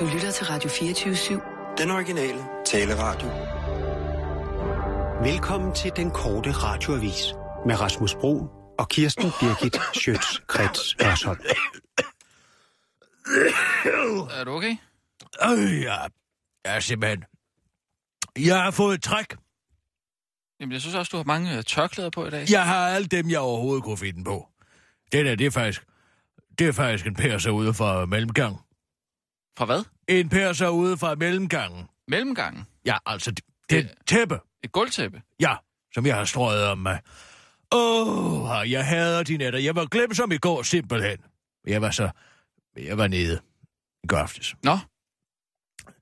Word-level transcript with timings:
Du 0.00 0.04
lytter 0.14 0.30
til 0.30 0.46
Radio 0.46 0.70
24-7. 0.70 1.76
Den 1.78 1.90
originale 1.90 2.44
taleradio. 2.66 3.28
Velkommen 5.30 5.74
til 5.74 5.92
den 5.96 6.10
korte 6.10 6.50
radioavis 6.50 7.34
med 7.66 7.80
Rasmus 7.80 8.14
Bro 8.14 8.48
og 8.78 8.88
Kirsten 8.88 9.30
Birgit 9.40 9.76
Schøtz-Krets 9.76 11.04
Hørsholm. 11.04 11.40
Er 14.30 14.44
du 14.44 14.50
okay? 14.50 14.76
Øh, 15.44 15.82
ja. 15.82 15.96
Ja, 16.66 16.80
simpelthen. 16.80 17.24
Jeg 18.36 18.62
har 18.62 18.70
fået 18.70 18.94
et 18.94 19.02
træk. 19.02 19.36
Jamen, 20.60 20.72
jeg 20.72 20.80
synes 20.80 20.94
også, 20.94 21.10
du 21.12 21.16
har 21.16 21.24
mange 21.24 21.56
øh, 21.56 21.62
tørklæder 21.62 22.10
på 22.10 22.26
i 22.26 22.30
dag. 22.30 22.46
Jeg 22.50 22.66
har 22.66 22.88
alle 22.88 23.06
dem, 23.06 23.30
jeg 23.30 23.40
overhovedet 23.40 23.84
kunne 23.84 23.98
finde 23.98 24.24
på. 24.24 24.48
Det 25.12 25.26
der, 25.26 25.34
det 25.34 25.46
er 25.46 25.50
faktisk... 25.50 25.84
Det 26.58 26.68
er 26.68 26.72
faktisk 26.72 27.06
en 27.06 27.14
perser 27.14 27.50
ude 27.50 27.74
fra 27.74 28.06
mellemgang. 28.06 28.60
Fra 29.58 29.64
hvad? 29.64 29.84
En 30.08 30.28
perser 30.28 30.68
ude 30.68 30.98
fra 30.98 31.14
mellemgangen. 31.14 31.88
Mellemgangen. 32.08 32.66
Ja, 32.86 32.96
altså, 33.06 33.30
det, 33.30 33.44
det 33.70 33.78
er 33.78 33.84
tæppe. 34.06 34.38
Et 34.64 34.72
gulvtæppe. 34.72 35.22
Ja, 35.40 35.54
som 35.94 36.06
jeg 36.06 36.16
har 36.16 36.24
strøget 36.24 36.64
om 36.64 36.78
mig. 36.78 37.00
Åh, 37.72 38.60
oh, 38.60 38.70
jeg 38.70 38.86
hader 38.86 39.22
de 39.22 39.36
nætter. 39.36 39.58
Jeg 39.58 39.76
var 39.76 39.86
glemt 39.86 40.16
som 40.16 40.32
i 40.32 40.38
går, 40.38 40.62
simpelthen. 40.62 41.18
Jeg 41.66 41.82
var 41.82 41.90
så... 41.90 42.10
Jeg 42.76 42.98
var 42.98 43.08
nede 43.08 43.40
i 44.04 44.06
går 44.06 44.16
aftes. 44.16 44.54
Nå. 44.62 44.78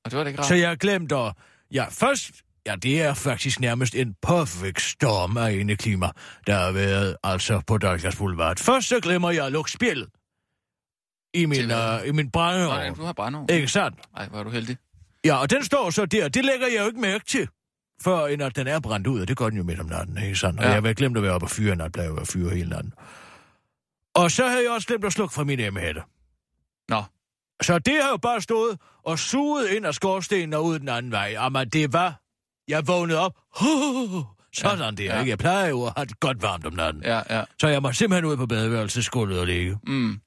Og 0.05 0.11
det 0.11 0.12
var 0.12 0.25
det 0.25 0.30
ikke 0.30 0.41
rart. 0.41 0.48
Så 0.48 0.55
jeg 0.55 0.69
har 0.69 0.77
glemt 0.77 1.12
at... 1.12 1.33
Ja, 1.73 1.86
først... 1.91 2.30
Ja, 2.66 2.75
det 2.75 3.02
er 3.02 3.14
faktisk 3.14 3.61
nærmest 3.61 3.95
en 3.95 4.14
perfekt 4.23 4.83
storm 4.83 5.36
af 5.36 5.52
indeklima, 5.52 6.06
der 6.47 6.55
har 6.55 6.73
været 6.73 7.16
altså 7.23 7.62
på 7.66 7.78
Dalgas 7.78 8.16
Boulevard. 8.16 8.59
Først 8.59 8.88
så 8.88 9.00
glemmer 9.00 9.30
jeg 9.30 9.47
at 9.47 9.52
lukke 9.52 9.70
spjældet 9.70 10.09
i 11.36 11.46
min, 11.46 11.70
uh, 11.70 12.06
i 12.08 12.12
min 12.12 12.30
brændeovn. 12.30 12.95
du 12.95 13.02
har 13.04 13.12
brændeovn. 13.12 13.50
Ikke 13.50 13.68
sandt? 13.68 13.98
Nej, 14.14 14.28
hvor 14.28 14.38
er 14.38 14.44
du 14.44 14.50
heldig. 14.50 14.77
Ja, 15.24 15.36
og 15.36 15.50
den 15.50 15.64
står 15.64 15.90
så 15.90 16.06
der. 16.06 16.28
Det 16.28 16.44
lægger 16.44 16.66
jeg 16.66 16.80
jo 16.80 16.86
ikke 16.86 17.00
mærke 17.00 17.24
til, 17.24 17.48
før 18.05 18.27
end 18.27 18.42
at 18.42 18.56
den 18.56 18.66
er 18.66 18.80
brændt 18.80 19.06
ud, 19.06 19.20
og 19.20 19.28
det 19.28 19.36
gør 19.36 19.48
den 19.48 19.58
jo 19.58 19.64
midt 19.64 19.80
om 19.80 19.86
natten, 19.86 20.19
ikke 20.22 20.36
sandt? 20.36 20.58
Og 20.61 20.64
Ja. 20.66 20.72
jeg 20.72 20.83
har 20.83 20.92
glemt 20.92 21.16
at 21.16 21.22
være 21.22 21.33
oppe 21.33 21.44
og 21.46 21.50
fyre 21.50 21.74
der 21.88 22.02
jeg 22.02 22.16
var 22.16 22.24
fyre 22.24 22.50
hele 22.55 22.69
natten. 22.70 22.92
Og 24.14 24.30
så 24.30 24.46
havde 24.48 24.62
jeg 24.62 24.70
også 24.72 24.86
glemt 24.88 25.05
at 25.05 25.12
slukke 25.12 25.34
fra 25.34 25.44
min 25.44 25.61
emmehætte. 25.61 26.02
Nå. 26.88 27.02
Så 27.62 27.78
det 27.78 27.94
har 28.02 28.11
jo 28.11 28.16
bare 28.16 28.41
stået 28.41 28.78
og 29.05 29.18
suget 29.18 29.68
ind 29.70 29.86
af 29.86 29.94
skorstenen 29.94 30.52
og 30.52 30.64
ud 30.64 30.78
den 30.78 30.89
anden 30.89 31.12
vej. 31.12 31.28
Jamen, 31.33 31.68
det 31.68 31.92
var... 31.92 32.20
Jeg 32.68 32.86
vågnede 32.86 33.18
op. 33.20 33.33
Sådan 34.55 34.78
Ja, 34.84 34.91
der, 34.91 35.05
ja. 35.05 35.18
ikke? 35.18 35.30
Jeg 35.30 35.39
plejer 35.39 35.66
jo 35.68 35.84
at 35.86 35.92
have 35.96 36.06
det 36.06 36.20
godt 36.20 36.42
varmt 36.42 36.66
om 36.66 36.72
natten. 36.72 37.02
Ja, 37.02 37.20
ja. 37.30 37.44
Så 37.61 37.68
jeg 37.68 37.83
må 37.83 37.92
simpelthen 37.92 38.24
ud 38.24 38.36
på 38.36 38.46
badeværelsesgulvet 38.46 39.41
og 39.41 39.46
ligge. 39.46 39.78
Mm. 39.86 40.20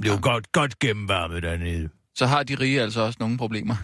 Blev 0.00 0.12
ja. 0.12 0.18
godt, 0.20 0.52
godt 0.52 0.78
gennemvarmet 0.78 1.42
dernede. 1.42 1.88
Så 2.14 2.26
har 2.26 2.42
de 2.42 2.54
rige 2.54 2.82
altså 2.82 3.00
også 3.00 3.16
nogle 3.20 3.38
problemer. 3.38 3.74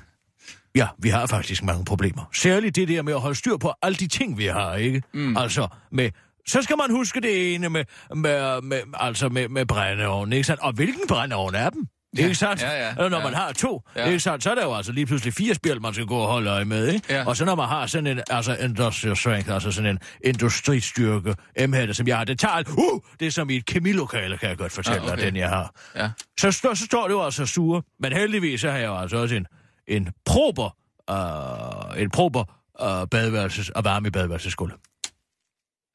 Ja, 0.75 0.89
vi 0.99 1.09
har 1.09 1.27
faktisk 1.27 1.63
mange 1.63 1.85
problemer. 1.85 2.31
Særligt 2.35 2.77
det 2.77 2.89
der 2.89 3.03
med 3.03 3.13
at 3.13 3.21
holde 3.21 3.35
styr 3.35 3.57
på 3.57 3.73
alle 3.83 3.97
de 3.97 4.07
ting, 4.07 4.39
vi 4.39 4.47
har, 4.47 4.75
ikke? 4.75 5.03
Mm. 5.15 5.37
Altså, 5.37 5.69
med... 5.93 6.11
Så 6.49 6.63
skal 6.63 6.77
man 6.77 6.91
huske 6.91 7.21
det 7.21 7.55
ene 7.55 7.69
med, 7.69 7.85
med, 8.17 8.63
med, 8.63 8.81
altså 8.95 9.29
med, 9.29 9.49
med 9.49 9.67
brændeovnen, 9.67 10.33
ikke 10.33 10.45
sandt? 10.45 10.63
Og 10.63 10.73
hvilken 10.73 11.03
brændeovn 11.09 11.55
er 11.55 11.71
dem? 11.71 11.87
Ja, 12.19 12.23
Ikke 12.23 12.35
sandt? 12.35 12.63
ja, 12.63 12.71
ja, 12.87 12.91
Eller 12.91 13.09
når 13.09 13.19
ja. 13.19 13.25
man 13.25 13.35
har 13.35 13.53
to, 13.53 13.83
Ja. 13.97 14.07
ikke 14.07 14.21
sandt? 14.21 14.43
Så 14.45 14.51
er 14.51 14.55
der 14.55 14.65
jo 14.65 14.75
altså 14.75 14.93
lige 14.93 15.07
pludselig 15.07 15.35
fire 15.35 15.55
spjæld, 15.55 15.81
man 15.81 15.95
skal 15.95 16.07
gå 16.07 16.17
og 16.17 16.29
holde 16.29 16.51
øje 16.51 16.65
med, 16.65 16.89
ikke? 16.89 17.15
Ja. 17.15 17.27
Og 17.27 17.37
så 17.37 17.45
når 17.45 17.55
man 17.55 17.69
har 17.69 17.87
sådan 17.87 18.07
en, 18.07 18.21
altså 18.31 18.57
industrial 18.57 19.17
strength, 19.17 19.51
altså 19.51 19.71
sådan 19.73 19.91
en 19.91 19.99
industristyrke 20.25 21.35
m 21.69 21.75
som 21.93 22.07
jeg 22.09 22.17
har, 22.17 22.25
det 22.25 22.39
tager, 22.39 22.63
uh, 22.79 23.01
det 23.21 23.27
er 23.27 23.31
som 23.31 23.51
i 23.51 23.57
et 23.57 23.65
kemilokale, 23.67 24.39
kan 24.39 24.49
jeg 24.49 24.59
godt 24.59 24.73
fortælle 24.73 25.01
Ah, 25.01 25.05
dig, 25.07 25.13
okay. 25.13 25.27
den 25.27 25.37
jeg 25.37 25.49
har. 25.49 25.73
Ja. 25.97 26.11
Så, 26.41 26.51
står, 26.53 26.75
så 26.75 26.85
står 26.85 27.03
det 27.09 27.15
jo 27.15 27.25
altså 27.25 27.47
sure. 27.47 27.83
Men 28.01 28.13
heldigvis 28.13 28.61
så 28.61 28.71
har 28.71 28.79
jeg 28.79 28.87
jo 28.87 28.97
altså 28.99 29.17
også 29.17 29.35
en, 29.35 29.47
en 29.89 30.09
prober, 30.27 30.77
uh, 31.11 32.03
en 32.03 32.11
prober 32.11 32.45
uh, 32.83 33.09
badeværelses, 33.11 33.69
og 33.71 33.85
varme 33.85 34.09
i 34.09 34.11
badeværelsesgulvet. 34.11 34.77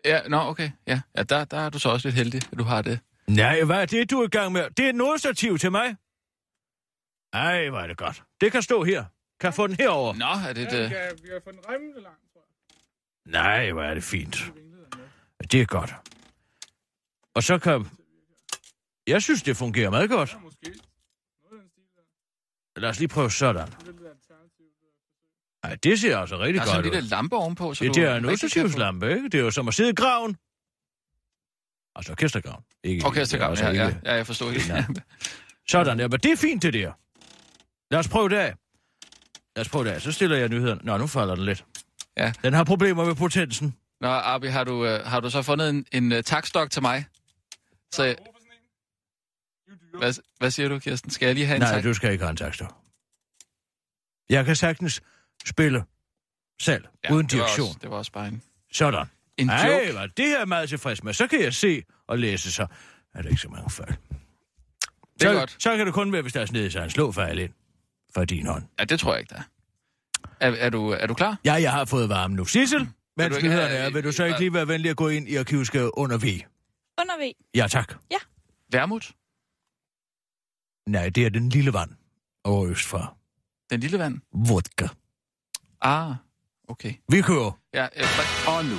Ja, 0.05 0.19
nå, 0.29 0.37
okay. 0.37 0.69
Ja, 0.87 0.99
ja 1.17 1.23
der, 1.23 1.43
der 1.43 1.57
er 1.59 1.69
du 1.69 1.79
så 1.79 1.89
også 1.89 2.07
lidt 2.07 2.15
heldig, 2.15 2.41
at 2.51 2.57
du 2.57 2.63
har 2.63 2.81
det. 2.81 2.99
Nej, 3.27 3.63
hvad 3.63 3.81
er 3.81 3.85
det, 3.85 4.11
du 4.11 4.19
er 4.21 4.25
i 4.25 4.29
gang 4.29 4.51
med? 4.51 4.63
Det 4.77 4.85
er 4.85 4.89
et 4.89 4.95
nådestativ 4.95 5.57
til 5.57 5.71
mig. 5.71 5.95
Ej, 7.33 7.69
hvor 7.69 7.79
er 7.79 7.87
det 7.87 7.97
godt. 7.97 8.23
Det 8.41 8.51
kan 8.51 8.61
stå 8.61 8.83
her. 8.83 9.05
Kan 9.39 9.47
jeg 9.47 9.53
få 9.53 9.67
den 9.67 9.75
herover? 9.75 10.13
Nå, 10.13 10.25
er 10.49 10.53
det 10.53 10.61
Ja, 10.73 10.77
vi, 10.77 10.83
det? 10.83 10.89
kan, 10.89 10.99
vi 11.23 11.27
kan 11.27 11.41
få 11.43 11.51
den 11.51 11.59
remmende 11.69 12.01
lang, 12.01 12.15
tror 12.33 12.41
jeg. 13.25 13.31
Nej, 13.31 13.71
hvor 13.71 13.83
er 13.83 13.93
det 13.93 14.03
fint. 14.03 14.35
Det. 15.41 15.51
Det 15.51 15.61
er 15.61 15.65
godt. 15.65 15.93
Og 17.35 17.43
så 17.43 17.59
kan... 17.59 17.85
Jeg 19.07 19.21
synes, 19.23 19.43
det 19.43 19.57
fungerer 19.57 19.89
meget 19.89 20.09
godt. 20.09 20.37
Ja, 20.63 20.69
der. 22.75 22.79
Lad 22.79 22.89
os 22.89 22.99
lige 22.99 23.07
prøve 23.07 23.31
sådan. 23.31 23.67
Det. 23.67 23.95
Nej, 25.63 25.75
det 25.83 25.99
ser 25.99 26.17
altså 26.17 26.35
Der 26.35 26.41
rigtig 26.41 26.59
er 26.59 26.65
sådan 26.65 26.77
godt 26.77 26.85
en 26.85 26.89
ud. 26.91 26.95
lille 26.95 27.09
lampe 27.09 27.35
ovenpå, 27.35 27.73
så 27.73 27.83
Det 27.83 27.95
du 27.95 28.01
der 28.01 28.09
er 28.09 28.17
en 28.17 28.25
ultrativslampe, 28.25 29.09
ikke? 29.13 29.23
Det 29.29 29.35
er 29.39 29.39
jo 29.43 29.51
som 29.51 29.67
at 29.67 29.73
sidde 29.73 29.89
i 29.89 29.93
graven. 29.93 30.37
Altså 31.95 32.11
orkestergraven. 32.11 32.63
Ikke, 32.83 33.05
Orkestergraven, 33.05 33.57
ja, 33.57 33.69
ja, 33.71 33.93
ja, 34.05 34.13
jeg 34.13 34.25
forstår 34.27 34.49
ikke. 34.51 34.61
Sådan 35.69 35.99
der, 35.99 36.07
men 36.07 36.19
det 36.19 36.31
er 36.31 36.35
fint 36.35 36.63
det 36.63 36.73
der. 36.73 36.91
Lad 37.91 37.99
os 37.99 38.07
prøve 38.07 38.29
det 38.29 38.35
af. 38.35 38.53
Lad 39.55 39.61
os 39.65 39.69
prøve 39.69 39.85
det 39.85 39.91
af. 39.91 40.01
Så 40.01 40.11
stiller 40.11 40.37
jeg 40.37 40.49
nyhederne. 40.49 40.81
Nå, 40.83 40.97
nu 40.97 41.07
falder 41.07 41.35
den 41.35 41.45
lidt. 41.45 41.65
Ja. 42.17 42.33
Den 42.43 42.53
har 42.53 42.63
problemer 42.63 43.05
med 43.05 43.15
potensen. 43.15 43.75
Nå, 44.01 44.07
Arbi, 44.07 44.47
har 44.47 44.63
du, 44.63 44.85
øh, 44.85 45.05
har 45.05 45.19
du 45.19 45.29
så 45.29 45.41
fundet 45.41 45.69
en, 45.69 45.85
en 45.91 46.11
uh, 46.11 46.21
takstok 46.21 46.71
til 46.71 46.81
mig? 46.81 47.05
Så, 47.91 48.15
dyre. 49.67 49.99
hvad, 49.99 50.13
hvad 50.37 50.51
siger 50.51 50.69
du, 50.69 50.79
Kirsten? 50.79 51.11
Skal 51.11 51.25
jeg 51.25 51.35
lige 51.35 51.45
have 51.45 51.55
en 51.55 51.61
Nej, 51.61 51.71
tak? 51.73 51.83
du 51.83 51.93
skal 51.93 52.11
ikke 52.11 52.23
have 52.23 52.29
en 52.31 52.37
takstok. 52.37 52.75
Jeg 54.29 54.45
kan 54.45 54.55
sagtens 54.55 55.01
spille 55.45 55.83
selv, 56.61 56.85
ja, 57.03 57.13
uden 57.13 57.25
det 57.25 57.31
direktion. 57.31 57.75
Det 57.81 57.89
var 57.89 57.97
også 57.97 58.11
bare 58.11 58.27
en, 58.27 58.41
Sådan. 58.71 59.05
en 59.37 59.49
Ej, 59.49 59.67
joke. 59.67 59.91
hvad, 59.91 60.07
det 60.17 60.25
her 60.25 60.35
er 60.35 60.39
jeg 60.39 60.47
meget 60.47 60.69
tilfreds 60.69 61.03
med. 61.03 61.13
Så 61.13 61.27
kan 61.27 61.41
jeg 61.41 61.53
se 61.53 61.83
og 62.07 62.19
læse, 62.19 62.51
så 62.51 62.67
er 63.13 63.21
der 63.21 63.29
ikke 63.29 63.41
så 63.41 63.49
mange 63.49 63.69
fejl. 63.69 63.97
Det 65.19 65.27
er 65.27 65.33
så, 65.33 65.39
godt. 65.39 65.55
Så 65.59 65.77
kan 65.77 65.85
det 65.85 65.93
kun 65.93 66.13
være, 66.13 66.21
hvis 66.21 66.33
der 66.33 66.41
er 66.41 66.45
snedig 66.45 66.71
sig 66.71 66.83
en 66.83 66.89
slåfejl 66.89 67.39
ind 67.39 67.53
fra 68.15 68.25
din 68.25 68.47
hånd. 68.47 68.63
Ja, 68.79 68.83
det 68.83 68.99
tror 68.99 69.11
jeg 69.13 69.19
ikke, 69.19 69.29
der 69.35 69.41
er. 70.39 70.51
Er, 70.51 70.69
du, 70.69 70.89
er 70.89 71.07
du 71.07 71.13
klar? 71.13 71.37
Ja, 71.45 71.53
jeg 71.53 71.71
har 71.71 71.85
fået 71.85 72.09
varme 72.09 72.35
nu. 72.35 72.45
Sissel, 72.45 72.79
mens 73.17 73.29
du 73.29 73.35
ikke 73.35 73.47
nyhederne 73.47 73.69
have 73.69 73.79
er, 73.83 73.87
et- 73.87 73.93
vil 73.93 74.03
du 74.03 74.11
så 74.11 74.23
et- 74.23 74.27
ikke 74.27 74.39
lige 74.39 74.53
være 74.53 74.67
venlig 74.67 74.89
at 74.91 74.97
gå 74.97 75.07
ind 75.07 75.27
i 75.29 75.35
arkivskabet 75.35 75.91
under 75.93 76.17
V? 76.17 76.23
Under 77.01 77.29
V. 77.29 77.31
Ja, 77.55 77.67
tak. 77.69 77.93
Værmut? 78.71 79.11
Nej, 80.87 81.09
det 81.09 81.25
er 81.25 81.29
den 81.29 81.49
lille 81.49 81.73
vand 81.73 81.89
over 82.43 82.65
østfra. 82.67 83.15
Den 83.69 83.79
lille 83.79 83.99
vand? 83.99 84.17
Vodka. 84.47 84.87
Ah, 85.81 86.15
okay. 86.67 86.93
Vi 87.09 87.21
kører. 87.21 87.51
Ja, 87.73 87.83
øh, 87.97 88.03
Frank, 88.05 88.57
Og 88.57 88.65
nu, 88.65 88.75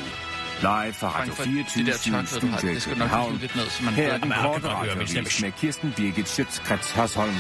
live 0.61 0.93
fra 0.93 1.09
Radio 1.09 1.33
Frank, 1.33 1.33
for 1.33 1.43
det 1.79 1.87
der 1.87 1.93
24 1.99 2.27
tørklæde, 2.27 2.41
du 2.41 2.47
har, 2.47 2.61
det 2.75 2.83
skal 2.83 2.99
nok 2.99 3.41
lidt 3.41 3.57
ned, 3.57 3.67
så 3.67 3.85
man 3.85 3.95
Her 3.95 4.03
er 4.05 4.09
hører 4.09 4.21
den 4.21 4.33
korte 4.43 4.69
radiovis 4.69 5.43
med 5.43 5.53
Kirsten 5.53 5.93
Birgit 5.97 6.29
Schøtzgrads 6.29 6.91
Hasholm. 6.91 7.35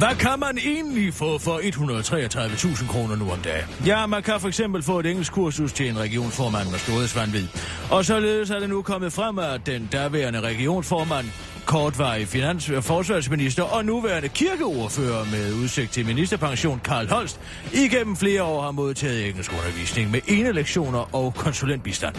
Hvad 0.00 0.16
kan 0.16 0.38
man 0.38 0.58
egentlig 0.58 1.14
få 1.14 1.38
for 1.38 1.58
133.000 1.58 2.92
kroner 2.92 3.16
nu 3.16 3.30
om 3.30 3.38
dagen? 3.38 3.64
Ja, 3.86 4.06
man 4.06 4.22
kan 4.22 4.40
for 4.40 4.48
eksempel 4.48 4.82
få 4.82 4.98
et 4.98 5.06
engelsk 5.06 5.32
kursus 5.32 5.72
til 5.72 5.88
en 5.88 5.98
regionsformand 5.98 6.70
med 6.70 6.78
storhedsvandvid. 6.78 7.46
Og 7.90 8.04
således 8.04 8.50
er 8.50 8.60
det 8.60 8.68
nu 8.68 8.82
kommet 8.82 9.12
frem, 9.12 9.38
at 9.38 9.66
den 9.66 9.88
daværende 9.92 10.40
regionsformand, 10.40 11.26
kortvarig 11.66 12.28
finans- 12.28 12.70
og 12.70 12.84
forsvarsminister 12.84 13.62
og 13.62 13.84
nuværende 13.84 14.28
kirkeordfører 14.28 15.24
med 15.24 15.54
udsigt 15.54 15.92
til 15.92 16.06
ministerpension, 16.06 16.80
Karl 16.84 17.08
Holst, 17.08 17.40
igennem 17.72 18.16
flere 18.16 18.42
år 18.42 18.62
har 18.62 18.70
modtaget 18.70 19.28
engelsk 19.28 19.52
undervisning 19.52 20.10
med 20.10 20.20
ene 20.28 20.52
lektioner 20.52 21.14
og 21.14 21.34
konsulentbistand. 21.34 22.14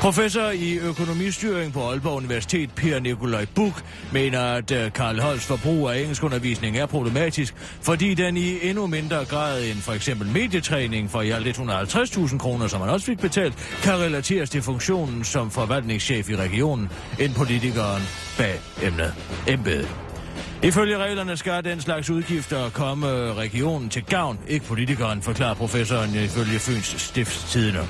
Professor 0.00 0.50
i 0.50 0.78
økonomistyring 0.78 1.72
på 1.72 1.80
Aalborg 1.80 2.16
Universitet, 2.16 2.70
Per 2.76 3.00
Nikolaj 3.00 3.46
Buk, 3.54 3.84
mener, 4.12 4.40
at 4.40 4.70
øh, 4.70 4.92
Karl 4.92 5.20
Holst 5.20 5.46
forbrug 5.46 5.90
af 5.90 5.98
engelskundervisning 5.98 6.78
er 6.78 6.86
problematisk, 6.86 7.54
fordi 7.82 8.14
den 8.14 8.36
i 8.36 8.68
endnu 8.68 8.86
mindre 8.86 9.24
grad 9.24 9.62
end 9.62 9.78
for 9.78 9.92
eksempel 9.92 10.28
medietræning 10.28 11.10
for 11.10 11.22
i 11.22 11.30
alt 11.30 11.58
150.000 11.58 12.38
kroner, 12.38 12.66
som 12.66 12.80
han 12.80 12.90
også 12.90 13.06
fik 13.06 13.18
betalt, 13.18 13.78
kan 13.82 13.92
relateres 13.92 14.50
til 14.50 14.62
funktionen 14.62 15.24
som 15.24 15.50
forvaltningschef 15.50 16.30
i 16.30 16.36
regionen, 16.36 16.90
end 17.20 17.34
politikeren 17.34 18.02
bag 18.38 18.60
emnet. 18.82 19.14
embede. 19.48 19.88
Ifølge 20.64 20.98
reglerne 20.98 21.36
skal 21.36 21.64
den 21.64 21.80
slags 21.80 22.10
udgifter 22.10 22.70
komme 22.70 23.34
regionen 23.34 23.88
til 23.88 24.04
gavn, 24.04 24.38
ikke 24.48 24.66
politikeren, 24.66 25.22
forklarer 25.22 25.54
professoren 25.54 26.14
ifølge 26.14 26.58
Fyns 26.58 26.94
Stiftstidende. 26.98 27.80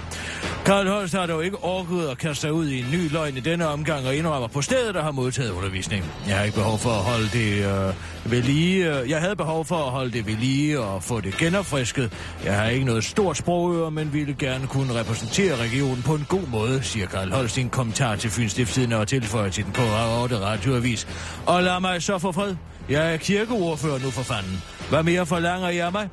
Karl 0.64 0.88
Holst 0.88 1.14
har 1.14 1.26
dog 1.26 1.44
ikke 1.44 1.64
orket 1.64 2.08
at 2.08 2.18
kaste 2.18 2.40
sig 2.40 2.52
ud 2.52 2.68
i 2.68 2.80
en 2.80 2.86
ny 2.92 3.12
løgn 3.12 3.36
i 3.36 3.40
denne 3.40 3.66
omgang 3.66 4.06
og 4.06 4.16
indrømmer 4.16 4.48
på 4.48 4.62
stedet, 4.62 4.94
der 4.94 5.02
har 5.02 5.10
modtaget 5.10 5.50
undervisning. 5.50 6.04
Jeg 6.28 6.36
har 6.36 6.44
ikke 6.44 6.56
behov 6.56 6.78
for 6.78 6.90
at 6.90 7.02
holde 7.02 7.28
det 7.32 7.66
øh, 7.66 7.94
ved 8.24 8.42
lige. 8.42 9.00
Øh, 9.00 9.10
jeg 9.10 9.20
havde 9.20 9.36
behov 9.36 9.64
for 9.64 9.76
at 9.76 9.90
holde 9.90 10.12
det 10.12 10.26
ved 10.26 10.36
lige 10.36 10.80
og 10.80 11.02
få 11.02 11.20
det 11.20 11.36
genopfrisket. 11.36 12.12
Jeg 12.44 12.56
har 12.56 12.66
ikke 12.66 12.84
noget 12.84 13.04
stort 13.04 13.36
sprogøre, 13.36 13.90
men 13.90 14.12
ville 14.12 14.34
gerne 14.38 14.66
kunne 14.66 14.94
repræsentere 14.94 15.56
regionen 15.56 16.02
på 16.02 16.14
en 16.14 16.26
god 16.28 16.46
måde, 16.48 16.82
siger 16.82 17.06
Karl 17.06 17.32
Holst 17.32 17.58
kommentar 17.70 18.16
til 18.16 18.30
Fyns 18.30 18.52
Stiftstidende 18.52 18.96
og 18.96 19.08
tilføjer 19.08 19.50
til 19.50 19.64
den 19.64 19.72
korte 19.72 20.38
radioavis. 20.38 21.08
Og 21.46 21.62
lad 21.62 21.80
mig 21.80 22.02
så 22.02 22.18
få 22.18 22.32
fred. 22.32 22.56
Jeg 22.88 23.12
er 23.12 23.16
kirkeordfører 23.16 23.98
nu 23.98 24.10
for 24.10 24.22
fanden. 24.22 24.62
Hvad 24.88 25.02
mere 25.02 25.26
forlanger 25.26 25.68
I 25.68 25.78
af 25.78 25.92
mig? 25.92 26.08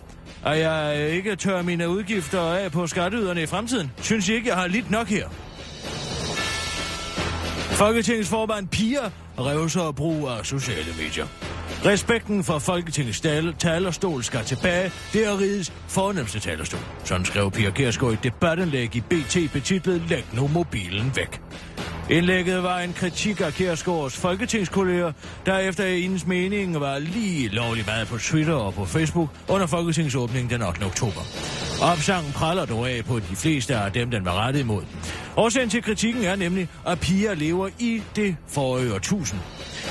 At 0.45 0.59
jeg 0.59 1.09
ikke 1.09 1.35
tør 1.35 1.61
mine 1.61 1.89
udgifter 1.89 2.41
af 2.41 2.71
på 2.71 2.87
skatteyderne 2.87 3.43
i 3.43 3.45
fremtiden? 3.45 3.91
Synes 4.01 4.29
I 4.29 4.33
ikke, 4.33 4.47
jeg 4.47 4.55
har 4.55 4.67
lidt 4.67 4.91
nok 4.91 5.07
her? 5.07 5.29
Folketingets 7.79 8.29
formand 8.29 8.67
Pia 8.67 9.11
revser 9.39 9.81
og 9.81 9.95
brug 9.95 10.27
af 10.27 10.45
sociale 10.45 10.93
medier. 10.97 11.25
Respekten 11.85 12.43
for 12.43 12.59
Folketingets 12.59 13.21
talerstol 13.59 14.23
skal 14.23 14.45
tilbage. 14.45 14.91
Det 15.13 15.25
er 15.25 15.39
rigets 15.39 15.73
fornemmeste 15.87 16.39
talerstol. 16.39 16.79
Sådan 17.03 17.25
skrev 17.25 17.51
Pia 17.51 17.69
Kærsgaard 17.69 18.11
i 18.11 18.13
et 18.13 18.23
debatindlæg 18.23 18.95
i 18.95 19.01
BT 19.01 19.37
betitlet 19.53 20.01
Læg 20.09 20.25
nu 20.33 20.47
mobilen 20.47 21.11
væk. 21.15 21.41
Indlægget 22.09 22.63
var 22.63 22.79
en 22.79 22.93
kritik 22.93 23.41
af 23.41 23.53
Kærsgaards 23.53 24.17
folketingskolleger, 24.17 25.11
der 25.45 25.57
efter 25.57 25.87
hendes 25.87 26.27
mening 26.27 26.79
var 26.79 26.99
lige 26.99 27.47
lovlig 27.47 27.85
meget 27.85 28.07
på 28.07 28.17
Twitter 28.17 28.53
og 28.53 28.73
på 28.73 28.85
Facebook 28.85 29.29
under 29.47 29.67
Folketingets 29.67 30.15
åbning 30.15 30.49
den 30.49 30.61
8. 30.61 30.83
oktober. 30.83 31.21
Opsangen 31.81 32.31
praller 32.33 32.65
dog 32.65 32.89
af 32.89 33.05
på 33.05 33.19
de 33.19 33.35
fleste 33.35 33.75
af 33.75 33.91
dem, 33.91 34.11
den 34.11 34.25
var 34.25 34.33
rettet 34.33 34.61
imod. 34.61 34.83
Årsagen 35.37 35.69
til 35.69 35.83
kritikken 35.83 36.23
er 36.23 36.35
nemlig, 36.35 36.67
at 36.87 36.99
piger 36.99 37.33
lever 37.33 37.69
i 37.79 38.01
det 38.15 38.35
forrige 38.47 38.93
årtusind. 38.93 39.39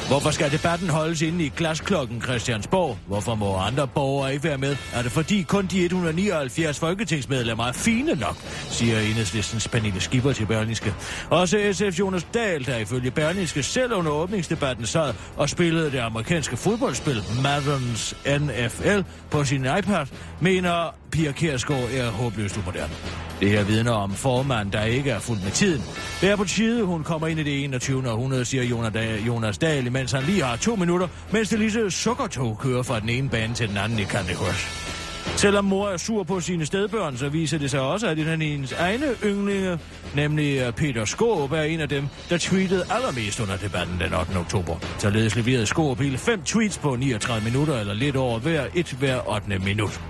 Hvorfor 0.07 0.31
skal 0.31 0.53
debatten 0.53 0.89
holdes 0.91 1.23
inde 1.23 1.45
i 1.45 1.53
glasklokken 1.57 2.23
Christiansborg? 2.23 2.99
Hvorfor 3.07 3.35
må 3.35 3.57
andre 3.57 3.89
borgere 3.89 4.33
ikke 4.33 4.45
være 4.45 4.59
med? 4.59 4.77
Er 4.93 5.03
det 5.03 5.13
fordi 5.13 5.43
kun 5.43 5.67
de 5.67 5.85
179 5.85 6.79
folketingsmedlemmer 6.79 7.65
er 7.65 7.73
fine 7.73 8.15
nok, 8.15 8.37
siger 8.71 9.01
enhedslistens 9.01 9.69
Pernille 9.69 10.01
Skipper 10.01 10.33
til 10.33 10.47
Berlingske. 10.47 10.95
Også 11.31 11.71
SF 11.73 11.99
Jonas 11.99 12.27
Dahl, 12.35 12.67
der 12.67 12.77
ifølge 12.77 13.11
Berlingske 13.11 13.63
selv 13.63 13.93
under 13.93 14.11
åbningsdebatten 14.11 14.87
sad 14.87 15.15
og 15.37 15.49
spillede 15.49 15.91
det 15.91 15.99
amerikanske 15.99 16.57
fodboldspil 16.57 17.19
Madden's 17.19 18.39
NFL 18.39 19.01
på 19.31 19.45
sin 19.45 19.67
iPad, 19.79 20.07
mener 20.41 20.95
Pia 21.11 21.33
Kærsgaard 21.33 21.89
er 21.95 22.11
håbløst 22.11 22.57
umoderne. 22.57 22.95
Det 23.41 23.51
her 23.51 23.65
vidner 23.65 23.93
om 23.93 24.15
formand, 24.15 24.73
der 24.73 24.83
ikke 24.83 25.11
er 25.11 25.19
fuldt 25.19 25.45
med 25.45 25.53
tiden. 25.53 25.83
Det 26.21 26.31
er 26.31 26.37
på 26.37 26.45
tide, 26.45 26.85
hun 26.85 27.05
kommer 27.05 27.27
ind 27.27 27.41
i 27.41 27.43
det 27.43 27.65
21. 27.65 28.11
århundrede, 28.11 28.45
siger 28.45 28.65
Jonas 28.65 28.93
Jonas 29.27 29.59
Dahl, 29.59 29.88
imens 29.89 30.13
han 30.13 30.23
lige 30.23 30.43
har 30.43 30.57
to 30.57 30.77
minutter, 30.77 31.09
mens 31.33 31.49
det 31.49 31.59
lille 31.59 31.91
sukkertog 31.91 32.59
kører 32.59 32.83
fra 32.83 33.01
den 33.01 33.09
ene 33.09 33.29
bane 33.29 33.55
til 33.55 33.69
den 33.69 33.77
anden 33.77 33.99
i 33.99 34.05
Candy 34.05 34.35
Crush. 34.35 34.89
Selvom 35.37 35.65
mor 35.65 35.89
er 35.89 35.97
sur 35.97 36.23
på 36.23 36.41
sine 36.41 36.67
stedbørn, 36.67 37.17
så 37.17 37.29
viser 37.29 37.59
det 37.59 37.71
sig 37.71 37.81
også, 37.81 38.07
at 38.07 38.19
en 38.19 38.29
af 38.29 38.39
hendes 38.39 38.73
egne 38.73 39.07
yndlinge, 39.25 39.79
nemlig 40.15 40.59
øh, 40.59 40.73
Peter 40.73 41.05
Skåb, 41.05 41.53
er 41.53 41.63
en 41.63 41.81
af 41.81 41.89
dem, 41.89 42.09
der 42.31 42.39
tweetede 42.39 42.85
allermest 42.91 43.41
under 43.41 43.57
debatten 43.57 44.01
den 44.01 44.15
8. 44.15 44.37
oktober. 44.37 44.77
Således 44.99 45.37
leverede 45.37 45.67
Skåb 45.67 46.01
hele 46.01 46.19
fem 46.19 46.43
tweets 46.43 46.79
på 46.79 46.97
39 46.97 47.45
minutter, 47.45 47.81
eller 47.81 47.95
lidt 47.95 48.17
over 48.17 48.39
hver 48.39 48.67
et 48.75 48.93
hver 48.93 49.35
8. 49.35 49.59
minut. 49.59 50.01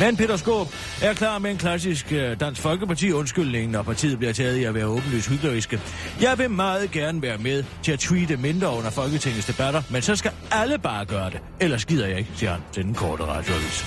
Men 0.00 0.16
Peter 0.16 0.36
Skåb 0.36 0.68
er 1.02 1.14
klar 1.14 1.38
med 1.38 1.50
en 1.50 1.56
klassisk 1.56 2.12
øh, 2.12 2.40
Dansk 2.40 2.60
Folkeparti 2.60 3.12
undskyldning, 3.12 3.70
når 3.70 3.82
partiet 3.82 4.18
bliver 4.18 4.32
taget 4.32 4.56
i 4.56 4.64
at 4.64 4.74
være 4.74 4.86
åbenlyst 4.86 5.28
hykleriske. 5.28 5.80
Jeg 6.20 6.38
vil 6.38 6.50
meget 6.50 6.90
gerne 6.90 7.22
være 7.22 7.38
med 7.38 7.64
til 7.82 7.92
at 7.92 7.98
tweete 7.98 8.36
mindre 8.36 8.76
under 8.76 8.90
Folketingets 8.90 9.46
debatter, 9.46 9.82
men 9.90 10.02
så 10.02 10.16
skal 10.16 10.30
alle 10.50 10.78
bare 10.78 11.04
gøre 11.04 11.30
det. 11.30 11.40
Ellers 11.60 11.84
gider 11.84 12.06
jeg 12.06 12.18
ikke, 12.18 12.30
siger 12.36 12.50
han 12.50 12.60
til 12.72 12.84
den 12.84 12.94
korte 12.94 13.24
radioavis. 13.24 13.84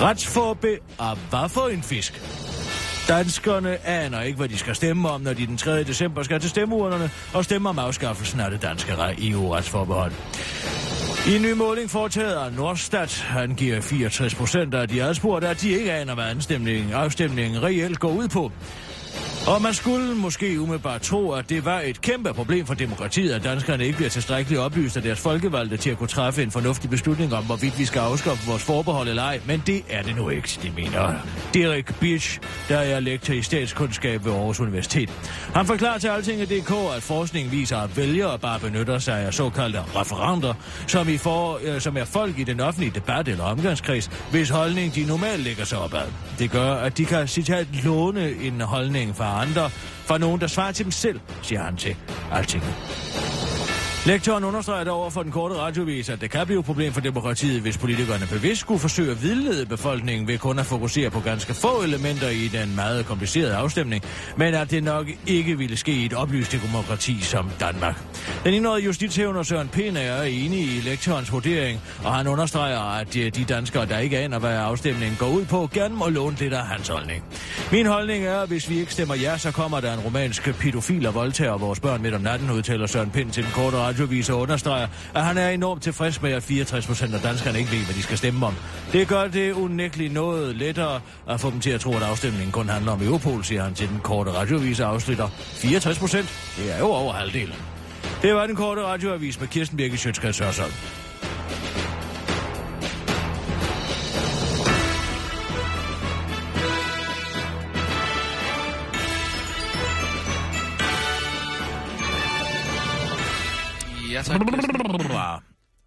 Retsforbe 0.00 0.78
og 0.98 1.16
hvad 1.30 1.48
for 1.48 1.68
en 1.68 1.82
fisk? 1.82 2.22
Danskerne 3.08 3.86
aner 3.86 4.20
ikke, 4.20 4.36
hvad 4.36 4.48
de 4.48 4.58
skal 4.58 4.74
stemme 4.74 5.08
om, 5.08 5.20
når 5.20 5.32
de 5.32 5.46
den 5.46 5.56
3. 5.56 5.84
december 5.84 6.22
skal 6.22 6.40
til 6.40 6.50
stemmeurnerne 6.50 7.10
og 7.34 7.44
stemme 7.44 7.68
om 7.68 7.78
afskaffelsen 7.78 8.40
af 8.40 8.50
det 8.50 8.62
danske 8.62 8.92
EU-retsforbehold. 9.18 10.12
E 10.12 10.75
i 11.26 11.36
en 11.36 11.42
ny 11.42 11.52
måling 11.52 11.90
foretaget 11.90 12.34
af 12.34 12.52
Nordstat 12.52 13.26
angiver 13.36 13.80
64 13.80 14.34
procent 14.34 14.74
af 14.74 14.88
de 14.88 15.02
adspurgte, 15.02 15.48
at 15.48 15.60
de 15.60 15.70
ikke 15.70 15.92
aner, 15.92 16.14
hvad 16.14 16.24
afstemningen, 16.24 16.92
afstemningen 16.92 17.62
reelt 17.62 18.00
går 18.00 18.08
ud 18.08 18.28
på. 18.28 18.52
Og 19.46 19.62
man 19.62 19.74
skulle 19.74 20.14
måske 20.14 20.60
umiddelbart 20.60 21.02
tro, 21.02 21.30
at 21.30 21.48
det 21.48 21.64
var 21.64 21.80
et 21.80 22.00
kæmpe 22.00 22.34
problem 22.34 22.66
for 22.66 22.74
demokratiet, 22.74 23.32
at 23.32 23.44
danskerne 23.44 23.84
ikke 23.84 23.96
bliver 23.96 24.10
tilstrækkeligt 24.10 24.60
oplyst 24.60 24.96
af 24.96 25.02
deres 25.02 25.20
folkevalgte 25.20 25.76
til 25.76 25.90
at 25.90 25.98
kunne 25.98 26.08
træffe 26.08 26.42
en 26.42 26.50
fornuftig 26.50 26.90
beslutning 26.90 27.34
om, 27.34 27.44
hvorvidt 27.44 27.78
vi 27.78 27.84
skal 27.84 27.98
afskaffe 27.98 28.46
vores 28.46 28.62
forbehold 28.62 29.08
eller 29.08 29.22
ej. 29.22 29.40
Men 29.46 29.62
det 29.66 29.82
er 29.90 30.02
det 30.02 30.16
nu 30.16 30.28
ikke, 30.28 30.58
de 30.62 30.70
mener. 30.70 31.14
Derek 31.54 32.00
Birch, 32.00 32.40
der 32.68 32.78
er 32.78 33.00
lektor 33.00 33.34
i 33.34 33.42
statskundskab 33.42 34.24
ved 34.24 34.32
Aarhus 34.32 34.60
Universitet. 34.60 35.10
Han 35.54 35.66
forklarer 35.66 35.98
til 35.98 36.08
Altinget.dk, 36.08 36.72
at 36.96 37.02
forskning 37.02 37.50
viser, 37.50 37.76
at 37.76 37.96
vælgere 37.96 38.38
bare 38.38 38.60
benytter 38.60 38.98
sig 38.98 39.18
af 39.18 39.34
såkaldte 39.34 39.80
referenter, 39.80 40.54
som, 40.86 41.08
i 41.08 41.16
for, 41.16 41.60
øh, 41.62 41.80
som 41.80 41.96
er 41.96 42.04
folk 42.04 42.38
i 42.38 42.44
den 42.44 42.60
offentlige 42.60 42.92
debat 42.94 43.28
eller 43.28 43.44
omgangskreds, 43.44 44.10
hvis 44.30 44.48
holdning 44.48 44.94
de 44.94 45.04
normalt 45.04 45.42
lægger 45.42 45.64
sig 45.64 45.78
op 45.78 45.94
ad. 45.94 46.08
Det 46.38 46.50
gør, 46.50 46.74
at 46.74 46.98
de 46.98 47.04
kan 47.04 47.28
citat 47.28 47.66
låne 47.84 48.30
en 48.30 48.60
holdning 48.60 49.16
fra 49.16 49.35
andre, 49.36 49.70
fra 50.06 50.18
nogen, 50.18 50.40
der 50.40 50.46
svarer 50.46 50.72
til 50.72 50.84
dem 50.84 50.92
selv, 50.92 51.20
siger 51.42 51.62
han 51.62 51.76
til 51.76 51.96
Altinget. 52.32 52.74
Lektoren 54.06 54.44
understreger 54.44 54.90
over 54.90 55.10
for 55.10 55.22
den 55.22 55.32
korte 55.32 55.54
radiovis, 55.54 56.08
at 56.08 56.20
det 56.20 56.30
kan 56.30 56.46
blive 56.46 56.58
et 56.60 56.64
problem 56.64 56.92
for 56.92 57.00
demokratiet, 57.00 57.62
hvis 57.62 57.78
politikerne 57.78 58.26
bevidst 58.30 58.60
skulle 58.60 58.80
forsøge 58.80 59.10
at 59.10 59.22
vildlede 59.22 59.66
befolkningen 59.66 60.28
ved 60.28 60.38
kun 60.38 60.58
at 60.58 60.66
fokusere 60.66 61.10
på 61.10 61.20
ganske 61.20 61.54
få 61.54 61.82
elementer 61.82 62.28
i 62.28 62.48
den 62.48 62.74
meget 62.74 63.06
komplicerede 63.06 63.54
afstemning, 63.54 64.04
men 64.36 64.54
at 64.54 64.70
det 64.70 64.84
nok 64.84 65.06
ikke 65.26 65.58
ville 65.58 65.76
ske 65.76 65.92
i 65.92 66.04
et 66.04 66.12
oplyst 66.12 66.52
demokrati 66.52 67.20
som 67.20 67.50
Danmark. 67.60 68.00
Den 68.44 68.54
indrøde 68.54 68.82
justitshævner 68.82 69.42
Søren 69.42 69.68
Pind 69.68 69.96
er 69.96 70.22
enig 70.22 70.60
i 70.60 70.80
lektorens 70.84 71.32
vurdering, 71.32 71.80
og 72.04 72.14
han 72.14 72.26
understreger, 72.26 72.80
at 72.80 73.14
de 73.14 73.44
danskere, 73.48 73.86
der 73.86 73.98
ikke 73.98 74.18
aner, 74.18 74.38
hvad 74.38 74.56
afstemningen 74.56 75.16
går 75.18 75.28
ud 75.28 75.44
på, 75.44 75.68
gerne 75.72 75.94
må 75.94 76.08
låne 76.08 76.36
lidt 76.36 76.52
af 76.52 76.66
hans 76.66 76.88
holdning. 76.88 77.24
Min 77.72 77.86
holdning 77.86 78.24
er, 78.24 78.38
at 78.38 78.48
hvis 78.48 78.70
vi 78.70 78.78
ikke 78.78 78.92
stemmer 78.92 79.14
ja, 79.14 79.38
så 79.38 79.52
kommer 79.52 79.80
der 79.80 79.94
en 79.94 80.00
romansk 80.00 80.42
pædofil 80.42 81.06
og 81.06 81.14
voldtager 81.14 81.58
vores 81.58 81.80
børn 81.80 82.02
midt 82.02 82.14
om 82.14 82.20
natten, 82.20 82.50
udtaler 82.50 82.86
Søren 82.86 83.10
Pind 83.10 83.30
til 83.30 83.42
den 83.42 83.52
korte 83.52 83.76
radio 83.76 83.95
radioviser 83.96 84.34
understreger, 84.34 84.86
at 85.14 85.24
han 85.24 85.38
er 85.38 85.48
enormt 85.48 85.82
tilfreds 85.82 86.22
med, 86.22 86.32
at 86.32 86.42
64 86.42 86.86
procent 86.86 87.14
af 87.14 87.20
danskerne 87.20 87.58
ikke 87.58 87.70
ved, 87.70 87.84
hvad 87.84 87.94
de 87.94 88.02
skal 88.02 88.18
stemme 88.18 88.46
om. 88.46 88.54
Det 88.92 89.08
gør 89.08 89.28
det 89.28 89.52
unægteligt 89.52 90.12
noget 90.12 90.56
lettere 90.56 91.00
at 91.28 91.40
få 91.40 91.50
dem 91.50 91.60
til 91.60 91.70
at 91.70 91.80
tro, 91.80 91.96
at 91.96 92.02
afstemningen 92.02 92.52
kun 92.52 92.68
handler 92.68 92.92
om 92.92 93.02
Europol, 93.02 93.44
siger 93.44 93.62
han 93.62 93.74
til 93.74 93.88
den 93.88 94.00
korte 94.02 94.32
radioavis 94.32 94.80
afslutter. 94.80 95.28
64 95.38 95.98
procent? 95.98 96.54
Det 96.56 96.74
er 96.74 96.78
jo 96.78 96.86
over 96.86 97.12
halvdelen. 97.12 97.54
Det 98.22 98.34
var 98.34 98.46
den 98.46 98.56
korte 98.56 98.82
radioavis 98.82 99.40
med 99.40 99.48
Kirsten 99.48 99.76
Birke 99.76 99.96
Sjøtskrets 99.96 100.40
Ja, 114.16 114.22
tak. 114.22 114.40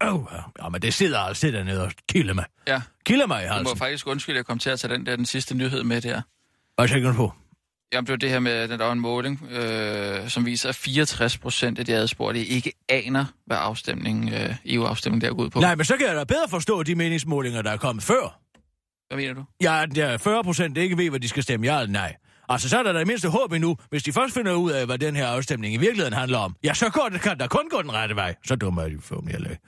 Oh, 0.00 0.24
ja, 0.62 0.68
men 0.68 0.82
det 0.82 0.94
sidder 0.94 1.18
altså 1.18 1.46
dernede 1.46 1.84
og 1.84 1.92
kilder 2.08 2.34
mig. 2.34 2.44
Ja, 2.68 2.82
Kilder 3.06 3.26
mig 3.26 3.40
i 3.40 3.44
jeg 3.44 3.50
må 3.50 3.56
halsen. 3.56 3.78
faktisk 3.78 4.06
undskylde, 4.06 4.36
at 4.36 4.38
jeg 4.38 4.46
kom 4.46 4.58
til 4.58 4.70
at 4.70 4.80
tage 4.80 4.94
den 4.94 5.06
der 5.06 5.16
den 5.16 5.26
sidste 5.26 5.54
nyhed 5.54 5.82
med 5.82 6.00
der. 6.00 6.22
Hvad 6.76 6.88
tænker 6.88 7.08
du 7.10 7.16
på? 7.16 7.32
Jamen, 7.92 8.06
det 8.06 8.10
var 8.12 8.16
det 8.16 8.30
her 8.30 8.38
med, 8.38 8.52
at 8.52 8.70
der 8.70 8.84
var 8.84 8.92
en 8.92 9.00
måling, 9.00 9.42
øh, 9.50 10.28
som 10.28 10.46
viser, 10.46 10.68
at 10.68 10.74
64 10.74 11.38
procent 11.38 11.78
af 11.78 11.84
de 11.86 11.94
adspurgte 11.94 12.44
ikke 12.46 12.72
aner, 12.88 13.24
hvad 13.46 13.56
afstemningen, 13.60 14.34
øh, 14.34 14.54
EU-afstemningen 14.66 15.28
der 15.28 15.34
går 15.36 15.42
ud 15.42 15.50
på. 15.50 15.60
Nej, 15.60 15.74
men 15.74 15.84
så 15.84 15.96
kan 15.96 16.06
jeg 16.06 16.16
da 16.16 16.24
bedre 16.24 16.48
forstå 16.48 16.82
de 16.82 16.94
meningsmålinger, 16.94 17.62
der 17.62 17.70
er 17.70 17.76
kommet 17.76 18.04
før. 18.04 18.40
Hvad 19.08 19.18
mener 19.18 19.34
du? 19.34 19.44
Ja, 19.62 19.84
der 19.94 20.06
er 20.06 20.18
40 20.18 20.44
procent 20.44 20.76
ikke 20.78 20.96
ved, 20.96 21.10
hvad 21.10 21.20
de 21.20 21.28
skal 21.28 21.42
stemme 21.42 21.66
ja 21.66 21.80
eller 21.80 21.92
nej. 21.92 22.16
Altså, 22.50 22.68
så 22.68 22.78
er 22.78 22.82
der 22.82 22.92
da 22.92 22.98
i 23.00 23.04
mindste 23.04 23.28
håb 23.28 23.52
endnu, 23.52 23.76
hvis 23.90 24.02
de 24.02 24.12
først 24.12 24.34
finder 24.34 24.52
ud 24.52 24.70
af, 24.70 24.86
hvad 24.86 24.98
den 24.98 25.16
her 25.16 25.26
afstemning 25.26 25.74
i 25.74 25.76
virkeligheden 25.76 26.12
handler 26.14 26.38
om. 26.38 26.56
Ja, 26.64 26.74
så 26.74 26.90
går 26.90 27.08
det, 27.12 27.20
kan 27.20 27.38
der 27.38 27.46
kun 27.48 27.68
gå 27.70 27.82
den 27.82 27.92
rette 27.92 28.16
vej. 28.16 28.34
Så 28.46 28.56
dumme 28.56 28.82
er 28.82 28.88
de 28.88 28.98
forhåbentlig 29.02 29.34
heller 29.34 29.50
ikke. 29.50 29.62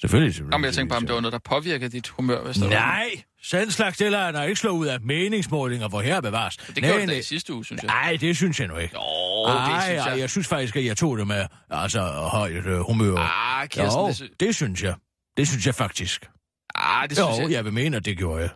Selvfølgelig. 0.00 0.34
selvfølgelig. 0.34 0.52
Jamen, 0.54 0.64
jeg 0.64 0.74
tænkte 0.74 0.88
bare, 0.92 0.96
om 0.96 1.06
det 1.06 1.14
var 1.14 1.20
noget, 1.20 1.32
der 1.32 1.38
påvirker 1.44 1.88
dit 1.88 2.08
humør, 2.08 2.44
hvis 2.44 2.56
der 2.56 2.64
var... 2.64 2.70
Nej, 2.70 3.22
sådan 3.42 3.70
slags 3.70 3.98
deler 3.98 4.18
er 4.18 4.32
der 4.32 4.42
ikke 4.42 4.60
slå 4.60 4.70
ud 4.70 4.86
af 4.86 5.00
meningsmålinger, 5.00 5.88
hvor 5.88 6.00
her 6.00 6.20
bevares. 6.20 6.56
Det 6.56 6.74
gjorde 6.82 7.06
det 7.06 7.16
i 7.18 7.22
sidste 7.22 7.54
uge, 7.54 7.64
synes 7.64 7.82
jeg. 7.82 7.86
Nej, 7.88 8.16
det 8.20 8.36
synes 8.36 8.60
jeg 8.60 8.68
nu 8.68 8.76
ikke. 8.76 8.94
Jo, 8.94 9.44
Ej, 9.44 9.74
det 9.74 9.82
synes 9.84 10.06
jeg. 10.06 10.18
jeg 10.18 10.30
synes 10.30 10.48
faktisk, 10.48 10.76
at 10.76 10.84
jeg 10.84 10.96
tog 10.96 11.18
det 11.18 11.26
med 11.26 11.46
altså, 11.70 12.00
højt 12.32 12.66
øh, 12.66 12.78
humør. 12.80 13.16
Ah, 13.16 13.68
Kirsten, 13.68 14.00
jo, 14.00 14.06
det, 14.08 14.16
sy- 14.16 14.22
det 14.40 14.54
synes 14.54 14.82
jeg. 14.82 14.94
Det 15.36 15.48
synes 15.48 15.66
jeg 15.66 15.74
faktisk. 15.74 16.28
ah, 16.74 17.08
det 17.08 17.16
synes 17.16 17.38
Jo, 17.38 17.42
jeg... 17.42 17.50
jeg 17.50 17.64
vil 17.64 17.72
mene, 17.72 17.96
at 17.96 18.04
det 18.04 18.18
gjorde 18.18 18.40
jeg. 18.42 18.50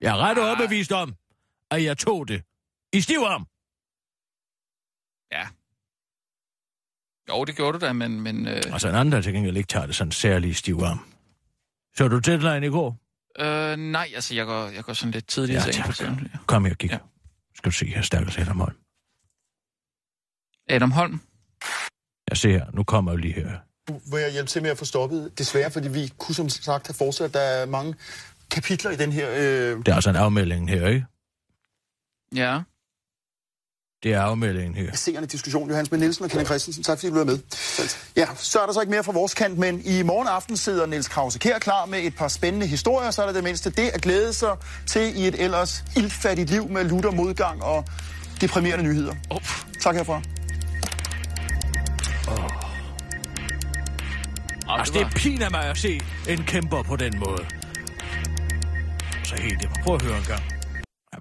Jeg 0.00 0.10
er 0.12 0.16
ret 0.16 0.38
Ah. 0.38 0.44
overbevist 0.44 0.92
om, 0.92 1.14
at 1.76 1.84
jeg 1.84 1.98
tog 1.98 2.28
det. 2.28 2.42
I 2.92 3.00
stiv 3.00 3.18
arm. 3.18 3.46
Ja. 5.32 5.46
Jo, 7.28 7.44
det 7.44 7.56
gjorde 7.56 7.78
du 7.78 7.86
da, 7.86 7.92
men... 7.92 8.20
men 8.20 8.48
øh, 8.48 8.62
Og 8.72 8.80
så 8.80 8.88
en 8.88 8.94
anden, 8.94 9.12
der 9.12 9.20
til 9.20 9.32
gengæld 9.32 9.56
ikke 9.56 9.66
tager 9.66 9.86
det 9.86 9.94
sådan 9.94 10.12
særlig 10.12 10.56
stiv 10.56 10.80
arm. 10.84 11.00
Så 11.96 12.08
du 12.08 12.18
deadline 12.18 12.66
i 12.66 12.70
går? 12.70 12.96
øh, 13.38 13.76
nej, 13.76 14.08
altså, 14.14 14.34
jeg 14.34 14.46
går, 14.46 14.68
jeg 14.68 14.84
går 14.84 14.92
sådan 14.92 15.10
lidt 15.12 15.26
tidligt 15.26 15.56
Ja, 15.64 15.68
i 15.68 15.72
seng. 15.72 15.88
eksempel. 15.88 16.30
Kom 16.46 16.64
her, 16.64 16.74
kig. 16.74 16.90
Ja. 16.90 16.94
Ja. 16.94 17.00
Skal 17.54 17.70
du 17.70 17.76
se 17.76 17.86
her, 17.86 18.02
stakkels 18.02 18.38
Adam 18.38 18.60
Holm. 18.60 18.76
Adam 20.68 20.90
Holm. 20.90 21.20
Jeg 22.30 22.36
ser 22.36 22.50
her, 22.50 22.70
nu 22.72 22.84
kommer 22.84 23.12
jeg 23.12 23.18
lige 23.20 23.34
her. 23.34 23.58
vil 24.12 24.20
jeg 24.20 24.32
hjælpe 24.32 24.48
til 24.50 24.62
med 24.62 24.70
at 24.70 24.78
få 24.78 24.84
stoppet. 24.84 25.38
Desværre, 25.38 25.70
fordi 25.70 25.88
vi 25.88 26.12
kunne 26.18 26.34
som 26.34 26.48
sagt 26.48 26.86
have 26.86 26.94
fortsat. 26.94 27.34
Der 27.34 27.40
er 27.40 27.66
mange 27.66 27.94
kapitler 28.50 28.90
i 28.90 28.96
den 28.96 29.12
her... 29.12 29.30
Øh... 29.30 29.78
Det 29.78 29.88
er 29.88 29.94
altså 29.94 30.10
en 30.10 30.16
afmelding 30.16 30.70
her, 30.70 30.88
ikke? 30.88 31.06
Ja. 32.34 32.60
Det 34.02 34.12
er 34.12 34.20
afmeldingen 34.20 34.74
her. 34.74 34.96
Seerne 34.96 35.26
diskussion, 35.26 35.68
Johannes 35.68 35.88
Ben 35.88 36.00
Nielsen 36.00 36.24
og 36.24 36.30
Kenneth 36.30 36.48
Christensen. 36.48 36.84
Tak 36.84 36.98
fordi 36.98 37.12
du 37.12 37.20
er 37.20 37.24
med. 37.24 37.38
Ja, 38.16 38.26
så 38.36 38.58
er 38.60 38.66
der 38.66 38.72
så 38.72 38.80
ikke 38.80 38.90
mere 38.90 39.04
fra 39.04 39.12
vores 39.12 39.34
kant, 39.34 39.58
men 39.58 39.82
i 39.84 40.02
morgen 40.02 40.28
aften 40.28 40.56
sidder 40.56 40.86
Niels 40.86 41.08
Krause 41.08 41.38
Kær 41.38 41.58
klar 41.58 41.86
med 41.86 41.98
et 41.98 42.16
par 42.16 42.28
spændende 42.28 42.66
historier, 42.66 43.10
så 43.10 43.22
er 43.22 43.26
der 43.26 43.32
det 43.32 43.44
mindste 43.44 43.70
det 43.70 43.88
at 43.88 44.02
glæde 44.02 44.32
sig 44.32 44.56
til 44.86 45.18
i 45.20 45.28
et 45.28 45.42
ellers 45.42 45.84
ildfattigt 45.96 46.50
liv 46.50 46.68
med 46.68 46.84
lutter 46.84 47.10
modgang 47.10 47.62
og 47.62 47.84
deprimerende 48.40 48.84
nyheder. 48.84 49.14
Oh. 49.30 49.40
Tak 49.80 49.94
herfra. 49.94 50.22
Oh, 52.28 52.50
Altså, 54.78 54.94
det 54.94 55.06
piner 55.16 55.50
mig 55.50 55.64
at 55.64 55.76
se 55.76 56.00
en 56.28 56.44
kæmper 56.44 56.82
på 56.82 56.96
den 56.96 57.18
måde. 57.18 57.46
Så 59.24 59.36
helt 59.36 59.60
det. 59.60 59.68
Prøv 59.84 59.94
at 59.94 60.02
høre 60.02 60.18
en 60.18 60.24
gang. 60.24 60.53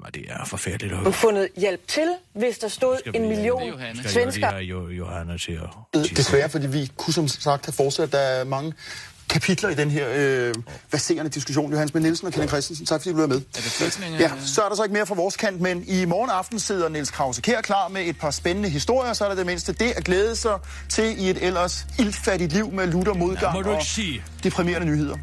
Jamen, 0.04 0.24
det 0.24 0.32
er 0.32 0.46
forfærdeligt 0.46 0.94
høre. 0.96 1.14
fundet 1.14 1.48
hjælp 1.58 1.88
til, 1.88 2.08
hvis 2.34 2.58
der 2.58 2.68
stod 2.68 2.98
Skal 3.00 3.16
en 3.16 3.28
million 3.30 3.62
Det 3.62 3.68
er 3.68 3.72
Johanne. 3.72 4.00
Skal 4.00 4.12
svensker. 4.12 4.48
have 4.50 4.62
jo, 4.64 4.88
Johanna 4.90 5.38
til 5.38 5.52
at... 5.52 6.00
Øh, 6.00 6.18
Desværre, 6.18 6.50
fordi 6.50 6.68
vi 6.68 6.92
kunne 6.98 7.14
som 7.14 7.28
sagt 7.28 7.66
have 7.66 7.74
fortsat. 7.74 8.12
Der 8.12 8.18
er 8.20 8.44
mange 8.44 8.74
kapitler 9.30 9.70
i 9.70 9.76
den 9.76 9.92
her 9.92 10.08
øh, 10.16 10.54
baserende 10.92 11.32
diskussion. 11.32 11.72
Johannes 11.72 11.92
Ben 11.92 12.02
Nielsen 12.02 12.28
og 12.28 12.34
Kenneth 12.34 12.52
Christensen. 12.52 12.86
Tak 12.86 13.02
fordi 13.02 13.16
du 13.16 13.22
er 13.22 13.28
med. 13.28 13.36
Er 13.36 13.42
det? 14.10 14.20
Ja, 14.20 14.32
så 14.46 14.62
er 14.62 14.70
der 14.70 14.76
så 14.76 14.84
ikke 14.84 14.94
mere 14.94 15.06
fra 15.06 15.16
vores 15.16 15.38
kant, 15.38 15.62
men 15.62 15.84
i 15.88 16.06
morgen 16.06 16.30
aften 16.30 16.60
sidder 16.60 16.90
Niels 16.90 17.12
Krause 17.12 17.42
Kær 17.42 17.62
klar 17.62 17.88
med 17.88 18.02
et 18.02 18.20
par 18.20 18.32
spændende 18.32 18.70
historier, 18.70 19.14
så 19.14 19.24
er 19.24 19.30
der 19.30 19.36
det 19.36 19.46
mindste 19.46 19.74
det 19.74 19.92
at 19.92 20.04
glæde 20.04 20.36
sig 20.36 20.60
til 20.90 21.24
i 21.26 21.30
et 21.30 21.38
ellers 21.46 21.86
ildfattigt 22.00 22.54
liv 22.54 22.72
med 22.72 22.88
lutter 22.88 23.14
modgang 23.14 23.56
Må 23.56 23.62
du 23.62 23.70
og 23.70 23.76
ikke 23.76 23.86
sige? 23.86 24.24
deprimerende 24.44 24.88
nyheder. 24.88 25.18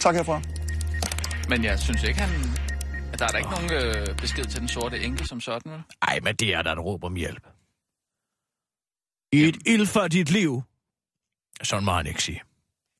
Tak 0.00 0.14
herfra. 0.14 0.40
Men 1.48 1.64
jeg 1.64 1.78
synes 1.78 2.02
ikke, 2.02 2.20
han... 2.20 2.30
Der 3.20 3.26
er 3.26 3.30
der 3.30 3.38
ikke 3.38 3.50
nogen 3.50 3.72
øh, 3.72 4.16
besked 4.16 4.44
til 4.44 4.60
den 4.60 4.68
sorte 4.68 5.00
enke 5.00 5.26
som 5.26 5.40
sådan, 5.40 5.72
vel? 5.72 5.82
Ej, 6.02 6.20
men 6.22 6.36
det 6.36 6.54
er 6.54 6.62
der 6.62 6.72
et 6.72 6.78
råb 6.78 7.04
om 7.04 7.14
hjælp. 7.16 7.46
I 9.32 9.40
et 9.48 9.56
ildfattigt 9.66 10.30
liv. 10.30 10.62
Sådan 11.62 11.84
må 11.84 11.92
han 11.92 12.06
ikke 12.06 12.22
sige. 12.22 12.42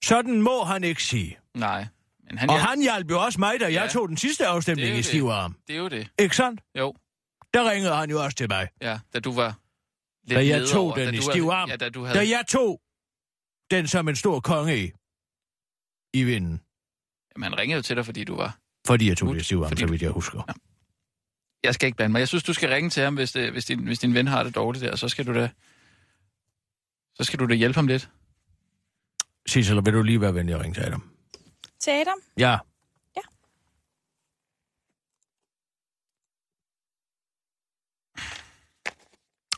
Sådan 0.04 0.42
må 0.42 0.64
han 0.64 0.84
ikke 0.84 1.02
sige. 1.02 1.38
Nej. 1.54 1.86
Men 2.24 2.38
han, 2.38 2.50
Og 2.50 2.56
hjalp- 2.56 2.68
han 2.68 2.80
hjalp 2.82 3.10
jo 3.10 3.20
også 3.24 3.40
mig, 3.40 3.60
da 3.60 3.64
jeg 3.64 3.72
Ja. 3.72 3.88
tog 3.88 4.08
den 4.08 4.16
sidste 4.16 4.46
afstemning 4.46 4.88
i 4.88 4.96
det. 4.96 5.04
Stivarm. 5.04 5.56
Det 5.66 5.74
er 5.74 5.78
jo 5.78 5.88
det. 5.88 6.08
Ikke 6.18 6.36
sandt? 6.36 6.60
Jo, 6.78 6.94
Der 7.54 7.70
ringede 7.70 7.94
han 7.96 8.10
jo 8.10 8.24
også 8.24 8.36
til 8.36 8.48
mig. 8.48 8.68
ja, 8.80 8.98
da 9.14 9.20
du 9.20 9.32
var 9.32 9.58
lidt 10.24 10.36
Da 10.36 10.46
jeg 10.46 10.68
tog 10.68 10.84
over, 10.84 10.94
den 10.94 11.14
da 11.14 11.18
i 11.18 11.22
stiv 11.22 11.42
arm. 11.52 11.68
Ja, 11.70 11.76
da 11.76 11.88
du 11.88 12.04
havde... 12.04 12.18
Da 12.18 12.28
jeg 12.28 12.44
tog 12.48 12.80
den 13.70 13.88
som 13.88 14.08
en 14.08 14.16
stor 14.16 14.40
konge 14.40 14.78
i, 14.84 14.90
i 16.14 16.24
vinden. 16.24 16.60
Jamen, 17.36 17.42
han 17.50 17.58
ringede 17.58 17.76
jo 17.76 17.82
til 17.82 17.96
dig, 17.96 18.04
fordi 18.04 18.24
du 18.24 18.36
var... 18.36 18.58
Fordi 18.86 19.08
jeg 19.08 19.16
tog 19.16 19.34
det 19.34 19.46
så 19.46 19.86
vidt 19.90 20.02
jeg 20.02 20.10
husker. 20.10 20.42
Jeg 21.62 21.74
skal 21.74 21.86
ikke 21.86 21.96
blande 21.96 22.12
mig. 22.12 22.18
Jeg 22.18 22.28
synes, 22.28 22.44
du 22.44 22.52
skal 22.52 22.68
ringe 22.68 22.90
til 22.90 23.02
ham, 23.02 23.14
hvis, 23.14 23.32
det, 23.32 23.52
hvis, 23.52 23.64
din, 23.64 23.84
hvis 23.84 23.98
din 23.98 24.14
ven 24.14 24.26
har 24.26 24.42
det 24.42 24.54
dårligt 24.54 24.84
der. 24.84 24.96
Så 24.96 25.08
skal 25.08 25.26
du 25.26 25.34
da... 25.34 25.50
Så 27.14 27.24
skal 27.24 27.38
du 27.38 27.46
da 27.46 27.54
hjælpe 27.54 27.74
ham 27.74 27.86
lidt. 27.86 28.10
Sissel, 29.46 29.76
vil 29.84 29.92
du 29.92 30.02
lige 30.02 30.20
være 30.20 30.34
venlig 30.34 30.54
at 30.54 30.60
ringe 30.60 30.74
til 30.74 30.80
Adam? 30.80 31.16
Til 31.80 31.90
Adam? 31.90 32.18
Ja. 32.38 32.58
Ja. 33.16 33.22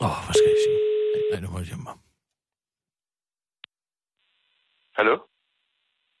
Åh, 0.01 0.09
oh, 0.09 0.25
hvad 0.25 0.33
skal 0.33 0.49
jeg 0.49 0.59
sige? 0.65 0.79
Nej, 1.13 1.23
nej 1.31 1.39
nu 1.41 1.49
må 1.49 1.57
jeg 1.59 1.67
hjemme 1.67 1.83
mig. 1.83 1.93
Hallo? 4.97 5.17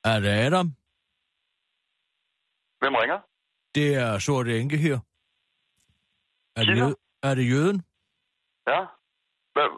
Er 0.03 0.19
det 0.19 0.29
Adam? 0.29 0.75
Hvem 2.83 2.95
ringer? 3.01 3.19
Det 3.75 3.87
er 4.03 4.19
Sorte 4.19 4.59
Enke 4.59 4.77
her. 4.77 4.97
Er 6.59 6.63
det, 6.69 6.75
jø- 6.81 6.99
er 7.29 7.33
det 7.39 7.45
jøden? 7.53 7.77
Ja? 8.71 8.79
Hvad? 9.55 9.69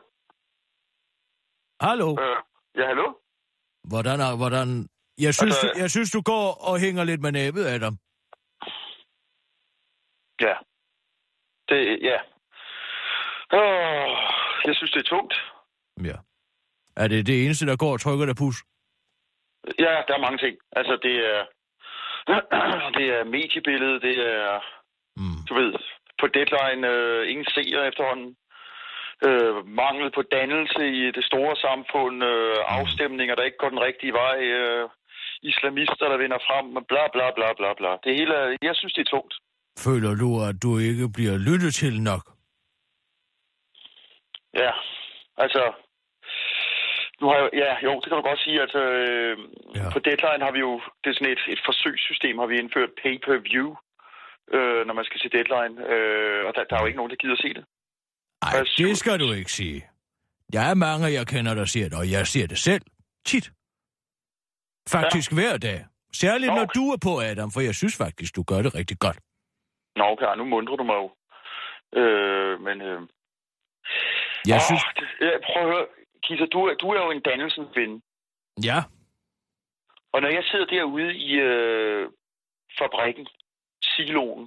Hallo? 1.88 2.07
Øh, 2.24 2.38
ja, 2.79 2.85
hallo? 2.91 3.07
Hvordan 3.91 4.17
er, 4.27 4.31
hvordan... 4.41 4.67
Jeg 5.25 5.33
synes, 5.33 5.55
Altså- 5.55 5.71
du, 5.75 5.79
jeg 5.83 5.89
synes, 5.91 6.12
du 6.12 6.21
går 6.21 6.47
og 6.69 6.79
hænger 6.79 7.03
lidt 7.03 7.21
med 7.21 7.31
næbet, 7.31 7.63
Adam. 7.75 7.95
Ja. 10.45 10.55
Det, 11.69 11.79
ja. 12.09 12.17
Oh, 13.59 14.09
jeg 14.67 14.75
synes, 14.75 14.91
det 14.91 15.00
er 15.05 15.09
tungt. 15.15 15.33
Ja. 16.09 16.17
Er 17.01 17.07
det 17.07 17.25
det 17.27 17.45
eneste, 17.45 17.65
der 17.65 17.77
går 17.77 17.91
og 17.93 18.00
trykker 18.01 18.25
dig 18.25 18.35
pus? 18.35 18.57
Ja, 19.79 19.93
der 20.07 20.13
er 20.17 20.21
mange 20.25 20.38
ting. 20.38 20.55
Altså, 20.79 21.00
det 21.05 21.15
er... 21.31 21.45
Det 22.98 23.08
er 23.17 23.24
mediebilledet, 23.36 24.01
det 24.01 24.17
er... 24.34 24.60
Mm. 25.17 25.39
Du 25.50 25.53
ved, 25.53 25.74
på 26.20 26.27
deadline, 26.27 26.88
øh, 26.94 27.29
ingen 27.32 27.48
seere 27.55 27.88
efterhånden. 27.88 28.36
Øh, 29.27 29.67
mangel 29.82 30.12
på 30.17 30.22
dannelse 30.36 30.84
i 31.01 31.12
det 31.17 31.25
store 31.32 31.55
samfund, 31.65 32.24
øh, 32.24 32.58
afstemninger, 32.77 33.36
der 33.36 33.44
ikke 33.44 33.62
går 33.63 33.70
den 33.70 33.86
rigtige 33.88 34.13
vej, 34.13 34.38
øh, 34.60 34.89
islamister, 35.41 36.05
der 36.12 36.17
vinder 36.17 36.39
frem, 36.48 36.65
bla 36.91 37.03
bla 37.13 37.27
bla 37.38 37.50
bla 37.60 37.72
bla. 37.79 37.91
Det 38.03 38.12
hele, 38.20 38.36
jeg 38.62 38.75
synes, 38.75 38.94
det 38.94 39.01
er 39.01 39.12
tungt. 39.15 39.34
Føler 39.86 40.13
du, 40.24 40.29
at 40.50 40.55
du 40.63 40.77
ikke 40.77 41.08
bliver 41.15 41.38
lyttet 41.38 41.74
til 41.82 42.01
nok? 42.01 42.24
Ja, 44.53 44.72
altså... 45.38 45.85
Nu 47.22 47.25
har 47.29 47.38
jeg, 47.41 47.50
ja, 47.63 47.72
jo, 47.88 47.91
det 48.01 48.07
kan 48.10 48.17
man 48.19 48.29
godt 48.31 48.43
sige, 48.45 48.57
at 48.65 48.74
øh, 48.86 49.38
Ja. 49.75 49.89
på 49.93 50.00
Deadline 50.07 50.43
har 50.45 50.51
vi 50.55 50.60
jo, 50.67 50.72
det 51.01 51.10
er 51.10 51.13
sådan 51.17 51.34
et, 51.36 51.43
et 51.53 51.62
forsøgssystem, 51.69 52.38
har 52.41 52.45
vi 52.51 52.55
indført 52.60 52.89
pay-per-view, 53.03 53.69
øh, 54.55 54.81
når 54.88 54.93
man 55.00 55.05
skal 55.05 55.19
se 55.22 55.27
Deadline, 55.38 55.75
øh, 55.93 56.45
og 56.48 56.51
der, 56.55 56.63
der 56.69 56.75
er 56.75 56.81
jo 56.81 56.86
ikke 56.89 56.98
nogen, 57.01 57.10
der 57.13 57.15
gider 57.24 57.36
se 57.45 57.50
det. 57.57 57.65
Nej, 58.43 58.53
det 58.77 58.98
skal 58.98 59.19
du 59.19 59.31
ikke 59.34 59.51
sige. 59.51 59.79
Der 60.53 60.62
er 60.62 60.74
mange, 60.74 61.13
jeg 61.17 61.27
kender, 61.27 61.53
der 61.53 61.65
siger 61.65 61.89
det, 61.89 61.98
og 62.01 62.12
jeg 62.12 62.27
siger 62.27 62.48
det 62.48 62.57
selv. 62.57 62.81
Tit. 63.25 63.51
Faktisk 64.89 65.31
ja. 65.31 65.36
hver 65.36 65.57
dag. 65.57 65.79
Særligt, 66.13 66.50
Nå, 66.51 66.55
når 66.55 66.63
okay. 66.63 66.79
du 66.79 66.84
er 66.95 66.98
på, 67.07 67.13
Adam, 67.29 67.51
for 67.51 67.62
jeg 67.62 67.75
synes 67.75 67.98
faktisk, 67.98 68.36
du 68.36 68.43
gør 68.43 68.62
det 68.62 68.75
rigtig 68.75 68.98
godt. 69.00 69.19
Nå, 69.95 70.03
okay, 70.03 70.25
nu 70.38 70.45
mundrer 70.45 70.75
du 70.75 70.84
mig 70.84 70.98
jo. 71.03 71.07
Øh, 72.01 72.62
men... 72.62 72.81
Øh, 72.81 73.01
Jeg 74.48 74.55
åh, 74.55 74.65
synes... 74.67 74.84
Det, 75.00 75.07
ja, 75.22 75.31
prøv 75.48 75.62
at 75.63 75.69
høre, 75.74 75.86
Kisa, 76.25 76.46
du, 76.55 76.60
er- 76.70 76.77
du 76.82 76.88
er 76.96 77.00
jo 77.05 77.12
en 77.12 77.22
dannelsens 77.29 77.70
ven. 77.75 78.01
Ja, 78.70 78.79
Og 80.13 80.22
når 80.22 80.29
jeg 80.38 80.44
sidder 80.51 80.65
derude 80.65 81.15
i 81.15 81.32
øh, 81.50 82.03
fabrikken, 82.79 83.27
siloen, 83.84 84.44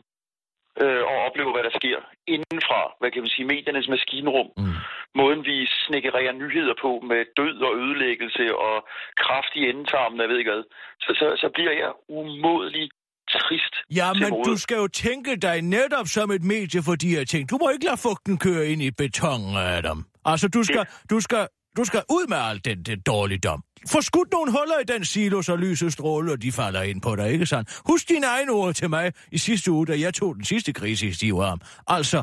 øh, 0.82 1.02
og 1.11 1.16
oplever, 1.26 1.52
hvad 1.54 1.64
der 1.68 1.75
sker 1.80 1.99
indenfra, 2.35 2.80
hvad 3.00 3.11
kan 3.11 3.23
man 3.23 3.30
sige, 3.35 3.47
mediernes 3.52 3.88
maskinrum, 3.88 4.49
mm. 4.56 4.75
måden 5.20 5.40
vi 5.50 5.56
snekkerer 5.87 6.32
nyheder 6.32 6.75
på 6.85 6.90
med 7.11 7.20
død 7.40 7.56
og 7.68 7.73
ødelæggelse 7.82 8.44
og 8.66 8.76
kraft 9.25 9.52
i 9.61 9.62
endetarmen, 9.70 10.20
jeg 10.20 10.28
ved 10.28 10.38
ikke 10.38 10.50
hvad, 10.52 10.64
så, 11.04 11.11
så, 11.20 11.26
så 11.42 11.49
bliver 11.56 11.73
jeg 11.82 11.90
umådelig 12.08 12.87
trist 13.30 13.75
ja 14.00 14.08
men 14.12 14.42
du 14.44 14.56
skal 14.56 14.76
jo 14.76 14.88
tænke 14.88 15.37
dig 15.37 15.62
netop 15.62 16.06
som 16.06 16.30
et 16.30 16.42
medie 16.44 16.80
for 16.82 16.94
de 16.94 17.08
her 17.16 17.25
ting. 17.25 17.50
Du 17.50 17.58
må 17.62 17.70
ikke 17.70 17.85
lade 17.85 17.97
fugten 17.97 18.38
køre 18.38 18.66
ind 18.66 18.82
i 18.82 18.90
beton, 18.90 19.40
Adam. 19.56 20.04
Altså, 20.25 20.49
du 20.49 20.62
skal, 20.64 20.87
du 21.11 21.20
skal, 21.20 21.49
du 21.78 21.85
skal 21.85 22.02
ud 22.11 22.26
med 22.28 22.37
alt 22.37 22.64
den, 22.64 22.82
den 22.82 23.00
dårligdom. 23.00 23.62
Få 23.88 24.00
skudt 24.00 24.32
nogle 24.32 24.52
huller 24.52 24.78
i 24.82 24.85
den 24.85 25.04
silo, 25.04 25.42
så 25.42 25.56
lyset 25.56 25.92
stråler, 25.92 26.32
og 26.32 26.42
de 26.42 26.52
falder 26.52 26.82
ind 26.82 27.02
på 27.02 27.16
dig, 27.16 27.32
ikke 27.32 27.47
sandt? 27.47 27.80
Husk 27.87 28.08
dine 28.08 28.26
egne 28.26 28.52
ord 28.52 28.75
til 28.75 28.90
mig 28.90 29.12
i 29.32 29.38
sidste 29.38 29.73
uge, 29.73 29.87
da 29.87 30.00
jeg 30.00 30.14
tog 30.14 30.35
den 30.37 30.44
sidste 30.44 30.73
krise 30.73 31.06
i 31.06 31.12
stiv 31.12 31.35
arm. 31.35 31.61
Altså, 31.87 32.23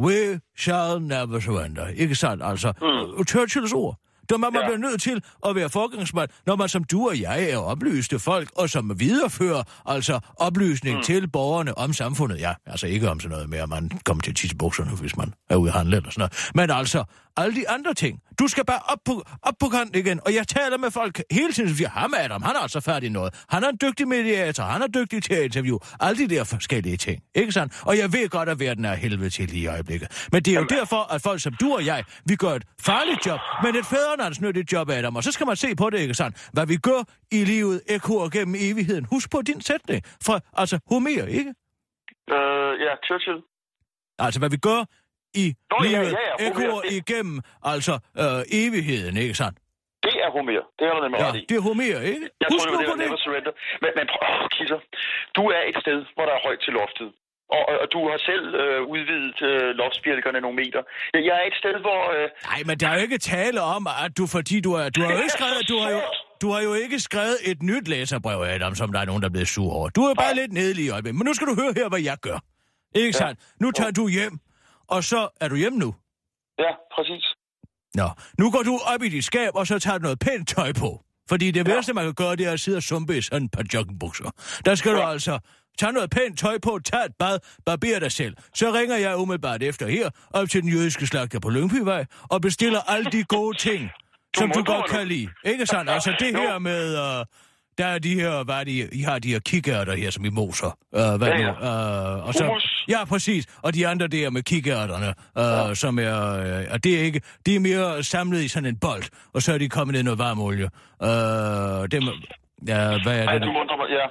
we 0.00 0.40
shall 0.58 1.02
never 1.02 1.40
surrender, 1.40 1.86
ikke 1.88 2.14
sandt? 2.14 2.42
Altså, 2.44 2.72
mm. 2.80 3.24
Churchills 3.26 3.72
ord. 3.72 3.98
Der 4.28 4.36
man, 4.36 4.52
man 4.52 4.62
Ja. 4.62 4.68
bliver 4.68 4.90
nødt 4.90 5.02
til 5.02 5.22
at 5.46 5.54
være 5.56 5.70
forgangsmand, 5.70 6.28
når 6.46 6.56
man 6.56 6.68
som 6.68 6.84
du 6.84 7.08
og 7.08 7.20
jeg 7.20 7.50
er 7.50 7.56
oplyste 7.58 8.18
folk, 8.18 8.50
og 8.56 8.70
som 8.70 9.00
viderefører 9.00 9.62
altså 9.86 10.20
oplysning 10.36 10.96
mm. 10.96 11.02
til 11.02 11.28
borgerne 11.28 11.78
om 11.78 11.92
samfundet. 11.92 12.40
Ja, 12.40 12.54
altså 12.66 12.86
ikke 12.86 13.10
om 13.10 13.20
sådan 13.20 13.30
noget 13.30 13.48
med, 13.50 13.58
at 13.58 13.68
man 13.68 13.90
kommer 14.04 14.22
til 14.22 14.30
at 14.30 14.36
tisse 14.36 14.56
bukserne, 14.56 14.90
hvis 14.90 15.16
man 15.16 15.34
er 15.50 15.56
ude 15.56 15.70
at 15.70 15.76
handle 15.76 15.96
eller 15.96 16.10
sådan 16.10 16.20
noget. 16.20 16.50
Men 16.54 16.70
altså, 16.70 17.04
alle 17.36 17.54
de 17.60 17.68
andre 17.68 17.94
ting. 17.94 18.22
Du 18.38 18.48
skal 18.48 18.64
bare 18.64 18.80
op 18.92 18.98
på, 19.04 19.22
op 19.42 19.54
på 19.60 19.68
kanten 19.68 19.94
igen. 19.94 20.20
Og 20.26 20.34
jeg 20.34 20.48
taler 20.48 20.78
med 20.78 20.90
folk 20.90 21.22
hele 21.30 21.52
tiden, 21.52 21.68
som 21.68 21.76
siger, 21.76 21.88
ham 21.88 22.14
Adam, 22.16 22.42
han 22.42 22.56
er 22.56 22.60
altså 22.60 22.80
færdig 22.80 23.10
noget. 23.10 23.44
Han 23.48 23.64
er 23.64 23.68
en 23.68 23.78
dygtig 23.82 24.08
mediator, 24.08 24.62
han 24.62 24.82
er 24.82 24.86
dygtig 24.86 25.22
til 25.22 25.34
at 25.34 25.42
interview. 25.42 25.78
Alle 26.00 26.18
de 26.28 26.34
der 26.34 26.44
forskellige 26.44 26.96
ting. 26.96 27.22
Ikke 27.34 27.52
sandt? 27.52 27.82
Og 27.86 27.98
jeg 27.98 28.12
ved 28.12 28.28
godt, 28.28 28.48
at 28.48 28.60
verden 28.60 28.84
er 28.84 28.94
helvede 28.94 29.30
til 29.30 29.48
lige 29.48 29.62
i 29.62 29.66
øjeblikket. 29.66 30.28
Men 30.32 30.42
det 30.42 30.54
er 30.54 30.60
jo 30.60 30.66
derfor, 30.66 31.14
at 31.14 31.22
folk 31.22 31.40
som 31.40 31.52
du 31.60 31.74
og 31.74 31.86
jeg, 31.86 32.04
vi 32.26 32.36
gør 32.36 32.52
et 32.52 32.64
farligt 32.80 33.26
job, 33.26 33.40
men 33.62 33.76
et 33.76 33.86
fædrelandsnyttigt 33.86 34.72
job, 34.72 34.90
Adam. 34.90 35.16
Og 35.16 35.22
så 35.22 35.32
skal 35.32 35.46
man 35.46 35.56
se 35.56 35.76
på 35.76 35.90
det, 35.90 35.98
ikke 35.98 36.14
sandt? 36.14 36.48
Hvad 36.52 36.66
vi 36.66 36.76
gør 36.76 37.02
i 37.32 37.44
livet, 37.44 37.80
ekor 37.88 38.28
gennem 38.28 38.54
evigheden. 38.58 39.04
Husk 39.04 39.30
på 39.30 39.42
din 39.42 39.60
sætning. 39.60 40.02
For, 40.26 40.40
altså, 40.52 40.78
Homer, 40.90 41.26
ikke? 41.26 41.54
Øh, 42.30 42.72
ja, 42.84 42.92
Churchill. 43.06 43.40
Altså, 44.18 44.38
hvad 44.40 44.50
vi 44.50 44.56
gør 44.56 44.84
i 45.34 45.46
Nå, 45.70 45.76
ja, 45.84 45.88
livet, 45.88 46.12
ja, 46.12 46.22
ja, 46.44 46.52
Homer, 46.52 46.66
ekor 46.66 46.80
det- 46.80 46.92
igennem, 47.00 47.36
altså, 47.72 47.94
øh, 48.22 48.40
evigheden, 48.62 49.16
ikke 49.16 49.34
sandt? 49.42 49.58
Det 50.06 50.14
er 50.24 50.30
Homer. 50.36 50.62
Det 50.78 50.84
har 50.88 50.94
du 50.96 51.00
nemlig 51.06 51.20
Ja, 51.20 51.28
ret 51.28 51.36
i. 51.40 51.44
det 51.48 51.56
er 51.60 51.64
Homer, 51.68 52.00
ikke? 52.12 52.26
Jeg 52.42 52.48
Husk 52.52 52.64
tror, 52.68 52.76
det 52.80 52.88
var 52.90 52.96
det. 53.00 53.04
Never 53.06 53.18
Surrender. 53.24 53.52
Men, 53.82 53.90
men 53.98 54.04
prøv, 54.12 54.20
åh, 54.30 54.48
Kisser, 54.56 54.80
du 55.38 55.42
er 55.56 55.62
et 55.70 55.76
sted, 55.84 55.98
hvor 56.16 56.24
der 56.28 56.34
er 56.38 56.42
højt 56.48 56.60
til 56.66 56.72
loftet. 56.80 57.08
Og, 57.56 57.62
og, 57.70 57.74
og 57.82 57.86
du 57.94 58.00
har 58.10 58.18
selv 58.30 58.46
øh, 58.62 58.80
udvidet 58.94 59.38
øh, 59.50 59.68
loftsbjælkerne 59.80 60.38
nogle 60.44 60.56
meter. 60.62 60.80
Jeg, 61.14 61.20
jeg 61.28 61.34
er 61.42 61.46
et 61.52 61.56
sted, 61.62 61.74
hvor... 61.86 62.00
Øh, 62.16 62.26
Nej, 62.50 62.60
men 62.68 62.74
der 62.80 62.86
er 62.90 62.94
jo 62.98 63.02
ikke 63.08 63.18
tale 63.18 63.60
om, 63.76 63.82
at 64.04 64.10
du, 64.18 64.24
fordi 64.36 64.56
du, 64.66 64.70
er, 64.80 64.84
du 64.96 65.00
har 65.04 65.10
jo 65.16 65.20
ikke 65.24 65.36
skrevet, 65.40 65.62
du 65.72 65.76
har 65.84 65.90
jo, 65.96 66.00
du 66.42 66.46
har 66.54 66.60
jo 66.68 66.72
ikke 66.84 66.98
skrevet 67.08 67.38
et 67.50 67.58
nyt 67.70 67.86
læserbrev, 67.94 68.38
Adam, 68.54 68.74
som 68.80 68.88
der 68.92 69.00
er 69.00 69.04
nogen, 69.10 69.22
der 69.22 69.28
er 69.28 69.32
blevet 69.36 69.48
sur 69.56 69.70
over. 69.78 69.88
Du 69.98 70.02
er 70.10 70.14
bare 70.14 70.34
lidt 70.40 70.52
nedelig 70.52 70.84
i 70.84 70.90
øjeblikket. 70.90 71.18
Men 71.18 71.24
nu 71.28 71.34
skal 71.34 71.46
du 71.50 71.54
høre 71.62 71.72
her, 71.76 71.88
hvad 71.88 72.00
jeg 72.10 72.16
gør. 72.28 72.38
Ikke 72.94 73.06
Ja. 73.06 73.12
sandt? 73.22 73.36
Nu 73.62 73.70
tager 73.70 73.90
du 73.90 74.08
hjem, 74.08 74.32
og 74.88 75.04
så 75.04 75.28
er 75.40 75.48
du 75.48 75.56
hjemme 75.56 75.78
nu. 75.78 75.94
ja, 76.58 76.72
præcis. 76.94 77.24
Nå, 77.94 78.08
nu 78.38 78.50
går 78.50 78.62
du 78.62 78.78
op 78.94 79.02
i 79.02 79.08
dit 79.08 79.24
skab, 79.24 79.50
og 79.54 79.66
så 79.66 79.78
tager 79.78 79.98
du 79.98 80.02
noget 80.02 80.18
pænt 80.18 80.48
tøj 80.48 80.72
på. 80.72 81.02
Fordi 81.28 81.50
det 81.50 81.66
værste, 81.66 81.92
man 81.92 82.04
kan 82.04 82.14
gøre, 82.14 82.36
det 82.36 82.46
er 82.46 82.52
at 82.52 82.60
sidde 82.60 82.76
og 82.76 82.82
sumpe 82.82 83.16
i 83.18 83.22
sådan 83.22 83.44
et 83.44 83.50
par 83.50 83.64
joggingbukser. 83.74 84.30
Der 84.64 84.74
skal 84.74 84.92
du 84.92 85.00
altså 85.00 85.38
tage 85.78 85.92
noget 85.92 86.10
pænt 86.10 86.38
tøj 86.38 86.58
på, 86.58 86.78
tage 86.84 87.04
et 87.04 87.12
bad, 87.18 87.38
barber 87.66 87.98
dig 87.98 88.12
selv. 88.12 88.36
Så 88.54 88.72
ringer 88.72 88.96
jeg 88.96 89.16
umiddelbart 89.16 89.62
efter 89.62 89.88
her, 89.88 90.10
op 90.30 90.48
til 90.48 90.62
den 90.62 90.70
jødiske 90.70 91.06
slagter 91.06 91.40
på 91.40 91.48
Lyngbyvej, 91.48 92.04
og 92.30 92.40
bestiller 92.40 92.80
alle 92.80 93.10
de 93.10 93.24
gode 93.24 93.56
ting, 93.58 93.90
som 94.36 94.50
du 94.50 94.62
godt 94.62 94.92
nu. 94.92 94.96
kan 94.98 95.06
lide. 95.08 95.28
Ikke 95.44 95.66
sandt? 95.66 95.90
Altså 95.90 96.16
det 96.20 96.36
her 96.36 96.58
med... 96.58 96.98
Uh, 97.20 97.26
der 97.78 97.86
er 97.86 97.98
de 97.98 98.14
her, 98.14 98.44
hvad 98.44 98.54
er 98.54 98.64
de, 98.64 98.88
I 98.92 99.00
har 99.02 99.18
de 99.18 99.28
her 99.32 99.38
kikærter 99.40 99.94
her, 99.96 100.10
som 100.10 100.24
I 100.24 100.28
moser. 100.30 100.66
Uh, 100.92 101.00
hvad 101.18 101.28
Ja, 101.28 101.36
nu? 101.36 101.42
ja. 101.42 102.16
Uh, 102.18 102.26
og 102.28 102.34
så, 102.34 102.68
ja, 102.88 103.04
præcis. 103.04 103.46
Og 103.62 103.74
de 103.74 103.86
andre 103.88 104.06
der 104.06 104.30
med 104.30 104.42
kikærterne, 104.42 105.06
uh, 105.36 105.68
ja. 105.68 105.74
som 105.74 105.98
er, 105.98 106.32
uh, 106.66 106.72
og 106.72 106.84
det 106.84 106.98
er 106.98 107.02
ikke, 107.02 107.20
de 107.46 107.56
er 107.56 107.60
mere 107.60 108.02
samlet 108.02 108.42
i 108.42 108.48
sådan 108.48 108.68
en 108.68 108.76
bold, 108.78 109.04
og 109.34 109.42
så 109.42 109.52
er 109.54 109.58
de 109.58 109.68
kommet 109.68 109.92
ned 109.92 110.00
i 110.00 110.04
noget 110.04 110.18
varm 110.18 110.40
olie. 110.40 110.64
Uh, 110.64 111.08
dem, 111.94 112.02
ja, 112.68 113.02
hvad 113.02 113.18
er 113.20 113.26
Ej, 113.28 113.32
det? 113.38 113.42
du 113.42 113.48
undrer 113.60 113.76
mig, 113.76 113.88
ja. 113.90 114.06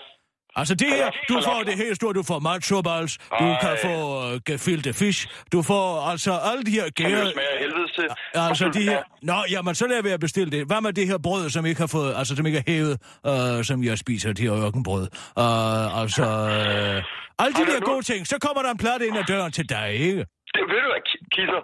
Altså 0.62 0.76
det 0.76 0.88
her, 0.88 1.08
du 1.30 1.36
får 1.48 1.60
det 1.70 1.74
helt 1.84 1.96
store, 1.96 2.14
du 2.14 2.24
får 2.32 2.40
matchobals, 2.50 3.14
du 3.42 3.48
kan 3.64 3.74
få 3.86 3.94
uh, 4.18 4.40
gefilte 4.50 4.94
fish, 5.02 5.20
du 5.54 5.60
får 5.72 5.86
altså 6.12 6.32
alle 6.50 6.64
de 6.70 6.72
her 6.80 6.88
gære... 7.00 7.22
af 7.54 7.58
helvede 7.64 7.88
til. 7.98 8.08
Altså 8.34 8.66
de 8.78 8.84
her... 8.90 9.00
Nå, 9.22 9.38
jamen, 9.52 9.76
så 9.76 9.88
lader 9.88 10.02
vi 10.08 10.10
at 10.10 10.20
bestille 10.20 10.50
det. 10.56 10.62
Hvad 10.68 10.82
med 10.82 10.94
det 11.00 11.08
her 11.08 11.18
brød, 11.28 11.50
som 11.50 11.66
ikke 11.66 11.80
har 11.86 11.92
fået... 11.98 12.12
Altså, 12.20 12.36
som 12.36 12.46
ikke 12.50 12.58
er 12.64 12.68
hævet, 12.72 12.96
øh, 13.32 13.64
som 13.70 13.78
jeg 13.90 13.98
spiser, 13.98 14.34
de 14.34 14.42
her 14.48 14.56
ørkenbrød. 14.66 15.06
Øh, 15.44 16.02
altså... 16.02 16.26
Øh, 16.56 16.98
alle 17.42 17.54
de 17.60 17.64
der 17.72 17.80
gode 17.92 18.04
ting. 18.12 18.22
Så 18.32 18.36
kommer 18.46 18.62
der 18.66 18.72
en 18.76 18.82
plade 18.86 19.02
ind 19.08 19.18
ad 19.22 19.26
døren 19.34 19.52
til 19.58 19.66
dig, 19.76 19.88
ikke? 20.08 20.22
Det, 20.56 20.62
ved 20.72 20.80
du 20.86 20.90
hvad, 20.94 21.04
Ki- 21.10 21.26
Kisser? 21.36 21.62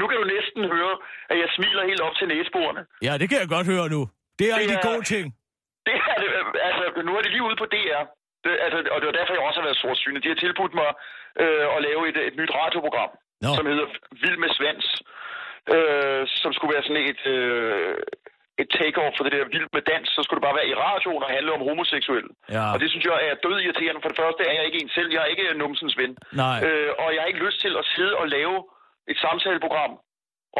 Nu 0.00 0.04
kan 0.10 0.16
du 0.20 0.24
næsten 0.36 0.60
høre, 0.74 0.94
at 1.30 1.36
jeg 1.42 1.48
smiler 1.56 1.82
helt 1.90 2.00
op 2.06 2.14
til 2.18 2.26
næseborene. 2.34 2.80
Ja, 3.06 3.12
det 3.20 3.26
kan 3.30 3.38
jeg 3.42 3.48
godt 3.56 3.66
høre 3.72 3.86
nu. 3.96 4.00
Det 4.38 4.44
er 4.50 4.54
alle 4.56 4.68
Det 4.74 4.78
de 4.82 4.88
gode 4.90 5.04
ting. 5.14 5.24
Det 5.88 5.94
er 6.12 6.16
det, 6.22 6.28
altså, 6.68 6.84
nu 7.08 7.12
er 7.18 7.22
det 7.24 7.30
lige 7.34 7.44
ude 7.48 7.56
på 7.62 7.66
DR. 7.74 8.02
Det, 8.44 8.52
altså, 8.64 8.78
og 8.94 8.98
det 9.00 9.06
var 9.10 9.16
derfor, 9.18 9.32
jeg 9.34 9.44
også 9.48 9.60
har 9.60 9.68
været 9.68 9.82
sortsynet. 9.84 10.24
De 10.24 10.32
har 10.32 10.40
tilbudt 10.44 10.74
mig 10.80 10.90
øh, 11.42 11.66
at 11.76 11.80
lave 11.88 12.00
et, 12.10 12.18
et 12.28 12.36
nyt 12.40 12.52
radioprogram, 12.60 13.12
Nå. 13.44 13.50
som 13.56 13.64
hedder 13.70 13.86
Vild 14.22 14.38
med 14.44 14.50
Svans, 14.56 14.86
øh, 15.74 16.22
som 16.42 16.50
skulle 16.56 16.72
være 16.74 16.86
sådan 16.86 17.04
et, 17.12 17.22
øh, 17.36 17.94
et 18.62 18.68
take-off 18.78 19.14
for 19.16 19.24
det 19.24 19.32
der 19.36 19.44
Vild 19.54 19.68
med 19.76 19.84
Dans. 19.90 20.06
Så 20.14 20.20
skulle 20.22 20.38
det 20.38 20.46
bare 20.48 20.58
være 20.60 20.70
i 20.72 20.76
radioen 20.86 21.22
og 21.26 21.30
handle 21.36 21.50
om 21.56 21.62
homoseksuelle. 21.68 22.30
Ja. 22.56 22.66
Og 22.72 22.76
det 22.82 22.88
synes 22.90 23.04
jeg 23.10 23.16
er 23.28 23.34
død 23.46 23.56
irriterende. 23.64 24.00
For 24.02 24.10
det 24.12 24.18
første 24.22 24.42
er 24.50 24.54
jeg 24.58 24.64
ikke 24.68 24.80
en 24.84 24.90
selv. 24.96 25.08
Jeg 25.14 25.20
er 25.24 25.30
ikke 25.34 25.44
numsens 25.64 25.94
ven. 26.00 26.12
Nej. 26.44 26.58
Øh, 26.66 26.90
og 27.02 27.08
jeg 27.14 27.20
har 27.22 27.28
ikke 27.32 27.44
lyst 27.46 27.58
til 27.64 27.72
at 27.80 27.84
sidde 27.94 28.14
og 28.22 28.26
lave 28.36 28.56
et 29.12 29.18
samtaleprogram 29.26 29.92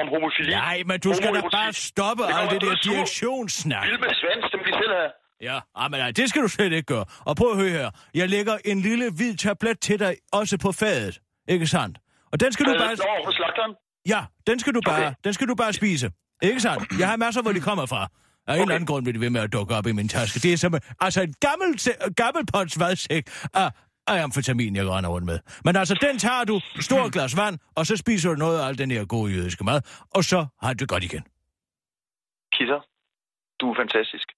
om 0.00 0.06
homofili. 0.14 0.52
Nej, 0.66 0.78
men 0.90 0.96
du 1.06 1.10
skal 1.18 1.30
da 1.36 1.40
bare 1.58 1.72
stoppe 1.90 2.22
Det 2.28 2.34
alt 2.38 2.50
det 2.54 2.60
der 2.66 2.74
direktionssnak. 2.88 3.84
Vild 3.88 4.00
med 4.06 4.12
Svans, 4.20 4.44
det 4.50 4.56
må 4.60 4.64
de 4.70 4.74
selv 4.82 4.94
have. 5.00 5.12
Ja, 5.42 5.60
ah, 5.74 5.90
men 5.90 6.00
nej, 6.00 6.10
det 6.10 6.28
skal 6.28 6.42
du 6.42 6.48
slet 6.48 6.72
ikke 6.72 6.86
gøre. 6.86 7.04
Og 7.24 7.36
prøv 7.36 7.50
at 7.50 7.56
høre 7.56 7.70
her. 7.70 7.90
Jeg 8.14 8.28
lægger 8.28 8.58
en 8.64 8.80
lille 8.80 9.10
hvid 9.10 9.36
tablet 9.36 9.80
til 9.80 9.98
dig, 9.98 10.16
også 10.32 10.58
på 10.58 10.72
fadet. 10.72 11.20
Ikke 11.48 11.66
sandt? 11.66 11.98
Og 12.32 12.40
den 12.40 12.52
skal 12.52 12.66
du 12.66 12.72
bare... 12.78 12.94
Nå, 12.96 13.24
hos 13.26 13.34
slagteren? 13.34 13.74
Ja, 14.08 14.24
den 14.46 14.58
skal 14.58 14.74
du 14.74 14.80
bare, 14.86 14.96
Okay. 15.06 15.14
den 15.24 15.32
skal 15.32 15.48
du 15.48 15.54
bare 15.54 15.72
spise. 15.72 16.10
Ikke 16.42 16.60
sandt? 16.60 16.98
Jeg 16.98 17.08
har 17.08 17.16
masser, 17.16 17.42
hvor 17.42 17.52
de 17.52 17.60
kommer 17.60 17.86
fra. 17.86 18.08
Af 18.46 18.54
en 18.54 18.60
eller 18.62 18.74
anden 18.74 18.86
grund 18.86 19.04
bliver 19.04 19.12
de 19.12 19.20
ved 19.20 19.30
med 19.30 19.40
at 19.40 19.52
dukke 19.52 19.74
op 19.74 19.86
i 19.86 19.92
min 19.92 20.08
taske. 20.08 20.40
Det 20.40 20.52
er 20.52 20.56
som 20.56 20.74
altså 21.00 21.22
en 21.22 21.34
gammel, 21.40 21.80
gammel 22.16 22.46
pots 22.46 22.80
vadsæk 22.80 23.30
af, 23.54 23.70
af 24.06 24.22
amfetamin, 24.22 24.76
jeg 24.76 24.88
render 24.88 25.10
rundt 25.10 25.26
med. 25.26 25.38
Men 25.64 25.76
altså, 25.76 25.94
den 26.02 26.18
tager 26.18 26.44
du, 26.44 26.60
stor 26.80 27.10
glas 27.10 27.36
vand, 27.36 27.58
og 27.76 27.86
så 27.86 27.96
spiser 27.96 28.30
du 28.30 28.36
noget 28.36 28.60
af 28.60 28.66
al 28.68 28.78
den 28.78 28.90
her 28.90 29.04
gode 29.04 29.32
jødiske 29.32 29.64
mad, 29.64 29.80
og 30.14 30.24
så 30.24 30.46
har 30.62 30.72
du 30.72 30.76
det 30.78 30.88
godt 30.88 31.04
igen. 31.04 31.22
Kisser, 32.52 32.80
du 33.60 33.70
er 33.70 33.76
fantastisk. 33.82 34.28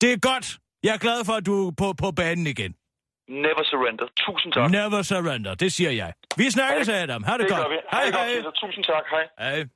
Det 0.00 0.12
er 0.12 0.18
godt. 0.18 0.58
Jeg 0.82 0.94
er 0.94 0.98
glad 0.98 1.24
for, 1.24 1.32
at 1.32 1.46
du 1.46 1.68
er 1.68 1.72
på, 1.78 1.92
på 1.92 2.10
banen 2.10 2.46
igen. 2.46 2.74
Never 3.28 3.64
surrender. 3.64 4.06
Tusind 4.26 4.52
tak. 4.52 4.70
Never 4.70 5.02
surrender, 5.02 5.54
det 5.54 5.72
siger 5.72 5.90
jeg. 5.90 6.12
Vi 6.36 6.50
snakkes, 6.50 6.88
Adam. 6.88 7.22
Ha' 7.24 7.32
det, 7.32 7.40
det 7.40 7.48
godt. 7.48 7.60
gør 7.62 7.68
vi. 7.68 7.76
Hej, 7.92 8.04
det 8.04 8.14
godt, 8.14 8.24
hej. 8.26 8.34
Kisser. 8.34 8.50
Tusind 8.50 8.84
tak. 8.84 9.04
Hej. 9.10 9.24
Hej. 9.38 9.66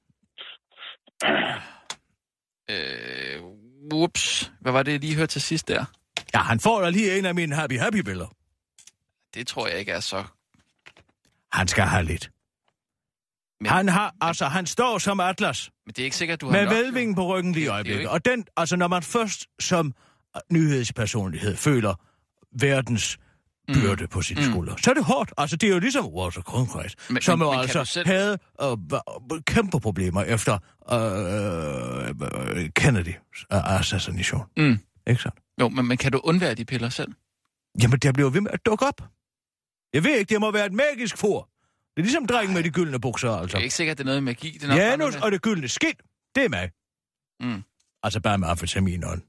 Øh, 2.71 3.43
whoops. 3.93 4.53
Hvad 4.61 4.73
var 4.73 4.83
det, 4.83 4.93
jeg 4.93 5.01
lige 5.01 5.15
hørte 5.17 5.33
til 5.33 5.43
sidst 5.43 5.69
der? 5.69 5.85
Ja, 6.35 6.39
han 6.39 6.61
får 6.61 6.81
da 6.83 6.91
lige 6.91 7.19
en 7.19 7.25
af 7.27 7.35
mine 7.35 7.55
happy-happy-billeder. 7.55 8.29
Det 9.35 9.47
tror 9.47 9.67
jeg 9.69 9.79
ikke 9.79 9.93
er 9.93 10.01
så... 10.01 10.25
Han 11.53 11.69
skal 11.69 11.85
have 11.85 12.05
lidt. 12.05 12.31
Men, 13.61 13.71
Han 13.71 13.89
har, 13.89 14.15
altså, 14.21 14.45
han 14.47 14.67
står 14.67 14.99
som 14.99 15.21
Atlas, 15.21 15.71
men 15.87 15.93
det 15.93 15.99
er 15.99 16.05
ikke 16.05 16.17
sikkert, 16.17 16.41
du 16.41 16.47
har 16.47 16.53
med 16.53 16.65
nok, 16.65 16.75
velvingen 16.75 17.15
på 17.15 17.27
ryggen 17.27 17.53
lige 17.53 17.65
i 17.65 17.69
øjeblikket. 17.69 18.01
ikke- 18.01 18.11
Og 18.11 18.25
den, 18.25 18.47
altså, 18.57 18.77
når 18.77 18.89
man 18.89 19.03
først 19.03 19.47
som 19.61 19.95
nyhedspersonlighed 20.53 21.57
føler 21.57 21.95
verdens 22.61 23.19
byrde 23.75 24.07
på 24.09 24.23
sine 24.23 24.41
Mm. 24.41 24.51
skuldre, 24.53 24.77
så 24.83 24.91
er 24.91 24.95
det 24.95 25.05
hårdt. 25.05 25.33
Altså, 25.39 25.57
det 25.57 25.69
er 25.69 25.73
jo 25.73 25.79
ligesom 25.79 26.07
Walter 26.07 26.43
Cronkite, 26.43 26.97
Men- 27.11 27.23
som 27.23 27.39
men- 27.39 27.47
jo 27.47 27.53
men 27.53 27.61
altså 27.61 27.85
selv- 27.85 28.07
havde 28.07 28.39
øh, 28.63 28.77
kæmpe 29.47 29.81
problemer 29.81 30.23
efter 30.23 30.59
øh, 30.93 32.09
øh, 32.57 32.71
Kennedys 32.77 33.17
øh, 33.53 33.79
assassination. 33.81 34.43
Mm. 34.57 34.79
Ikke 35.07 35.23
sandt? 35.23 35.39
Jo, 35.61 35.69
men, 35.69 35.87
men 35.87 35.97
kan 35.97 36.13
du 36.13 36.21
undvære 36.25 36.55
de 36.55 36.65
piller 36.65 36.89
selv? 36.89 37.13
Jamen, 37.83 37.99
der 37.99 38.13
bliver 38.13 38.31
ved 38.31 38.41
med 38.41 38.51
at 38.51 38.67
dukke 38.67 38.87
op. 38.87 39.01
Jeg 39.95 40.05
ved 40.05 40.17
ikke, 40.19 40.31
det 40.35 40.41
må 40.41 40.51
være 40.51 40.67
et 40.67 40.73
magisk 40.73 41.17
for. 41.19 41.49
Det 41.97 42.01
er 42.01 42.03
ligesom 42.03 42.27
drengen 42.27 42.55
med 42.55 42.63
de 42.65 42.71
gyldne 42.71 43.01
bukser, 43.01 43.31
altså. 43.31 43.57
Det 43.57 43.61
er 43.61 43.65
ikke 43.65 43.75
sikkert, 43.75 43.99
det 43.99 44.05
er 44.05 44.07
noget 44.07 44.23
magi. 44.23 44.59
Det 44.61 44.71
er 44.71 44.75
Janus 44.77 45.15
og 45.17 45.33
det 45.33 45.43
gyldne 45.43 45.69
skind, 45.69 45.97
det 46.35 46.45
er 46.45 46.49
mig. 46.49 46.71
Mm. 47.41 47.63
Altså 48.03 48.21
bare 48.21 48.39
med 48.39 48.49
amfetamin 48.49 49.05
og 49.05 49.15
en 49.15 49.23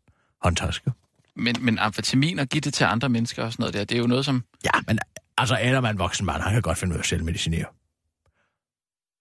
håndtaske. 0.45 0.91
Men, 1.35 1.55
men 1.59 1.79
amfetamin 1.79 2.39
og 2.39 2.47
give 2.47 2.61
det 2.61 2.73
til 2.73 2.83
andre 2.83 3.09
mennesker 3.09 3.43
og 3.43 3.51
sådan 3.51 3.63
noget 3.63 3.73
der, 3.73 3.83
det 3.83 3.95
er 3.95 3.99
jo 3.99 4.07
noget, 4.07 4.25
som... 4.25 4.43
Ja, 4.63 4.79
men 4.87 4.99
altså 5.37 5.57
Adam 5.61 5.83
er 5.83 5.89
en 5.89 5.99
voksen 5.99 6.25
mand, 6.25 6.41
han 6.41 6.53
kan 6.53 6.61
godt 6.61 6.77
finde 6.77 6.93
ud 6.93 6.97
af 6.97 7.03
at 7.03 7.07
selv 7.07 7.23
medicinere. 7.23 7.65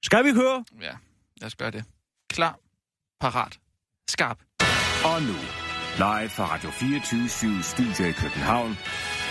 Skal 0.03 0.25
vi 0.25 0.33
høre? 0.33 0.65
Ja, 0.81 0.93
lad 1.41 1.47
os 1.47 1.55
gøre 1.55 1.71
det. 1.71 1.85
Klar, 2.29 2.59
parat, 3.21 3.59
skarp. 4.09 4.39
Og 5.05 5.23
nu, 5.23 5.37
live 5.97 6.29
fra 6.29 6.55
Radio 6.55 6.71
24 6.71 7.63
Studio 7.63 8.05
i 8.07 8.13
København. 8.13 8.77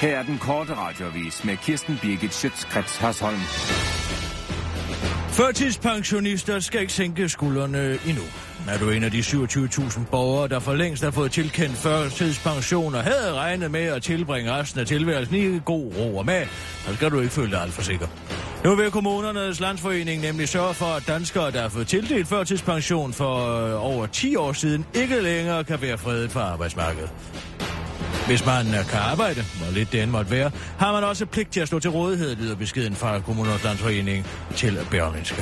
Her 0.01 0.19
er 0.19 0.23
den 0.23 0.37
korte 0.37 0.75
radiovis 0.75 1.43
med 1.43 1.57
Kirsten 1.57 1.97
Birgit 2.01 2.33
Schøtzgrads 2.33 2.97
Hasholm. 2.97 3.92
Førtidspensionister 5.33 6.59
skal 6.59 6.81
ikke 6.81 6.93
sænke 6.93 7.29
skuldrene 7.29 7.97
endnu. 8.07 8.23
Er 8.69 8.77
du 8.77 8.89
en 8.89 9.03
af 9.03 9.11
de 9.11 9.19
27.000 9.19 10.05
borgere, 10.11 10.47
der 10.47 10.59
for 10.59 10.73
længst 10.73 11.03
har 11.03 11.11
fået 11.11 11.31
tilkendt 11.31 11.77
førtidspension 11.77 12.95
og 12.95 13.03
havde 13.03 13.33
regnet 13.33 13.71
med 13.71 13.81
at 13.83 14.03
tilbringe 14.03 14.51
resten 14.51 14.79
af 14.79 14.85
tilværelsen 14.85 15.35
i 15.35 15.59
god 15.65 15.93
ro 15.97 16.17
og 16.17 16.25
mag, 16.25 16.47
så 16.87 16.95
skal 16.95 17.11
du 17.11 17.19
ikke 17.19 17.33
føle 17.33 17.51
dig 17.51 17.61
alt 17.61 17.73
for 17.73 17.81
sikker. 17.81 18.07
Nu 18.63 18.75
vil 18.75 18.91
kommunernes 18.91 19.59
landsforening 19.59 20.21
nemlig 20.21 20.49
sørge 20.49 20.73
for, 20.73 20.85
at 20.85 21.03
danskere, 21.07 21.51
der 21.51 21.61
har 21.61 21.69
fået 21.69 21.87
tildelt 21.87 22.27
førtidspension 22.27 23.13
for 23.13 23.65
øh, 23.65 23.85
over 23.85 24.05
10 24.05 24.35
år 24.35 24.53
siden, 24.53 24.85
ikke 24.93 25.21
længere 25.21 25.63
kan 25.63 25.81
være 25.81 25.97
fredet 25.97 26.31
fra 26.31 26.41
arbejdsmarkedet. 26.41 27.09
Hvis 28.27 28.45
man 28.45 28.67
øh, 28.67 28.85
kan 28.85 28.99
arbejde, 28.99 29.41
hvor 29.41 29.71
lidt 29.73 29.91
det 29.91 30.03
end 30.03 30.11
måtte 30.11 30.31
være, 30.31 30.51
har 30.77 30.91
man 30.91 31.03
også 31.03 31.25
pligt 31.25 31.51
til 31.51 31.59
at 31.59 31.67
stå 31.67 31.79
til 31.79 31.89
rådighed, 31.89 32.35
lyder 32.35 32.55
beskeden 32.55 32.95
fra 32.95 33.19
Kommunernes 33.19 33.63
Landsforening 33.63 34.25
til 34.55 34.77
Berlingske. 34.91 35.41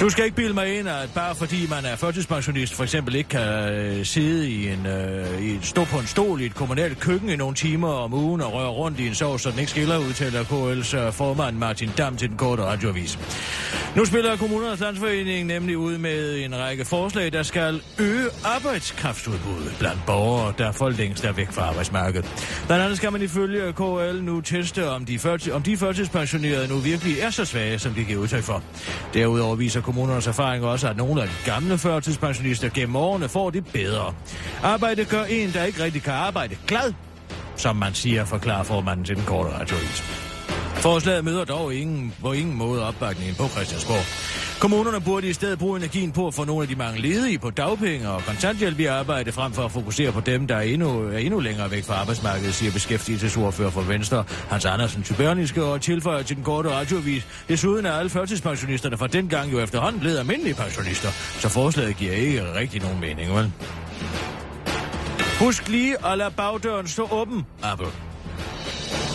Du 0.00 0.10
skal 0.10 0.24
ikke 0.24 0.36
bilde 0.36 0.54
mig 0.54 0.78
ind, 0.78 0.88
at 0.88 1.10
bare 1.14 1.34
fordi 1.34 1.66
man 1.70 1.84
er 1.84 1.96
førtidspensionist, 1.96 2.74
for 2.74 2.82
eksempel 2.82 3.14
ikke 3.14 3.28
kan 3.30 3.72
øh, 3.72 4.04
sidde 4.06 4.50
i 4.50 4.68
en, 4.68 4.86
øh, 4.86 5.42
i 5.44 5.58
stå 5.62 5.84
på 5.84 5.98
en 5.98 6.06
stol 6.06 6.40
i 6.40 6.46
et 6.46 6.54
kommunalt 6.54 7.00
køkken 7.00 7.28
i 7.28 7.36
nogle 7.36 7.54
timer 7.54 7.88
om 7.88 8.14
ugen 8.14 8.40
og 8.40 8.52
røre 8.52 8.68
rundt 8.68 9.00
i 9.00 9.06
en 9.06 9.14
sovs, 9.14 9.42
så 9.42 9.50
den 9.50 9.58
ikke 9.58 9.70
skiller, 9.70 9.98
udtaler 9.98 10.42
KL's 10.44 10.96
øh, 10.96 11.12
formand 11.12 11.56
Martin 11.56 11.90
Dam 11.98 12.16
til 12.16 12.28
den 12.28 12.36
korte 12.36 12.62
radioavis. 12.62 13.18
Nu 13.96 14.04
spiller 14.04 14.36
Kommunernes 14.36 14.80
Landsforening 14.80 15.46
nemlig 15.46 15.78
ud 15.78 15.98
med 15.98 16.44
en 16.44 16.58
række 16.58 16.84
forslag, 16.84 17.32
der 17.32 17.42
skal 17.42 17.80
øge 17.98 18.26
arbejdskraftudbuddet 18.44 19.76
blandt 19.78 20.06
borgere, 20.06 20.52
der 20.58 20.72
for 20.72 20.88
længst 20.88 21.24
er 21.24 21.32
væk 21.32 21.52
fra 21.52 21.62
arbejdsmarkedet. 21.62 22.54
Blandt 22.66 22.84
andet 22.84 22.96
skal 22.96 23.12
man 23.12 23.22
ifølge 23.22 23.72
KL 23.72 24.22
nu 24.22 24.40
teste, 24.40 24.88
om 24.90 25.04
de, 25.04 25.16
førti- 25.16 25.50
om 25.52 25.62
de 25.62 25.76
førtidspensionerede 25.76 26.68
nu 26.68 26.78
virkelig 26.78 27.18
er 27.20 27.30
så 27.30 27.44
svage, 27.44 27.78
som 27.78 27.92
de 27.94 28.04
giver 28.04 28.20
udtryk 28.20 28.42
for. 28.42 28.62
Derudover 29.14 29.56
viser 29.56 29.80
kommunernes 29.84 30.26
erfaring 30.26 30.64
også, 30.64 30.88
at 30.88 30.96
nogle 30.96 31.22
af 31.22 31.28
de 31.28 31.34
gamle 31.44 31.78
førtidspensionister 31.78 32.68
gennem 32.68 32.96
årene 32.96 33.28
får 33.28 33.50
det 33.50 33.66
bedre. 33.72 34.14
Arbejde 34.62 35.04
gør 35.04 35.24
en, 35.24 35.52
der 35.52 35.64
ikke 35.64 35.84
rigtig 35.84 36.02
kan 36.02 36.12
arbejde, 36.12 36.56
glad, 36.66 36.92
som 37.56 37.76
man 37.76 37.94
siger, 37.94 38.24
forklarer 38.24 38.62
formanden 38.62 39.04
til 39.04 39.16
den 39.16 39.24
korte 39.24 39.50
radioavis. 39.50 40.33
Forslaget 40.74 41.24
møder 41.24 41.44
dog 41.44 41.74
ingen, 41.74 42.14
på 42.20 42.32
ingen 42.32 42.56
måde 42.56 42.86
opbakningen 42.86 43.34
på 43.34 43.48
Christiansborg. 43.48 44.04
Kommunerne 44.60 45.00
burde 45.00 45.28
i 45.28 45.32
stedet 45.32 45.58
bruge 45.58 45.78
energien 45.78 46.12
på 46.12 46.26
at 46.26 46.34
få 46.34 46.44
nogle 46.44 46.62
af 46.62 46.68
de 46.68 46.74
mange 46.74 47.00
ledige 47.00 47.38
på 47.38 47.50
dagpenge 47.50 48.08
og 48.08 48.22
kontanthjælp 48.22 48.80
i 48.80 48.84
arbejde, 48.84 49.32
frem 49.32 49.52
for 49.52 49.62
at 49.62 49.72
fokusere 49.72 50.12
på 50.12 50.20
dem, 50.20 50.46
der 50.46 50.56
er 50.56 50.60
endnu, 50.60 51.02
er 51.08 51.18
endnu 51.18 51.40
længere 51.40 51.70
væk 51.70 51.84
fra 51.84 51.94
arbejdsmarkedet, 51.94 52.54
siger 52.54 52.72
beskæftigelsesordfører 52.72 53.70
for 53.70 53.80
Venstre, 53.80 54.24
Hans 54.50 54.64
Andersen 54.64 55.02
Tybørniske, 55.02 55.64
og 55.64 55.80
tilføjer 55.80 56.22
til 56.22 56.36
den 56.36 56.44
korte 56.44 56.70
radioavis. 56.70 57.26
Desuden 57.48 57.86
er 57.86 57.92
alle 57.92 58.10
førtidspensionisterne 58.10 58.96
fra 58.96 59.06
dengang 59.06 59.52
jo 59.52 59.60
efterhånden 59.60 60.00
blevet 60.00 60.18
almindelige 60.18 60.54
pensionister, 60.54 61.08
så 61.40 61.48
forslaget 61.48 61.96
giver 61.96 62.12
ikke 62.12 62.54
rigtig 62.54 62.82
nogen 62.82 63.00
mening, 63.00 63.34
vel? 63.34 63.52
Husk 65.38 65.68
lige 65.68 66.06
at 66.06 66.18
lade 66.18 66.30
bagdøren 66.30 66.88
stå 66.88 67.08
åben, 67.12 67.46
Apple. 67.62 68.13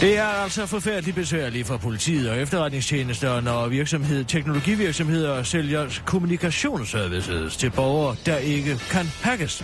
Det 0.02 0.18
er 0.18 0.24
altså 0.24 0.66
forfærdeligt 0.66 1.16
besværligt 1.16 1.68
for 1.68 1.78
politiet 1.78 2.30
og 2.30 2.38
efterretningstjenester, 2.38 3.42
når 3.42 3.68
virksomhed, 3.68 4.26
teknologivirksomheder 4.26 5.44
sælger 5.44 6.02
kommunikationsservices 6.06 7.58
til 7.58 7.70
borgere, 7.70 8.16
der 8.26 8.38
ikke 8.38 8.80
kan 8.90 9.06
hackes. 9.22 9.64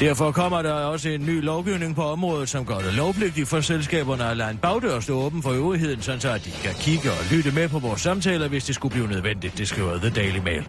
Derfor 0.00 0.30
kommer 0.30 0.62
der 0.62 0.72
også 0.72 1.08
en 1.08 1.26
ny 1.26 1.44
lovgivning 1.44 1.94
på 1.94 2.02
området, 2.02 2.48
som 2.48 2.66
gør 2.66 2.78
det 2.78 2.94
lovpligtigt 2.94 3.48
for 3.48 3.60
selskaberne 3.60 4.24
at 4.24 4.36
lade 4.36 4.50
en 4.50 4.56
bagdør 4.56 5.00
stå 5.00 5.14
åben 5.14 5.42
for 5.42 5.50
øvrigheden, 5.50 6.02
så 6.02 6.12
at 6.12 6.44
de 6.44 6.50
kan 6.50 6.74
kigge 6.80 7.10
og 7.10 7.18
lytte 7.30 7.50
med 7.50 7.68
på 7.68 7.78
vores 7.78 8.00
samtaler, 8.00 8.48
hvis 8.48 8.64
det 8.64 8.74
skulle 8.74 8.92
blive 8.92 9.08
nødvendigt. 9.08 9.58
Det 9.58 9.68
skriver 9.68 9.98
The 9.98 10.10
Daily 10.10 10.38
Mail. 10.38 10.68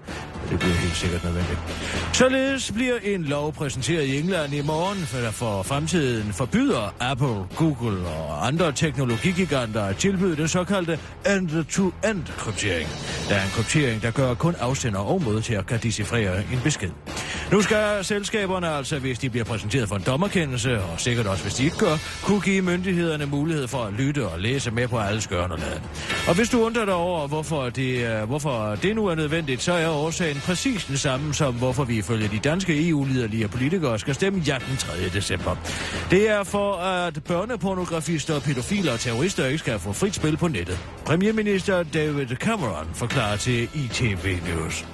Det 0.50 0.60
bliver 0.60 0.76
helt 0.76 0.96
sikkert 0.96 1.24
nødvendigt. 1.24 1.60
Således 2.14 2.72
bliver 2.72 2.96
en 3.04 3.24
lov 3.24 3.54
præsenteret 3.54 4.04
i 4.04 4.20
England 4.20 4.54
i 4.54 4.62
morgen, 4.62 4.98
for, 4.98 5.32
for 5.32 5.64
fremtiden 5.64 6.34
forbyder 6.34 6.96
Apple, 7.00 7.36
Google 7.56 8.08
og 8.08 8.48
andre 8.48 8.72
teknologigiganter 8.96 9.84
at 9.84 9.98
tilbyde 9.98 10.36
den 10.36 10.48
såkaldte 10.48 11.00
end-to-end 11.26 12.24
kryptering. 12.38 12.90
Der 13.30 13.36
er 13.36 13.44
en 13.44 13.50
kryptering, 13.50 14.02
der 14.02 14.12
gør 14.12 14.32
at 14.32 14.38
kun 14.38 14.56
afsender 14.60 15.00
og 15.00 15.22
modtager 15.24 15.62
kan 15.62 15.80
decifrere 15.84 16.38
en 16.38 16.60
besked. 16.64 16.90
Nu 17.52 17.62
skal 17.62 18.06
selskaberne 18.06 18.70
altså, 18.70 19.00
hvis 19.00 19.20
de 19.20 19.30
bliver 19.30 19.44
præsenteret 19.44 19.90
for 19.90 19.96
en 19.96 20.04
dommerkendelse, 20.06 20.82
og 20.82 21.00
sikkert 21.00 21.28
også 21.28 21.44
hvis 21.44 21.54
de 21.54 21.64
ikke 21.64 21.78
gør, 21.78 21.98
kunne 22.24 22.42
give 22.42 22.62
myndighederne 22.62 23.26
mulighed 23.26 23.68
for 23.68 23.78
at 23.78 23.94
lytte 23.94 24.28
og 24.28 24.40
læse 24.40 24.72
med 24.72 24.88
på 24.88 25.00
alle 25.00 25.22
skørnerne. 25.22 25.64
og 26.28 26.36
hvis 26.36 26.50
du 26.50 26.66
undrer 26.66 26.86
dig 26.86 26.94
over, 26.94 27.28
hvorfor 27.28 27.70
det, 27.70 28.08
øh, 28.08 28.24
hvorfor 28.24 28.76
det 28.76 28.96
nu 28.96 29.06
er 29.08 29.16
nødvendigt, 29.16 29.62
så 29.62 29.74
er 29.74 29.90
årsagen 29.90 30.38
præcis 30.38 30.86
den 30.86 30.98
samme 30.98 31.34
som 31.34 31.54
hvorfor 31.54 31.84
vi 31.84 31.98
ifølge 31.98 32.28
de 32.28 32.40
danske 32.40 32.90
EU-liderlige 32.90 33.48
politikere 33.48 34.00
skal 34.00 34.16
stemme 34.16 34.40
ja 34.48 34.58
den 34.70 34.78
3. 34.78 34.94
december. 35.14 35.56
Det 36.12 36.30
er 36.30 36.44
for, 36.44 36.74
at 36.76 37.24
børnepornografister, 37.24 38.40
pædofiler 38.86 38.94
og 38.94 39.00
terrorister 39.00 39.46
ikke 39.46 39.58
skal 39.58 39.80
få 39.80 39.94
frit 39.94 40.16
spil 40.16 40.38
på 40.38 40.48
nettet. 40.48 40.80
Premierminister 41.06 41.84
David 41.84 42.28
Cameron 42.28 42.88
forklarer 42.94 43.38
til 43.38 43.64
ITV 43.74 44.38
News. 44.48 44.86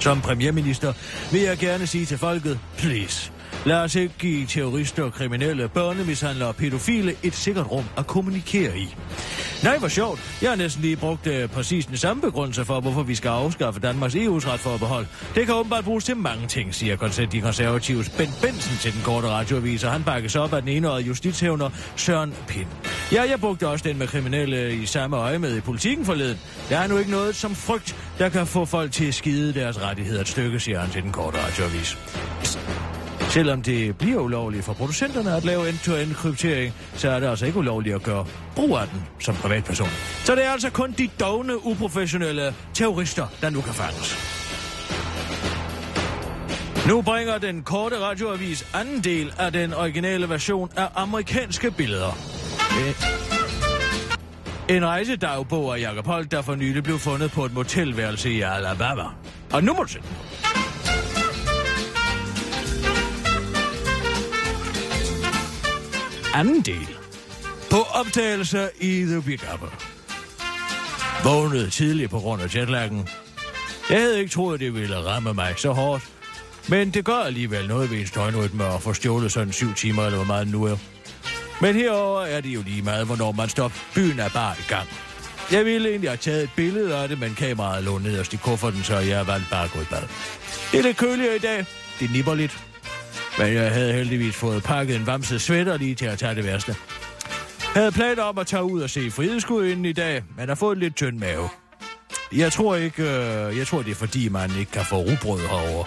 Som 0.00 0.20
premierminister 0.20 0.92
vil 1.32 1.40
jeg 1.40 1.58
gerne 1.58 1.86
sige 1.86 2.06
til 2.06 2.18
folket, 2.18 2.58
please. 2.78 3.35
Lad 3.66 3.76
os 3.76 3.94
ikke 3.94 4.14
give 4.18 4.46
terrorister, 4.46 5.10
kriminelle, 5.10 5.68
børnemishandlere 5.68 6.48
og 6.48 6.56
pædofile 6.56 7.14
et 7.22 7.34
sikkert 7.34 7.70
rum 7.70 7.84
at 7.96 8.06
kommunikere 8.06 8.78
i. 8.78 8.96
Nej, 9.62 9.78
hvor 9.78 9.88
sjovt. 9.88 10.20
Jeg 10.42 10.50
har 10.50 10.56
næsten 10.56 10.82
lige 10.82 10.96
brugt 10.96 11.26
øh, 11.26 11.48
præcis 11.48 11.86
den 11.86 11.96
samme 11.96 12.22
begrundelse 12.22 12.64
for, 12.64 12.80
hvorfor 12.80 13.02
vi 13.02 13.14
skal 13.14 13.28
afskaffe 13.28 13.80
Danmarks 13.80 14.14
EU's 14.14 14.50
retsforbehold. 14.50 15.06
Det 15.34 15.46
kan 15.46 15.54
åbenbart 15.54 15.84
bruges 15.84 16.04
til 16.04 16.16
mange 16.16 16.46
ting, 16.46 16.74
siger 16.74 16.96
koncert 16.96 17.32
de 17.32 17.40
konservatives 17.40 18.08
Ben 18.08 18.28
Benson 18.42 18.76
til 18.80 18.92
den 18.92 19.00
korte 19.04 19.28
radioavis, 19.28 19.84
og 19.84 19.92
han 19.92 20.04
bakkes 20.04 20.36
op 20.36 20.52
af 20.52 20.62
den 20.62 20.70
enårige 20.70 21.06
justitshævner 21.06 21.70
Søren 21.96 22.34
Pind. 22.48 22.68
Ja, 23.12 23.22
jeg 23.30 23.40
brugte 23.40 23.68
også 23.68 23.88
den 23.88 23.98
med 23.98 24.06
kriminelle 24.06 24.74
i 24.74 24.86
samme 24.86 25.16
øje 25.16 25.38
med 25.38 25.56
i 25.56 25.60
politikken 25.60 26.04
forleden. 26.04 26.38
Der 26.68 26.78
er 26.78 26.86
nu 26.86 26.98
ikke 26.98 27.10
noget 27.10 27.36
som 27.36 27.54
frygt, 27.54 27.96
der 28.18 28.28
kan 28.28 28.46
få 28.46 28.64
folk 28.64 28.92
til 28.92 29.04
at 29.04 29.14
skide 29.14 29.54
deres 29.54 29.82
rettigheder 29.82 30.20
et 30.20 30.28
stykke, 30.28 30.60
siger 30.60 30.80
han 30.80 30.90
til 30.90 31.02
den 31.02 31.12
korte 31.12 31.38
radioavis. 31.38 31.96
Selvom 33.30 33.62
det 33.62 33.98
bliver 33.98 34.20
ulovligt 34.20 34.64
for 34.64 34.72
producenterne 34.72 35.36
at 35.36 35.44
lave 35.44 35.68
end-to-end 35.68 36.14
kryptering, 36.14 36.74
så 36.94 37.10
er 37.10 37.20
det 37.20 37.26
altså 37.26 37.46
ikke 37.46 37.58
ulovligt 37.58 37.94
at 37.94 38.02
gøre 38.02 38.26
brug 38.54 38.76
af 38.76 38.88
den 38.88 39.02
som 39.18 39.34
privatperson. 39.34 39.88
Så 40.24 40.34
det 40.34 40.46
er 40.46 40.50
altså 40.50 40.70
kun 40.70 40.94
de 40.98 41.08
dogne, 41.20 41.66
uprofessionelle 41.66 42.54
terrorister, 42.74 43.26
der 43.40 43.50
nu 43.50 43.60
kan 43.60 43.74
fandes. 43.74 44.36
Nu 46.88 47.02
bringer 47.02 47.38
den 47.38 47.62
korte 47.62 47.98
radioavis 48.00 48.66
anden 48.74 49.00
del 49.04 49.32
af 49.38 49.52
den 49.52 49.74
originale 49.74 50.28
version 50.28 50.70
af 50.76 50.88
amerikanske 50.94 51.70
billeder. 51.70 52.18
En 54.68 54.86
rejsedagbog 54.86 55.76
af 55.76 55.80
Jacob 55.80 56.06
Holt, 56.06 56.30
der 56.30 56.42
for 56.42 56.54
nylig 56.54 56.82
blev 56.82 56.98
fundet 56.98 57.30
på 57.30 57.44
et 57.44 57.54
motelværelse 57.54 58.30
i 58.30 58.40
Alabama. 58.40 59.04
Og 59.52 59.64
nu 59.64 59.74
må 59.74 59.82
du 59.82 59.98
Anden 66.36 66.60
del. 66.60 66.88
På 67.70 67.76
optagelse 67.94 68.68
i 68.80 69.02
The 69.02 69.22
Big 69.22 69.40
Apple. 69.52 69.68
Vågnede 71.24 71.70
tidligt 71.70 72.10
på 72.10 72.18
grund 72.18 72.42
af 72.42 72.56
jetlaggen. 72.56 73.08
Jeg 73.90 74.00
havde 74.00 74.18
ikke 74.18 74.30
troet, 74.30 74.60
det 74.60 74.74
ville 74.74 74.96
ramme 74.96 75.34
mig 75.34 75.54
så 75.56 75.72
hårdt. 75.72 76.04
Men 76.68 76.90
det 76.90 77.04
gør 77.04 77.16
alligevel 77.16 77.68
noget 77.68 77.90
ved 77.90 77.98
ens 77.98 78.10
døgnrytme 78.10 78.64
at 78.64 78.82
få 78.82 78.92
stjålet 78.94 79.32
sådan 79.32 79.52
syv 79.52 79.74
timer, 79.74 80.04
eller 80.04 80.16
hvor 80.16 80.26
meget 80.26 80.48
nu 80.48 80.64
er. 80.64 80.76
Men 81.60 81.74
herover 81.74 82.22
er 82.22 82.40
det 82.40 82.48
jo 82.48 82.62
lige 82.62 82.82
meget, 82.82 83.06
hvornår 83.06 83.32
man 83.32 83.48
stopper. 83.48 83.78
Byen 83.94 84.20
er 84.20 84.28
bare 84.28 84.54
i 84.58 84.64
gang. 84.68 84.88
Jeg 85.52 85.64
ville 85.64 85.88
egentlig 85.88 86.10
have 86.10 86.16
taget 86.16 86.42
et 86.42 86.50
billede 86.56 86.96
af 86.96 87.08
det, 87.08 87.20
men 87.20 87.34
kameraet 87.34 87.84
lå 87.84 87.98
nederst 87.98 88.32
i 88.32 88.36
kufferten, 88.36 88.82
så 88.82 88.98
jeg 88.98 89.26
valgte 89.26 89.50
bare 89.50 89.64
at 89.64 89.72
gå 89.72 89.80
i 89.80 89.84
bad. 89.90 90.02
Det 90.72 90.78
er 90.78 90.82
lidt 90.82 90.96
køligere 90.96 91.36
i 91.36 91.38
dag. 91.38 91.66
Det 92.00 92.10
nipper 92.10 92.34
lidt. 92.34 92.65
Men 93.38 93.54
jeg 93.54 93.72
havde 93.72 93.92
heldigvis 93.92 94.34
fået 94.34 94.62
pakket 94.62 94.96
en 94.96 95.06
vamset 95.06 95.40
sweater 95.40 95.76
lige 95.76 95.94
til 95.94 96.06
at 96.06 96.18
tage 96.18 96.34
det 96.34 96.44
værste. 96.44 96.76
Jeg 97.74 97.82
havde 97.82 97.92
planer 97.92 98.22
om 98.22 98.38
at 98.38 98.46
tage 98.46 98.64
ud 98.64 98.80
og 98.80 98.90
se 98.90 99.10
frihedsguden 99.10 99.84
i 99.84 99.92
dag, 99.92 100.22
men 100.36 100.48
har 100.48 100.54
fået 100.54 100.78
lidt 100.78 100.96
tynd 100.96 101.18
mave. 101.18 101.48
Jeg 102.32 102.52
tror 102.52 102.76
ikke, 102.76 103.02
øh, 103.02 103.58
jeg 103.58 103.66
tror 103.66 103.82
det 103.82 103.90
er 103.90 103.94
fordi, 103.94 104.28
man 104.28 104.50
ikke 104.58 104.72
kan 104.72 104.84
få 104.84 104.96
rugbrød 104.96 105.40
herovre. 105.40 105.84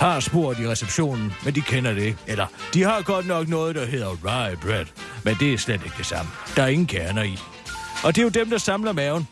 Har 0.00 0.20
spurgt 0.20 0.60
i 0.60 0.68
receptionen, 0.68 1.32
men 1.44 1.54
de 1.54 1.60
kender 1.60 1.94
det 1.94 2.02
ikke. 2.02 2.18
Eller, 2.26 2.46
de 2.74 2.82
har 2.82 3.02
godt 3.02 3.26
nok 3.26 3.48
noget, 3.48 3.74
der 3.74 3.86
hedder 3.86 4.08
rye 4.08 4.56
bread, 4.56 4.86
men 5.24 5.36
det 5.40 5.52
er 5.52 5.58
slet 5.58 5.80
ikke 5.84 5.96
det 5.98 6.06
samme. 6.06 6.30
Der 6.56 6.62
er 6.62 6.66
ingen 6.66 6.86
kerner 6.86 7.22
i. 7.22 7.38
Og 8.04 8.14
det 8.14 8.20
er 8.20 8.22
jo 8.22 8.28
dem, 8.28 8.50
der 8.50 8.58
samler 8.58 8.92
maven. 8.92 9.28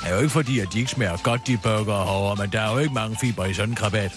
Det 0.00 0.10
er 0.10 0.14
jo 0.14 0.20
ikke 0.20 0.32
fordi, 0.32 0.58
at 0.58 0.68
de 0.72 0.78
ikke 0.78 0.90
smager 0.90 1.16
godt, 1.16 1.46
de 1.46 1.58
burger 1.62 2.04
herovre, 2.04 2.36
men 2.36 2.52
der 2.52 2.60
er 2.60 2.72
jo 2.72 2.78
ikke 2.78 2.94
mange 2.94 3.16
fiber 3.20 3.44
i 3.44 3.54
sådan 3.54 3.68
en 3.68 3.76
krabat. 3.76 4.12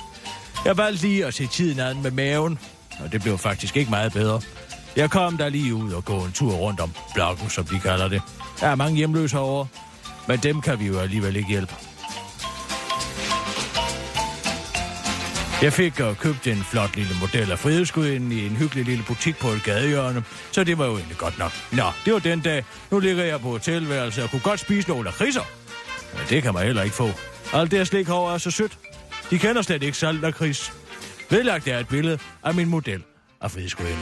Jeg 0.65 0.77
valgte 0.77 1.01
lige 1.01 1.25
at 1.25 1.33
se 1.33 1.47
tiden 1.47 1.79
an 1.79 2.01
med 2.01 2.11
maven, 2.11 2.59
og 2.99 3.11
det 3.11 3.21
blev 3.21 3.37
faktisk 3.37 3.77
ikke 3.77 3.89
meget 3.89 4.13
bedre. 4.13 4.41
Jeg 4.95 5.09
kom 5.09 5.37
der 5.37 5.49
lige 5.49 5.75
ud 5.75 5.91
og 5.91 6.05
gå 6.05 6.17
en 6.17 6.31
tur 6.31 6.53
rundt 6.53 6.79
om 6.79 6.91
blokken, 7.13 7.49
som 7.49 7.65
de 7.65 7.79
kalder 7.79 8.07
det. 8.07 8.21
Der 8.59 8.67
er 8.67 8.75
mange 8.75 8.97
hjemløse 8.97 9.35
herovre, 9.35 9.67
men 10.27 10.39
dem 10.39 10.61
kan 10.61 10.79
vi 10.79 10.87
jo 10.87 10.99
alligevel 10.99 11.35
ikke 11.35 11.49
hjælpe. 11.49 11.75
Jeg 15.61 15.73
fik 15.73 15.99
og 15.99 16.17
købte 16.17 16.51
en 16.51 16.63
flot 16.63 16.95
lille 16.95 17.15
model 17.19 17.51
af 17.51 17.59
frihedsgudinden 17.59 18.31
i 18.31 18.45
en 18.45 18.55
hyggelig 18.55 18.85
lille 18.85 19.03
butik 19.07 19.37
på 19.37 19.47
et 19.47 19.63
gadehjørne, 19.63 20.23
så 20.51 20.63
det 20.63 20.77
var 20.77 20.85
jo 20.85 20.95
egentlig 20.95 21.17
godt 21.17 21.39
nok. 21.39 21.51
Nå, 21.71 21.83
det 22.05 22.13
var 22.13 22.19
den 22.19 22.39
dag. 22.41 22.65
Nu 22.91 22.99
ligger 22.99 23.23
jeg 23.23 23.41
på 23.41 23.49
hotelværelse 23.49 24.23
og 24.23 24.29
kunne 24.29 24.41
godt 24.41 24.59
spise 24.59 24.89
nogle 24.89 25.07
af 25.07 25.13
kriser. 25.13 25.43
Men 26.13 26.21
det 26.29 26.43
kan 26.43 26.53
man 26.53 26.65
heller 26.65 26.83
ikke 26.83 26.95
få. 26.95 27.09
Alt 27.53 27.71
det 27.71 27.79
her 27.79 27.83
slik 27.83 28.07
herovre 28.07 28.33
er 28.33 28.37
så 28.37 28.51
sødt. 28.51 28.77
De 29.31 29.39
kender 29.39 29.61
slet 29.61 29.83
ikke 29.83 29.97
salt 29.97 30.25
og 30.25 30.33
kris. 30.33 30.71
Vedlagt 31.29 31.67
er 31.67 31.79
et 31.79 31.87
billede 31.87 32.19
af 32.43 32.55
min 32.55 32.69
model 32.69 33.03
af 33.41 33.51
frihedsguden. 33.51 33.97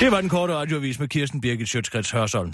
Det 0.00 0.12
var 0.12 0.20
den 0.20 0.30
korte 0.30 0.54
radioavis 0.54 0.98
med 0.98 1.08
Kirsten 1.08 1.40
Birgit 1.40 1.68
Sjøtskrets 1.68 2.10
Hørsholm. 2.10 2.52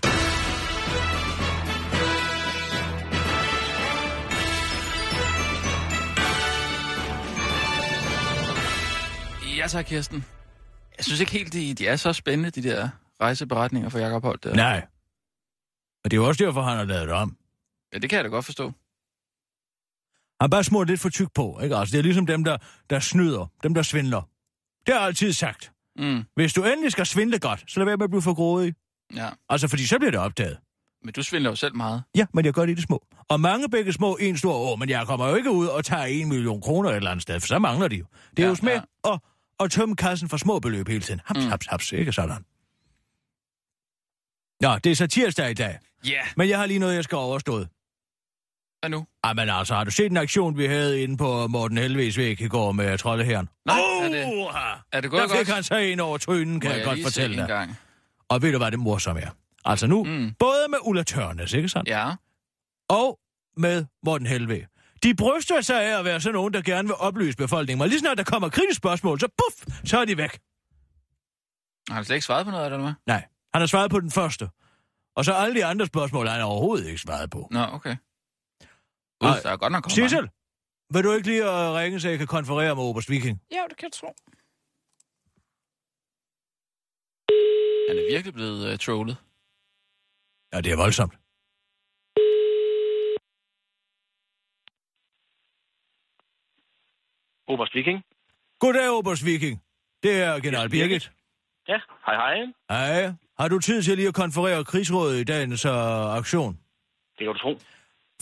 Ja 9.59 9.67
tak, 9.69 9.85
Kirsten. 9.85 10.25
Jeg 10.97 11.05
synes 11.05 11.21
ikke 11.21 11.33
helt, 11.33 11.53
de, 11.53 11.75
de 11.75 11.87
er 11.87 11.97
så 11.97 12.13
spændende, 12.13 12.51
de 12.51 12.63
der 12.69 12.89
rejseberetninger 13.21 13.89
for 13.89 13.99
Jacob 13.99 14.23
Holt. 14.23 14.45
Der. 14.45 14.55
Nej. 14.55 14.87
Og 16.05 16.11
det 16.11 16.17
er 16.17 16.21
jo 16.21 16.29
også 16.29 16.45
derfor, 16.45 16.63
han 16.63 16.77
har 16.77 16.85
lavet 16.85 17.09
det 17.09 17.15
om. 17.15 17.37
Ja, 17.93 17.99
det 17.99 18.11
kan 18.11 18.17
jeg 18.17 18.25
da 18.25 18.29
godt 18.29 18.45
forstå. 18.45 18.73
Han 20.40 20.51
bare 20.51 20.64
smurt 20.64 20.87
lidt 20.88 21.01
for 21.01 21.09
tyk 21.09 21.29
på, 21.35 21.61
ikke? 21.62 21.77
Altså, 21.77 21.92
det 21.92 21.99
er 21.99 22.03
ligesom 22.03 22.27
dem, 22.27 22.44
der, 22.44 22.57
der 22.90 22.99
snyder, 23.01 23.46
dem, 23.62 23.75
der 23.75 23.83
svindler. 23.83 24.22
Det 24.87 24.94
har 24.94 25.01
jeg 25.01 25.07
altid 25.07 25.33
sagt. 25.33 25.72
Mm, 25.99 26.22
Hvis 26.35 26.53
du 26.53 26.64
endelig 26.64 26.92
skal 26.92 27.07
svindle 27.07 27.38
godt, 27.38 27.64
så 27.68 27.81
lad 27.81 27.85
være 27.85 27.96
med 27.96 28.05
at 28.05 28.11
blive 28.11 28.22
for 28.22 28.35
grådig. 28.35 28.75
ja. 29.14 29.29
Altså, 29.49 29.68
fordi 29.68 29.87
så 29.87 29.99
bliver 29.99 30.11
det 30.11 30.20
opdaget. 30.20 30.59
Men 31.05 31.12
du 31.12 31.22
svindler 31.22 31.51
jo 31.51 31.57
selv 31.57 31.77
meget. 31.77 32.03
Ja, 32.16 32.27
men 32.35 32.44
jeg 32.44 32.53
gør 32.55 32.62
det 32.66 32.72
i 32.72 32.75
det 32.75 32.83
små. 32.85 33.07
Og 33.29 33.40
mange 33.40 33.68
begge 33.70 33.92
små, 33.92 34.16
en 34.20 34.37
stor 34.37 34.55
år, 34.55 34.77
men 34.77 34.88
jeg 34.88 35.07
kommer 35.07 35.29
jo 35.29 35.35
ikke 35.35 35.51
ud 35.51 35.66
og 35.66 35.85
tager 35.85 36.05
en 36.05 36.29
million 36.29 36.61
kroner 36.61 36.90
et 36.90 36.96
eller 36.96 37.11
andet 37.11 37.22
sted, 37.22 37.40
for 37.40 37.46
så 37.46 37.59
mangler 37.59 37.88
de 37.88 37.96
jo. 37.96 38.05
Det 38.31 38.38
er 38.38 38.42
Ja, 38.42 38.49
jo 38.49 38.55
små 38.55 38.70
ja. 38.70 38.81
at, 39.05 39.18
at 39.61 39.70
tømme 39.70 39.96
kassen 39.96 40.29
for 40.29 40.37
små 40.37 40.59
beløb 40.59 40.88
hele 40.88 41.01
tiden. 41.01 41.20
Haps, 41.25 41.44
Mm. 41.44 41.51
haps, 41.51 41.66
haps, 41.66 41.92
ikke 41.92 42.12
sådan. 42.12 42.44
Nå, 44.61 44.79
det 44.85 44.92
er 44.92 44.96
så 44.96 45.07
tirsdag 45.07 45.51
i 45.51 45.55
dag, 45.55 45.79
Ja. 46.07 46.11
Yeah. 46.12 46.27
men 46.37 46.49
jeg 46.49 46.59
har 46.59 46.66
lige 46.66 46.79
noget, 46.79 46.94
jeg 46.94 47.05
skal 47.05 47.16
overstået. 47.16 47.68
Hvad 48.81 48.91
nu? 48.91 49.07
Ej, 49.25 49.33
men 49.33 49.49
altså, 49.49 49.75
har 49.75 49.85
du 49.85 49.91
set 49.91 50.11
en 50.11 50.17
aktion, 50.17 50.57
vi 50.59 50.67
havde 50.67 51.03
inde 51.03 51.17
på 51.17 51.47
Morten 51.47 51.79
Helves 51.79 52.19
væg 52.19 52.41
i 52.41 52.49
går 52.49 52.73
med 52.73 52.99
troldeherren? 52.99 53.49
Nej, 53.65 53.79
er 53.81 54.09
det, 54.09 54.49
er 54.93 55.01
det 55.01 55.11
gået 55.11 55.23
Der 55.23 55.29
fik 55.29 55.37
godt? 55.37 55.49
han 55.49 55.62
så 55.62 55.77
en 55.77 56.01
over 56.01 56.19
trynen, 56.19 56.61
kan 56.61 56.71
Må 56.71 56.77
jeg, 56.77 56.85
godt 56.85 56.99
fortælle 57.03 57.37
dig. 57.37 57.47
gang? 57.49 57.77
Og 58.29 58.43
ved 58.43 58.53
du, 58.53 58.59
hvad 58.59 58.71
det 58.71 58.79
morsomme 58.79 59.21
er? 59.23 59.31
Altså 59.65 59.87
nu, 59.87 60.05
Mm. 60.05 60.35
både 60.39 60.67
med 60.71 60.79
Ulla 60.83 61.03
Tørnes, 61.03 61.53
ikke 61.53 61.69
sandt? 61.69 61.89
Ja. 61.89 62.11
Og 62.89 63.19
med 63.57 63.85
Morten 64.05 64.27
Helve. 64.27 64.67
De 65.03 65.15
bryster 65.15 65.61
sig 65.61 65.83
af 65.85 65.99
at 65.99 66.05
være 66.05 66.21
sådan 66.21 66.35
nogen, 66.35 66.55
der 66.55 66.62
gerne 66.62 66.89
vil 66.89 66.95
oplyse 66.99 67.37
befolkningen. 67.37 67.79
Men 67.79 67.89
lige 67.89 68.01
snart 68.01 68.19
der 68.19 68.25
kommer 68.25 68.49
kritiske 68.49 68.75
spørgsmål, 68.75 69.21
så 69.21 69.27
puff, 69.29 69.77
så 69.85 69.99
er 70.01 70.05
de 70.05 70.17
væk. 70.17 70.39
Har 71.89 71.95
han 71.95 72.05
slet 72.05 72.17
ikke 72.17 72.27
svaret 72.27 72.45
på 72.45 72.51
noget 72.51 72.65
af 72.65 72.71
det, 72.71 72.77
eller 72.77 72.87
hvad? 72.87 72.95
Nej, 73.15 73.25
han 73.55 73.62
har 73.62 73.67
svaret 73.67 73.91
på 73.91 74.01
den 74.01 74.11
første. 74.11 74.49
Og 75.17 75.25
så 75.25 75.33
alle 75.33 75.55
de 75.55 75.65
andre 75.65 75.87
spørgsmål, 75.87 76.27
har 76.27 76.35
han 76.35 76.43
overhovedet 76.45 76.87
ikke 76.87 77.01
svaret 77.01 77.31
på. 77.31 77.49
Nå, 77.51 77.61
okay. 77.73 77.97
Nej. 79.23 79.41
der 79.43 79.51
er 79.51 79.57
godt 79.57 79.73
nok. 79.73 79.91
Sissel, 79.91 80.31
vil 80.95 81.05
du 81.05 81.13
ikke 81.13 81.29
lige 81.29 81.45
at 81.45 81.75
ringe, 81.79 82.01
så 82.01 82.09
jeg 82.09 82.19
kan 82.19 82.27
konferere 82.27 82.75
med 82.75 82.83
Oberst 82.83 83.11
Viking? 83.11 83.37
Ja, 83.51 83.63
det 83.69 83.77
kan 83.77 83.87
jeg 83.89 83.93
tro. 83.93 84.07
Han 87.89 87.97
er 87.99 88.07
virkelig 88.15 88.35
blevet 88.35 88.73
uh, 88.73 88.79
trollet. 88.79 89.17
Ja, 90.53 90.61
det 90.61 90.73
er 90.73 90.77
voldsomt. 90.77 91.15
Oberst 97.49 97.75
Viking. 97.75 97.99
Goddag, 98.59 98.91
Oberst 98.91 99.25
Viking. 99.25 99.63
Det 100.03 100.23
er 100.23 100.41
General 100.41 100.71
Birgit. 100.71 101.13
Ja, 101.69 101.79
hej 102.07 102.15
hej. 102.15 102.37
Hej. 102.71 103.13
Har 103.39 103.49
du 103.49 103.59
tid 103.59 103.83
til 103.83 103.97
lige 103.97 104.09
at 104.09 104.15
konferere 104.15 104.65
krigsrådet 104.65 105.21
i 105.21 105.25
dagens 105.25 105.65
uh, 105.65 106.17
aktion? 106.17 106.53
Det 107.19 107.25
kan 107.27 107.35
du 107.35 107.39
tro. 107.39 107.59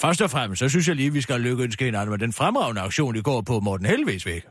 Først 0.01 0.23
og 0.23 0.31
fremmest, 0.31 0.59
så 0.59 0.69
synes 0.69 0.89
jeg 0.89 0.97
lige, 0.97 1.13
vi 1.13 1.21
skal 1.21 1.41
lykkeønske 1.41 1.85
hinanden 1.85 2.11
med 2.11 2.19
den 2.19 2.33
fremragende 2.33 2.81
aktion, 2.81 3.17
i 3.17 3.23
går 3.23 3.41
på 3.47 3.61
Morten 3.61 3.87
Helves 3.87 4.27
væg. 4.27 4.43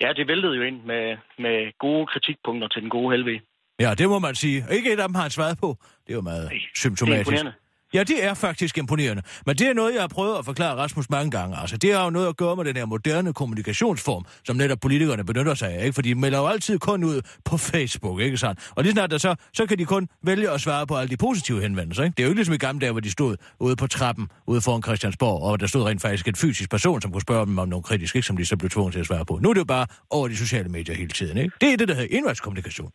Ja, 0.00 0.12
det 0.12 0.26
væltede 0.28 0.54
jo 0.56 0.62
ind 0.62 0.82
med, 0.82 1.16
med 1.38 1.78
gode 1.78 2.06
kritikpunkter 2.06 2.68
til 2.68 2.82
den 2.82 2.90
gode 2.90 3.10
helvede. 3.16 3.40
Ja, 3.80 3.94
det 3.94 4.08
må 4.08 4.18
man 4.18 4.34
sige. 4.34 4.64
Ikke 4.72 4.92
et 4.92 5.00
af 5.00 5.08
dem 5.08 5.14
har 5.14 5.22
han 5.22 5.30
svaret 5.30 5.58
på. 5.58 5.76
Det 6.06 6.12
er 6.12 6.16
jo 6.16 6.20
meget 6.20 6.50
Det 6.50 6.56
er 6.56 6.60
symptomatisk. 6.74 7.20
imponerende. 7.20 7.52
Ja, 7.94 8.02
det 8.02 8.24
er 8.24 8.34
faktisk 8.34 8.78
imponerende. 8.78 9.22
Men 9.46 9.56
det 9.56 9.66
er 9.66 9.74
noget, 9.74 9.94
jeg 9.94 10.00
har 10.00 10.08
prøvet 10.08 10.38
at 10.38 10.44
forklare 10.44 10.76
Rasmus 10.76 11.10
mange 11.10 11.30
gange. 11.30 11.56
Altså, 11.56 11.76
det 11.76 11.94
har 11.94 12.04
jo 12.04 12.10
noget 12.10 12.28
at 12.28 12.36
gøre 12.36 12.56
med 12.56 12.64
den 12.64 12.76
her 12.76 12.84
moderne 12.84 13.32
kommunikationsform, 13.32 14.24
som 14.44 14.56
netop 14.56 14.78
politikerne 14.80 15.24
benytter 15.24 15.54
sig 15.54 15.70
af, 15.72 15.84
ikke? 15.84 15.94
For 15.94 16.02
de 16.02 16.14
melder 16.14 16.38
jo 16.38 16.46
altid 16.46 16.78
kun 16.78 17.04
ud 17.04 17.20
på 17.44 17.56
Facebook, 17.56 18.20
ikke 18.20 18.36
sandt? 18.36 18.60
Og 18.70 18.82
lige 18.82 18.92
snart 18.92 19.10
der 19.10 19.18
så, 19.18 19.34
så 19.52 19.66
kan 19.66 19.78
de 19.78 19.84
kun 19.84 20.08
vælge 20.24 20.50
at 20.50 20.60
svare 20.60 20.86
på 20.86 20.96
alle 20.96 21.10
de 21.10 21.16
positive 21.16 21.62
henvendelser, 21.62 22.04
ikke? 22.04 22.14
Det 22.16 22.22
er 22.22 22.24
jo 22.24 22.30
ikke 22.30 22.38
ligesom 22.38 22.54
i 22.54 22.58
gamle 22.58 22.80
dage, 22.80 22.92
hvor 22.92 23.00
de 23.00 23.10
stod 23.10 23.36
ude 23.60 23.76
på 23.76 23.86
trappen, 23.86 24.28
ude 24.46 24.60
foran 24.60 24.82
Christiansborg, 24.82 25.42
og 25.42 25.60
der 25.60 25.66
stod 25.66 25.82
rent 25.82 26.02
faktisk 26.02 26.28
en 26.28 26.34
fysisk 26.34 26.70
person, 26.70 27.02
som 27.02 27.12
kunne 27.12 27.22
spørge 27.22 27.46
dem 27.46 27.58
om 27.58 27.68
noget 27.68 27.84
kritisk, 27.84 28.16
ikke? 28.16 28.26
Som 28.26 28.36
de 28.36 28.44
så 28.44 28.56
blev 28.56 28.70
tvunget 28.70 28.92
til 28.92 29.00
at 29.00 29.06
svare 29.06 29.24
på. 29.24 29.38
Nu 29.42 29.48
er 29.50 29.54
det 29.54 29.60
jo 29.60 29.64
bare 29.64 29.86
over 30.10 30.28
de 30.28 30.36
sociale 30.36 30.68
medier 30.68 30.96
hele 30.96 31.10
tiden, 31.10 31.38
ikke? 31.38 31.52
Det 31.60 31.72
er 31.72 31.76
det, 31.76 31.88
der 31.88 31.94
hedder 31.94 32.16
indvejskommunikation. 32.16 32.90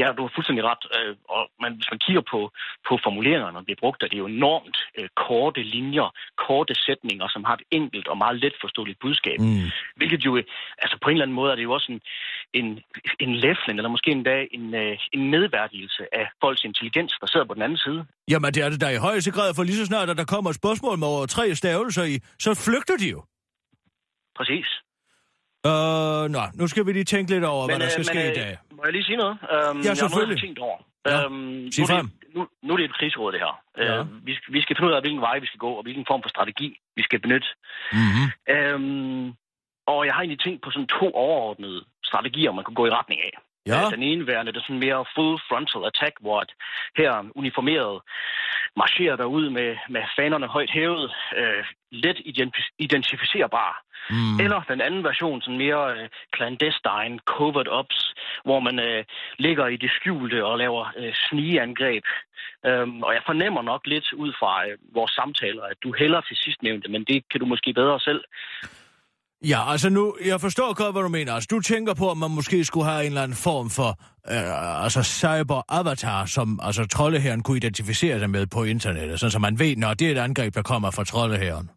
Ja, 0.00 0.06
du 0.16 0.22
har 0.22 0.32
fuldstændig 0.34 0.64
ret. 0.70 0.84
Øh, 0.96 1.16
og 1.28 1.42
man, 1.62 1.72
hvis 1.78 1.90
man 1.92 2.00
kigger 2.06 2.24
på, 2.32 2.40
på 2.88 2.92
formuleringerne, 3.04 3.56
der 3.56 3.64
bliver 3.68 3.82
brugt, 3.84 4.02
er 4.02 4.08
det 4.08 4.18
jo 4.18 4.26
enormt 4.26 4.76
øh, 4.98 5.08
korte 5.26 5.62
linjer, 5.62 6.08
korte 6.46 6.74
sætninger, 6.86 7.26
som 7.34 7.44
har 7.44 7.54
et 7.54 7.64
enkelt 7.70 8.08
og 8.08 8.16
meget 8.18 8.36
let 8.44 8.54
forståeligt 8.60 8.98
budskab. 9.04 9.38
Mm. 9.40 9.68
Hvilket 9.96 10.20
jo, 10.26 10.36
øh, 10.36 10.44
altså 10.78 10.96
på 11.02 11.08
en 11.08 11.16
eller 11.16 11.24
anden 11.26 11.40
måde 11.40 11.50
er 11.52 11.56
det 11.56 11.62
jo 11.62 11.72
også 11.72 11.88
en, 11.92 12.00
en, 12.60 12.66
en 13.24 13.32
læflen, 13.44 13.76
eller 13.78 13.88
måske 13.96 14.10
endda 14.10 14.36
en, 14.56 14.74
øh, 14.74 14.98
en 15.12 15.30
nedværdigelse 15.30 16.02
af 16.20 16.26
folks 16.42 16.64
intelligens, 16.64 17.12
der 17.20 17.26
sidder 17.26 17.46
på 17.46 17.54
den 17.54 17.62
anden 17.62 17.78
side. 17.78 18.06
Jamen, 18.30 18.52
det 18.54 18.62
er 18.62 18.68
det 18.68 18.80
der 18.80 18.90
i 18.90 19.04
højeste 19.08 19.30
grad, 19.36 19.54
for 19.56 19.62
lige 19.62 19.76
så 19.76 19.86
snart, 19.86 20.10
at 20.10 20.16
der 20.16 20.24
kommer 20.24 20.50
et 20.50 20.56
spørgsmål 20.56 20.98
med 20.98 21.06
over 21.06 21.26
tre 21.26 21.54
stavelser 21.54 22.04
i, 22.04 22.16
så 22.38 22.50
flygter 22.66 22.96
de 22.96 23.08
jo. 23.10 23.20
Præcis. 24.38 24.83
Øh, 25.70 26.22
nå, 26.36 26.42
nu 26.60 26.64
skal 26.70 26.82
vi 26.86 26.92
lige 26.92 27.04
tænke 27.14 27.28
lidt 27.34 27.44
over, 27.44 27.64
hvad 27.66 27.78
der 27.84 27.88
skal 27.88 28.00
øh, 28.00 28.10
ske 28.12 28.18
men, 28.24 28.32
i 28.32 28.34
dag. 28.42 28.52
Må 28.76 28.80
jeg 28.84 28.92
lige 28.92 29.04
sige 29.10 29.16
noget? 29.22 29.36
Øhm, 29.54 29.80
Ja, 29.86 29.94
selvfølgelig. 29.94 30.36
jeg 30.36 30.40
har 30.42 30.46
tænkt 30.46 30.58
over. 30.68 30.78
Ja, 31.10 31.16
Øhm, 31.24 31.70
sig 31.72 31.80
nu, 31.80 31.84
er 31.84 31.90
frem. 31.94 32.06
det, 32.08 32.34
nu, 32.36 32.40
nu 32.66 32.70
er 32.72 32.76
det 32.80 32.84
et 32.90 32.96
krigsråd, 32.98 33.32
det 33.32 33.40
her. 33.44 33.52
Ja. 33.78 33.98
Øh, 34.00 34.26
vi, 34.26 34.32
skal- 34.36 34.52
vi 34.56 34.60
skal 34.62 34.76
finde 34.76 34.88
ud 34.90 34.94
af, 34.96 35.02
hvilken 35.02 35.20
vej 35.28 35.36
vi 35.44 35.46
skal 35.50 35.58
gå, 35.66 35.70
og 35.78 35.82
hvilken 35.86 36.04
form 36.10 36.22
for 36.24 36.28
strategi 36.34 36.68
vi 36.98 37.02
skal 37.08 37.18
benytte. 37.24 37.48
Mm-hmm. 37.92 38.26
Øhm, 38.54 39.26
og 39.92 39.98
jeg 40.06 40.12
har 40.14 40.20
egentlig 40.22 40.42
tænkt 40.44 40.60
på 40.64 40.70
sådan 40.74 40.90
to 40.98 41.06
overordnede 41.24 41.80
strategier, 42.10 42.52
man 42.52 42.64
kunne 42.64 42.80
gå 42.80 42.86
i 42.86 42.96
retning 42.98 43.20
af. 43.28 43.32
Ja, 43.66 43.84
Øh, 43.86 43.92
Den 43.92 44.02
ene 44.02 44.26
værende, 44.26 44.52
det 44.52 44.58
er 44.58 44.62
sådan 44.62 44.78
mere 44.78 45.04
full 45.14 45.38
frontal 45.48 45.84
attack, 45.90 46.14
hvor 46.20 46.40
at 46.40 46.50
her 46.96 47.30
uniformeret 47.34 48.00
marcherer 48.76 49.16
der 49.16 49.24
ud 49.24 49.50
med, 49.50 49.76
med 49.88 50.02
fanerne 50.16 50.46
højt 50.46 50.70
hævet, 50.70 51.12
øh, 51.36 51.64
let 51.90 52.18
identi- 52.30 52.74
identificerbar. 52.78 53.82
mm. 54.10 54.40
Eller 54.44 54.60
den 54.68 54.80
anden 54.80 55.04
version, 55.04 55.42
sådan 55.42 55.58
mere 55.58 55.84
øh, 55.98 56.08
clandestine, 56.36 57.18
covert 57.24 57.68
ops, 57.68 58.14
hvor 58.44 58.60
man 58.60 58.78
øh, 58.78 59.04
ligger 59.38 59.66
i 59.66 59.76
det 59.76 59.90
skjulte 59.90 60.44
og 60.44 60.58
laver 60.58 60.92
øh, 60.96 61.12
snigeangreb. 61.14 62.04
Øhm, 62.66 63.02
og 63.02 63.14
jeg 63.14 63.22
fornemmer 63.26 63.62
nok 63.62 63.86
lidt 63.86 64.12
ud 64.12 64.32
fra 64.38 64.66
øh, 64.68 64.78
vores 64.94 65.12
samtaler, 65.12 65.62
at 65.62 65.76
du 65.82 65.94
hælder 65.98 66.20
til 66.20 66.36
sidstnævnte, 66.36 66.88
men 66.90 67.04
det 67.04 67.28
kan 67.30 67.40
du 67.40 67.46
måske 67.46 67.72
bedre 67.72 68.00
selv. 68.00 68.24
Ja, 69.52 69.70
altså 69.72 69.88
nu, 69.90 70.16
jeg 70.26 70.40
forstår 70.40 70.74
godt, 70.74 70.94
hvad 70.94 71.02
du 71.02 71.08
mener. 71.08 71.32
Altså, 71.32 71.48
du 71.50 71.60
tænker 71.60 71.94
på, 71.94 72.10
at 72.10 72.16
man 72.16 72.30
måske 72.30 72.64
skulle 72.64 72.86
have 72.86 73.00
en 73.00 73.06
eller 73.06 73.22
anden 73.22 73.36
form 73.48 73.70
for 73.78 73.90
øh, 74.34 74.84
altså 74.84 75.02
cyber-avatar, 75.20 76.26
som 76.26 76.60
altså, 76.62 76.86
troldeherren 76.86 77.42
kunne 77.42 77.56
identificere 77.56 78.18
sig 78.18 78.30
med 78.30 78.46
på 78.46 78.64
internettet, 78.64 79.20
sådan 79.20 79.30
så 79.30 79.38
man 79.38 79.58
ved, 79.58 79.76
når 79.76 79.94
det 79.94 80.06
er 80.08 80.12
et 80.12 80.18
angreb, 80.18 80.54
der 80.54 80.62
kommer 80.62 80.90
fra 80.90 81.04
troldeherren. 81.04 81.70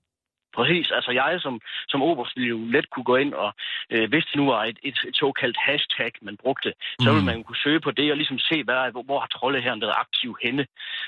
Præcis. 0.57 0.87
Altså 0.97 1.11
jeg 1.11 1.37
som, 1.45 1.61
som 1.91 2.01
oberst 2.01 2.33
ville 2.35 2.49
jo 2.49 2.59
let 2.75 2.89
kunne 2.89 3.03
gå 3.11 3.15
ind 3.15 3.33
og, 3.33 3.51
øh, 3.93 4.09
hvis 4.09 4.25
det 4.29 4.35
nu 4.35 4.45
var 4.53 4.63
et, 4.63 4.79
et, 4.83 4.97
et 5.07 5.15
såkaldt 5.15 5.57
hashtag, 5.67 6.11
man 6.21 6.37
brugte, 6.43 6.73
så 7.01 7.09
Mm. 7.09 7.15
ville 7.15 7.25
man 7.31 7.43
kunne 7.43 7.63
søge 7.65 7.79
på 7.85 7.91
det 7.91 8.11
og 8.11 8.17
ligesom 8.17 8.39
se, 8.39 8.63
hvad, 8.63 8.91
hvor, 8.91 9.03
hvor 9.03 9.19
har 9.19 9.27
trolde 9.27 9.61
her 9.61 9.75
været 9.83 9.95
aktiv 10.05 10.37
henne. 10.45 10.63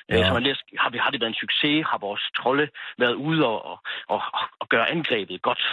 Ja. 0.10 0.15
Ja. 0.15 0.19
Øh, 0.19 0.28
så 0.28 0.34
man 0.34 0.43
læser, 0.43 0.62
har, 0.84 0.89
vi, 0.89 0.98
har 1.04 1.10
det 1.12 1.19
været 1.22 1.34
en 1.36 1.41
succes? 1.45 1.86
Har 1.91 1.98
vores 2.08 2.24
trolde 2.39 2.67
været 3.04 3.15
ude 3.28 3.41
og, 3.45 3.60
og, 3.72 3.78
og, 4.13 4.22
og 4.62 4.65
gøre 4.74 4.89
angrebet 4.95 5.41
godt? 5.41 5.63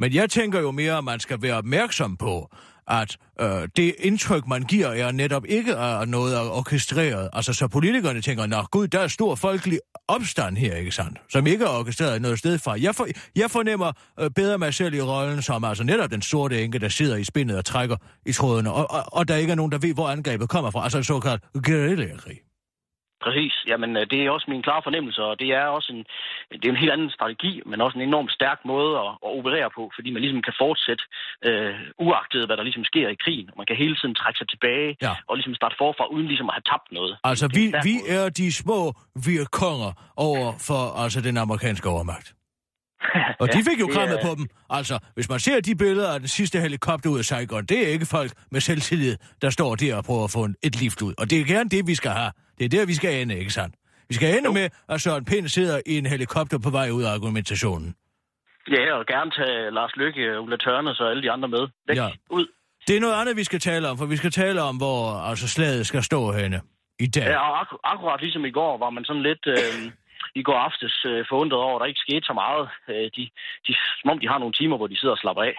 Men 0.00 0.14
jeg 0.14 0.30
tænker 0.30 0.60
jo 0.60 0.70
mere, 0.70 0.98
at 0.98 1.04
man 1.04 1.20
skal 1.20 1.42
være 1.42 1.56
opmærksom 1.56 2.16
på, 2.16 2.50
at 2.88 3.16
øh, 3.40 3.68
det 3.76 3.94
indtryk, 3.98 4.46
man 4.46 4.62
giver, 4.62 4.88
er 4.88 5.12
netop 5.12 5.44
ikke 5.48 5.72
øh, 5.72 5.78
er 5.78 6.04
noget 6.04 6.50
orkestreret. 6.50 7.30
Altså, 7.32 7.52
så 7.52 7.68
politikerne 7.68 8.20
tænker, 8.20 8.46
nå 8.46 8.62
gud, 8.62 8.88
der 8.88 9.00
er 9.00 9.08
stor 9.08 9.34
folkelig 9.34 9.78
opstand 10.08 10.56
her, 10.56 10.76
ikke 10.76 10.92
sandt? 10.92 11.18
Som 11.30 11.46
ikke 11.46 11.64
er 11.64 11.68
orkestreret 11.68 12.22
noget 12.22 12.38
sted 12.38 12.58
fra. 12.58 12.76
Jeg, 12.80 12.94
for, 12.94 13.06
jeg 13.36 13.50
fornemmer 13.50 13.92
øh, 14.20 14.30
bedre 14.30 14.58
mig 14.58 14.74
selv 14.74 14.94
i 14.94 15.00
rollen 15.00 15.42
som 15.42 15.64
altså 15.64 15.84
netop 15.84 16.10
den 16.10 16.22
sorte 16.22 16.64
enke, 16.64 16.78
der 16.78 16.88
sidder 16.88 17.16
i 17.16 17.24
spindet 17.24 17.58
og 17.58 17.64
trækker 17.64 17.96
i 18.26 18.32
trådene, 18.32 18.72
og, 18.72 18.90
og, 18.90 19.04
og 19.06 19.28
der 19.28 19.36
ikke 19.36 19.50
er 19.50 19.56
nogen, 19.56 19.72
der 19.72 19.78
ved, 19.78 19.94
hvor 19.94 20.08
angrebet 20.08 20.48
kommer 20.48 20.70
fra. 20.70 20.84
Altså 20.84 20.98
en 20.98 21.04
såkaldt 21.04 21.42
guerillakrig. 21.52 22.43
Præcis. 23.24 23.54
Jamen, 23.70 23.90
øh, 24.00 24.04
det 24.12 24.18
er 24.20 24.30
også 24.36 24.46
min 24.52 24.62
klare 24.66 24.82
fornemmelse, 24.88 25.20
og 25.30 25.34
det 25.42 25.48
er 25.60 25.64
også 25.76 25.88
en, 25.96 26.02
det 26.60 26.64
er 26.66 26.72
en 26.76 26.82
helt 26.84 26.92
anden 26.96 27.10
strategi, 27.18 27.52
men 27.70 27.80
også 27.84 27.96
en 27.98 28.08
enormt 28.10 28.32
stærk 28.38 28.58
måde 28.72 28.92
at, 29.04 29.10
at 29.26 29.30
operere 29.38 29.70
på, 29.78 29.82
fordi 29.96 30.08
man 30.14 30.20
ligesom 30.24 30.42
kan 30.48 30.54
fortsætte 30.64 31.04
øh, 31.48 31.74
uagtet, 32.06 32.42
hvad 32.46 32.56
der 32.56 32.64
ligesom 32.68 32.84
sker 32.92 33.08
i 33.14 33.18
krigen. 33.24 33.46
Og 33.52 33.56
man 33.60 33.66
kan 33.70 33.76
hele 33.84 33.96
tiden 34.00 34.14
trække 34.20 34.38
sig 34.40 34.48
tilbage 34.52 34.90
Ja. 35.06 35.12
og 35.28 35.34
ligesom 35.36 35.54
starte 35.60 35.76
forfra, 35.82 36.04
uden 36.14 36.26
ligesom 36.32 36.48
at 36.50 36.54
have 36.58 36.66
tabt 36.72 36.88
noget. 36.98 37.12
Altså, 37.30 37.44
er 37.44 37.52
vi, 37.60 37.64
vi 37.88 37.96
måde. 38.00 38.18
er 38.18 38.28
de 38.40 38.46
små 38.62 38.80
virkonger 39.32 39.90
over 40.28 40.46
for 40.68 40.82
altså, 41.02 41.18
den 41.28 41.36
amerikanske 41.36 41.88
overmagt. 41.88 42.28
Og 43.42 43.48
de 43.52 43.58
fik 43.68 43.80
jo 43.80 43.86
krammet 43.94 44.18
er- 44.18 44.26
på 44.28 44.34
dem. 44.38 44.46
Altså, 44.70 44.98
hvis 45.14 45.28
man 45.28 45.38
ser 45.40 45.60
de 45.60 45.74
billeder 45.76 46.12
af 46.14 46.18
den 46.20 46.28
sidste 46.28 46.60
helikopter 46.60 47.10
ud 47.10 47.18
af 47.18 47.24
Saigon, 47.24 47.64
det 47.66 47.78
er 47.88 47.88
ikke 47.96 48.06
folk 48.06 48.32
med 48.50 48.60
selvtillid, 48.60 49.16
der 49.42 49.50
står 49.50 49.74
der 49.74 49.96
og 49.96 50.04
prøver 50.04 50.24
at 50.24 50.30
få 50.30 50.44
en, 50.44 50.54
et 50.62 50.80
lift 50.80 51.02
ud. 51.02 51.14
Og 51.18 51.30
det 51.30 51.40
er 51.40 51.44
gerne 51.44 51.70
det, 51.70 51.86
vi 51.86 51.94
skal 51.94 52.10
have. 52.10 52.30
Det 52.58 52.64
er 52.64 52.68
der, 52.68 52.86
vi 52.86 52.94
skal 52.94 53.22
ende, 53.22 53.38
ikke 53.38 53.50
sandt? 53.50 53.74
Vi 54.08 54.14
skal 54.14 54.38
ende 54.38 54.52
med, 54.52 54.66
at 54.88 55.00
Søren 55.00 55.24
Pind 55.24 55.48
sidder 55.48 55.80
i 55.86 55.98
en 55.98 56.06
helikopter 56.06 56.58
på 56.58 56.70
vej 56.70 56.90
ud 56.90 57.02
af 57.02 57.10
argumentationen. 57.14 57.94
Ja, 58.70 58.92
og 58.98 59.06
gerne 59.06 59.30
tage 59.30 59.70
Lars 59.70 59.96
Lykke, 59.96 60.40
Ulla 60.40 60.56
Tørnes 60.56 61.00
og 61.00 61.10
alle 61.10 61.22
de 61.22 61.30
andre 61.30 61.48
med. 61.48 61.64
Væk, 61.88 61.96
Ja. 61.96 62.08
ud. 62.30 62.46
Det 62.88 62.96
er 62.96 63.00
noget 63.00 63.14
andet, 63.20 63.36
vi 63.36 63.44
skal 63.44 63.60
tale 63.60 63.88
om, 63.88 63.98
for 63.98 64.06
vi 64.06 64.16
skal 64.16 64.30
tale 64.30 64.62
om, 64.62 64.76
hvor 64.76 65.00
altså, 65.30 65.48
slaget 65.48 65.86
skal 65.86 66.02
stå 66.02 66.32
henne 66.32 66.60
i 66.98 67.06
dag. 67.06 67.22
Ja, 67.34 67.38
og 67.50 67.60
ak- 67.62 67.80
akkurat 67.84 68.20
ligesom 68.20 68.44
i 68.44 68.50
går, 68.50 68.78
var 68.78 68.90
man 68.90 69.04
sådan 69.04 69.22
lidt... 69.22 69.46
Øh, 69.46 69.92
i 70.40 70.42
går 70.42 70.58
aftes 70.68 70.94
øh, 71.10 71.24
forundret 71.30 71.60
over, 71.66 71.74
at 71.76 71.80
der 71.80 71.86
ikke 71.92 72.04
skete 72.06 72.24
så 72.30 72.34
meget. 72.42 72.64
Øh, 72.92 73.06
de, 73.16 73.22
de, 73.66 73.72
som 74.00 74.10
om 74.12 74.18
de 74.22 74.28
har 74.32 74.38
nogle 74.38 74.54
timer, 74.60 74.76
hvor 74.76 74.86
de 74.86 74.98
sidder 75.00 75.14
og 75.16 75.22
slapper 75.24 75.42
af. 75.50 75.54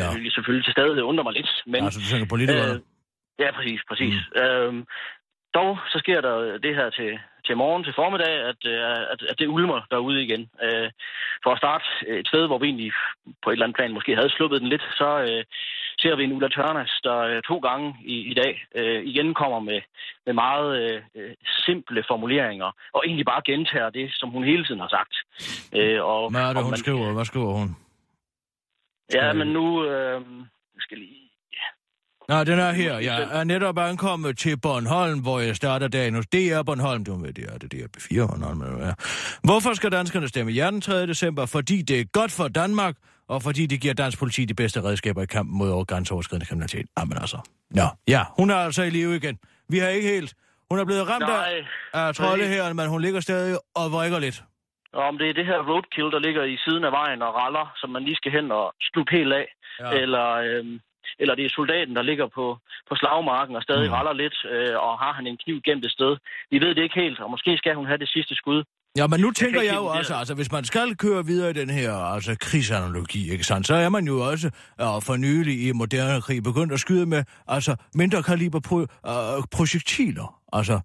Ja. 0.00 0.08
Øh, 0.18 0.30
selvfølgelig 0.34 0.64
til 0.66 0.72
stadighed 0.76 1.02
undrer 1.10 1.24
mig 1.28 1.34
lidt. 1.38 1.50
Men, 1.72 1.80
Altså, 1.84 2.00
du 2.02 2.06
tænker 2.10 2.26
politikerne. 2.34 2.74
Øh, 2.74 2.80
ja, 3.42 3.48
præcis, 3.58 3.80
præcis. 3.90 4.14
Mm. 4.34 4.40
Øhm, 4.42 4.80
dog, 5.54 5.78
så 5.92 5.98
sker 5.98 6.20
der 6.20 6.58
det 6.58 6.74
her 6.74 6.90
til, 6.90 7.18
til 7.46 7.56
morgen 7.56 7.84
til 7.84 7.94
formiddag, 7.96 8.34
at, 8.50 8.60
øh, 8.66 8.80
at, 9.12 9.20
at 9.30 9.38
det 9.38 9.46
ulmer 9.46 9.80
derude 9.90 10.22
igen. 10.24 10.50
Øh, 10.62 10.90
for 11.44 11.50
at 11.52 11.58
starte 11.58 11.84
et 12.08 12.28
sted, 12.28 12.46
hvor 12.46 12.58
vi 12.58 12.66
egentlig 12.66 12.92
på 13.42 13.50
et 13.50 13.52
eller 13.54 13.64
andet 13.66 13.76
plan 13.76 13.92
måske 13.92 14.16
havde 14.16 14.30
sluppet 14.30 14.60
den 14.60 14.68
lidt, 14.68 14.82
så 15.00 15.08
øh, 15.28 15.44
ser 16.02 16.16
vi 16.16 16.24
en 16.24 16.32
Ulla 16.32 16.48
Tørnes, 16.48 17.00
der 17.04 17.18
øh, 17.18 17.42
to 17.42 17.58
gange 17.58 17.96
i, 18.04 18.16
i 18.30 18.34
dag 18.34 18.64
øh, 18.74 19.02
igen 19.04 19.34
kommer 19.34 19.60
med, 19.60 19.80
med 20.26 20.34
meget 20.34 21.02
øh, 21.14 21.34
simple 21.66 22.04
formuleringer, 22.08 22.70
og 22.92 23.02
egentlig 23.06 23.26
bare 23.26 23.42
gentager 23.46 23.90
det, 23.90 24.10
som 24.12 24.30
hun 24.30 24.44
hele 24.44 24.64
tiden 24.64 24.80
har 24.80 24.88
sagt. 24.88 25.14
Øh, 25.78 26.04
og, 26.04 26.30
Hvad 26.30 26.42
er 26.42 26.52
det, 26.52 26.62
hun 26.62 26.70
man- 26.70 26.78
skriver? 26.78 27.12
Hvad 27.12 27.24
skriver 27.24 27.52
hun? 27.52 27.68
Ja, 29.14 29.32
men 29.32 29.48
nu... 29.48 29.84
Øh, 29.84 30.20
skal 30.78 30.98
lige... 30.98 31.29
Nå, 32.30 32.44
den 32.44 32.58
er 32.58 32.72
her. 32.72 32.98
Jeg 32.98 33.28
er 33.32 33.44
netop 33.44 33.78
ankommet 33.78 34.38
til 34.38 34.60
Bornholm, 34.60 35.18
hvor 35.20 35.40
jeg 35.40 35.56
starter 35.56 35.88
dagen 35.88 36.14
hos 36.14 36.26
DR 36.26 36.62
Bornholm. 36.66 37.04
Du 37.04 37.14
ved, 37.14 37.32
det 37.32 37.44
er 37.52 37.58
det, 37.58 37.72
det 37.72 37.80
er 37.80 37.88
B4 37.96 38.26
Bornholm. 38.30 38.60
er. 38.60 38.94
Hvorfor 39.46 39.74
skal 39.74 39.92
danskerne 39.92 40.28
stemme 40.28 40.52
ja 40.52 40.70
den 40.70 40.80
3. 40.80 41.06
december? 41.06 41.46
Fordi 41.46 41.82
det 41.82 42.00
er 42.00 42.04
godt 42.04 42.32
for 42.32 42.48
Danmark, 42.48 42.94
og 43.28 43.42
fordi 43.42 43.66
det 43.66 43.80
giver 43.80 43.94
dansk 43.94 44.18
politi 44.18 44.44
de 44.44 44.54
bedste 44.54 44.82
redskaber 44.84 45.22
i 45.22 45.26
kampen 45.26 45.58
mod 45.58 45.70
over 45.70 45.84
grænseoverskridende 45.84 46.46
kriminalitet. 46.46 46.86
Jamen 46.98 47.18
altså. 47.20 47.38
Nå, 47.70 47.86
ja, 48.08 48.22
hun 48.38 48.50
er 48.50 48.56
altså 48.56 48.82
i 48.82 48.90
live 48.90 49.16
igen. 49.16 49.38
Vi 49.68 49.78
har 49.78 49.88
ikke 49.88 50.08
helt... 50.08 50.34
Hun 50.70 50.78
er 50.78 50.84
blevet 50.84 51.08
ramt 51.08 51.22
af, 51.24 51.28
Nej, 51.28 52.06
af 52.06 52.14
trolde 52.14 52.46
her, 52.46 52.72
men 52.72 52.86
hun 52.88 53.00
ligger 53.02 53.20
stadig 53.20 53.58
og 53.74 53.92
vrikker 53.92 54.18
lidt. 54.18 54.42
Og 54.92 55.02
om 55.02 55.18
det 55.18 55.28
er 55.28 55.34
det 55.34 55.46
her 55.46 55.58
roadkill, 55.70 56.10
der 56.14 56.18
ligger 56.26 56.44
i 56.44 56.56
siden 56.64 56.84
af 56.84 56.92
vejen 56.92 57.22
og 57.22 57.34
raller, 57.34 57.66
som 57.76 57.90
man 57.90 58.02
lige 58.04 58.16
skal 58.16 58.32
hen 58.32 58.52
og 58.52 58.74
slutte 58.80 59.12
helt 59.16 59.32
af, 59.32 59.46
Ja. 59.80 59.88
ja. 59.90 60.00
eller, 60.02 60.26
øhm, 60.48 60.80
eller 61.20 61.34
det 61.34 61.44
er 61.44 61.52
soldaten, 61.58 61.96
der 61.96 62.02
ligger 62.10 62.26
på, 62.38 62.44
på 62.88 62.94
slagmarken 63.00 63.56
og 63.56 63.62
stadig 63.62 63.88
Mm. 63.88 63.94
raller 63.96 64.12
lidt, 64.22 64.36
øh, 64.52 64.74
og 64.86 64.92
har 65.02 65.12
han 65.18 65.26
en 65.26 65.38
kniv 65.44 65.56
gemt 65.66 65.84
et 65.84 65.92
sted. 65.98 66.12
Vi 66.50 66.58
ved 66.64 66.70
det 66.74 66.82
ikke 66.82 67.00
helt, 67.04 67.18
og 67.20 67.30
måske 67.30 67.50
skal 67.56 67.74
hun 67.74 67.86
have 67.86 67.98
det 67.98 68.08
sidste 68.08 68.34
skud. 68.34 68.60
Ja, 68.96 69.06
men 69.06 69.20
nu 69.20 69.30
tænker 69.30 69.60
jeg 69.60 69.64
ikke 69.64 69.74
jo 69.74 69.98
også, 69.98 70.14
altså 70.14 70.34
hvis 70.34 70.52
man 70.52 70.64
skal 70.64 70.96
køre 70.96 71.26
videre 71.26 71.50
i 71.50 71.52
den 71.52 71.70
her 71.70 71.92
altså, 72.14 72.36
krigsanalogi, 72.40 73.32
ikke 73.32 73.44
sandt, 73.44 73.66
så 73.66 73.74
er 73.74 73.88
man 73.88 74.04
jo 74.06 74.16
også 74.30 74.46
uh, 74.82 75.02
for 75.06 75.16
nylig 75.16 75.68
i 75.68 75.72
moderne 75.72 76.20
krig 76.22 76.42
begyndt 76.42 76.72
at 76.72 76.80
skyde 76.80 77.06
med 77.06 77.24
altså, 77.48 77.76
mindre 77.94 78.22
kaliber 78.22 78.60
pro, 78.68 78.76
uh, 78.76 78.86
projektiler. 79.56 80.40
Altså 80.52 80.72
øh, 80.74 80.80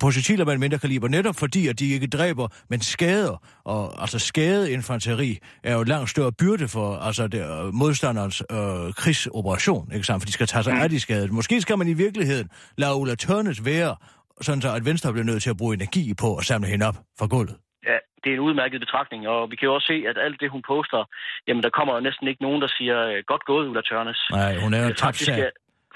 projektiler 0.00 0.44
med 0.44 0.52
en 0.52 0.60
mindre 0.60 0.78
kaliber, 0.78 1.08
netop 1.08 1.34
fordi, 1.34 1.68
at 1.68 1.78
de 1.78 1.86
ikke 1.94 2.06
dræber, 2.06 2.48
men 2.70 2.80
skader. 2.80 3.36
Og 3.64 4.00
altså 4.00 4.18
skadet 4.18 4.68
infanteri 4.68 5.38
er 5.64 5.74
jo 5.74 5.82
langt 5.82 6.10
større 6.10 6.32
byrde 6.32 6.68
for 6.68 6.96
altså, 6.96 7.28
det, 7.28 7.40
øh, 7.40 7.74
modstanderens 7.74 8.42
øh, 8.50 8.92
krigsoperation, 9.00 9.92
ikke 9.94 10.06
sandt? 10.06 10.22
For 10.22 10.26
de 10.26 10.32
skal 10.32 10.46
tage 10.46 10.62
sig 10.62 10.72
af 10.82 10.88
de 10.90 11.00
skadede. 11.00 11.34
Måske 11.34 11.60
skal 11.60 11.78
man 11.78 11.88
i 11.88 11.92
virkeligheden 11.92 12.48
lade 12.78 12.94
Ulla 12.94 13.14
Tørnes 13.14 13.64
være, 13.64 13.96
sådan 14.40 14.62
så 14.62 14.74
at 14.74 14.84
Venstre 14.84 15.12
bliver 15.12 15.24
nødt 15.24 15.42
til 15.42 15.50
at 15.50 15.56
bruge 15.56 15.74
energi 15.74 16.14
på 16.22 16.36
at 16.36 16.44
samle 16.44 16.68
hende 16.68 16.86
op 16.88 16.96
fra 17.18 17.26
gulvet. 17.26 17.56
Ja, 17.86 17.98
det 18.24 18.30
er 18.30 18.34
en 18.34 18.40
udmærket 18.40 18.80
betragtning, 18.80 19.28
og 19.28 19.50
vi 19.50 19.56
kan 19.56 19.66
jo 19.66 19.74
også 19.74 19.86
se, 19.86 19.96
at 20.10 20.16
alt 20.26 20.40
det, 20.40 20.50
hun 20.50 20.62
poster, 20.72 21.04
jamen 21.48 21.62
der 21.62 21.70
kommer 21.70 21.94
jo 21.94 22.00
næsten 22.00 22.28
ikke 22.28 22.42
nogen, 22.42 22.60
der 22.62 22.70
siger, 22.78 22.98
øh, 23.06 23.22
godt 23.26 23.44
gået, 23.44 23.68
Ulla 23.68 23.82
Tørnes. 23.82 24.20
Nej, 24.30 24.56
hun 24.64 24.74
er 24.74 24.82
jo 24.82 24.88
tabt 24.88 25.00
faktisk 25.00 25.30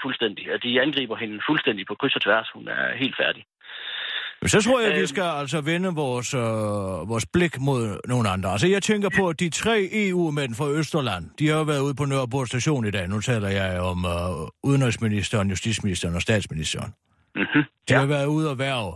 fuldstændig. 0.04 0.44
At 0.54 0.61
de 0.62 0.80
angriber 0.85 1.16
hende 1.22 1.37
fuldstændig 1.48 1.85
på 1.87 1.94
kryds 2.00 2.16
og 2.18 2.22
tværs. 2.26 2.48
Hun 2.56 2.64
er 2.68 2.96
helt 3.02 3.16
færdig. 3.22 3.42
Så 4.46 4.61
tror 4.61 4.81
jeg, 4.81 4.88
at 4.88 4.94
vi 4.94 4.98
Øhm. 5.00 5.07
skal 5.07 5.22
altså 5.22 5.61
vende 5.61 5.88
vores, 5.88 6.35
øh, 6.35 6.40
vores 7.09 7.26
blik 7.26 7.61
mod 7.61 8.00
nogle 8.09 8.28
andre. 8.28 8.50
Altså, 8.50 8.66
jeg 8.66 8.83
tænker 8.83 9.09
på, 9.16 9.28
at 9.28 9.40
de 9.40 9.48
tre 9.50 9.88
EU-mænd 9.92 10.55
fra 10.55 10.68
Østerland, 10.68 11.31
de 11.38 11.48
har 11.48 11.57
jo 11.57 11.62
været 11.62 11.81
ude 11.81 11.94
på 11.94 12.05
Nørrebro 12.05 12.44
station 12.46 12.87
i 12.87 12.90
dag. 12.90 13.09
Nu 13.09 13.20
taler 13.20 13.48
jeg 13.48 13.81
om 13.81 14.05
øh, 14.05 14.48
udenrigsministeren, 14.62 15.48
justitsministeren 15.48 16.14
og 16.14 16.22
statsministeren. 16.22 16.92
Mm-hmm. 17.35 17.62
De 17.88 17.94
har 17.94 18.07
været 18.07 18.26
ude 18.26 18.50
og 18.50 18.59
værve. 18.59 18.92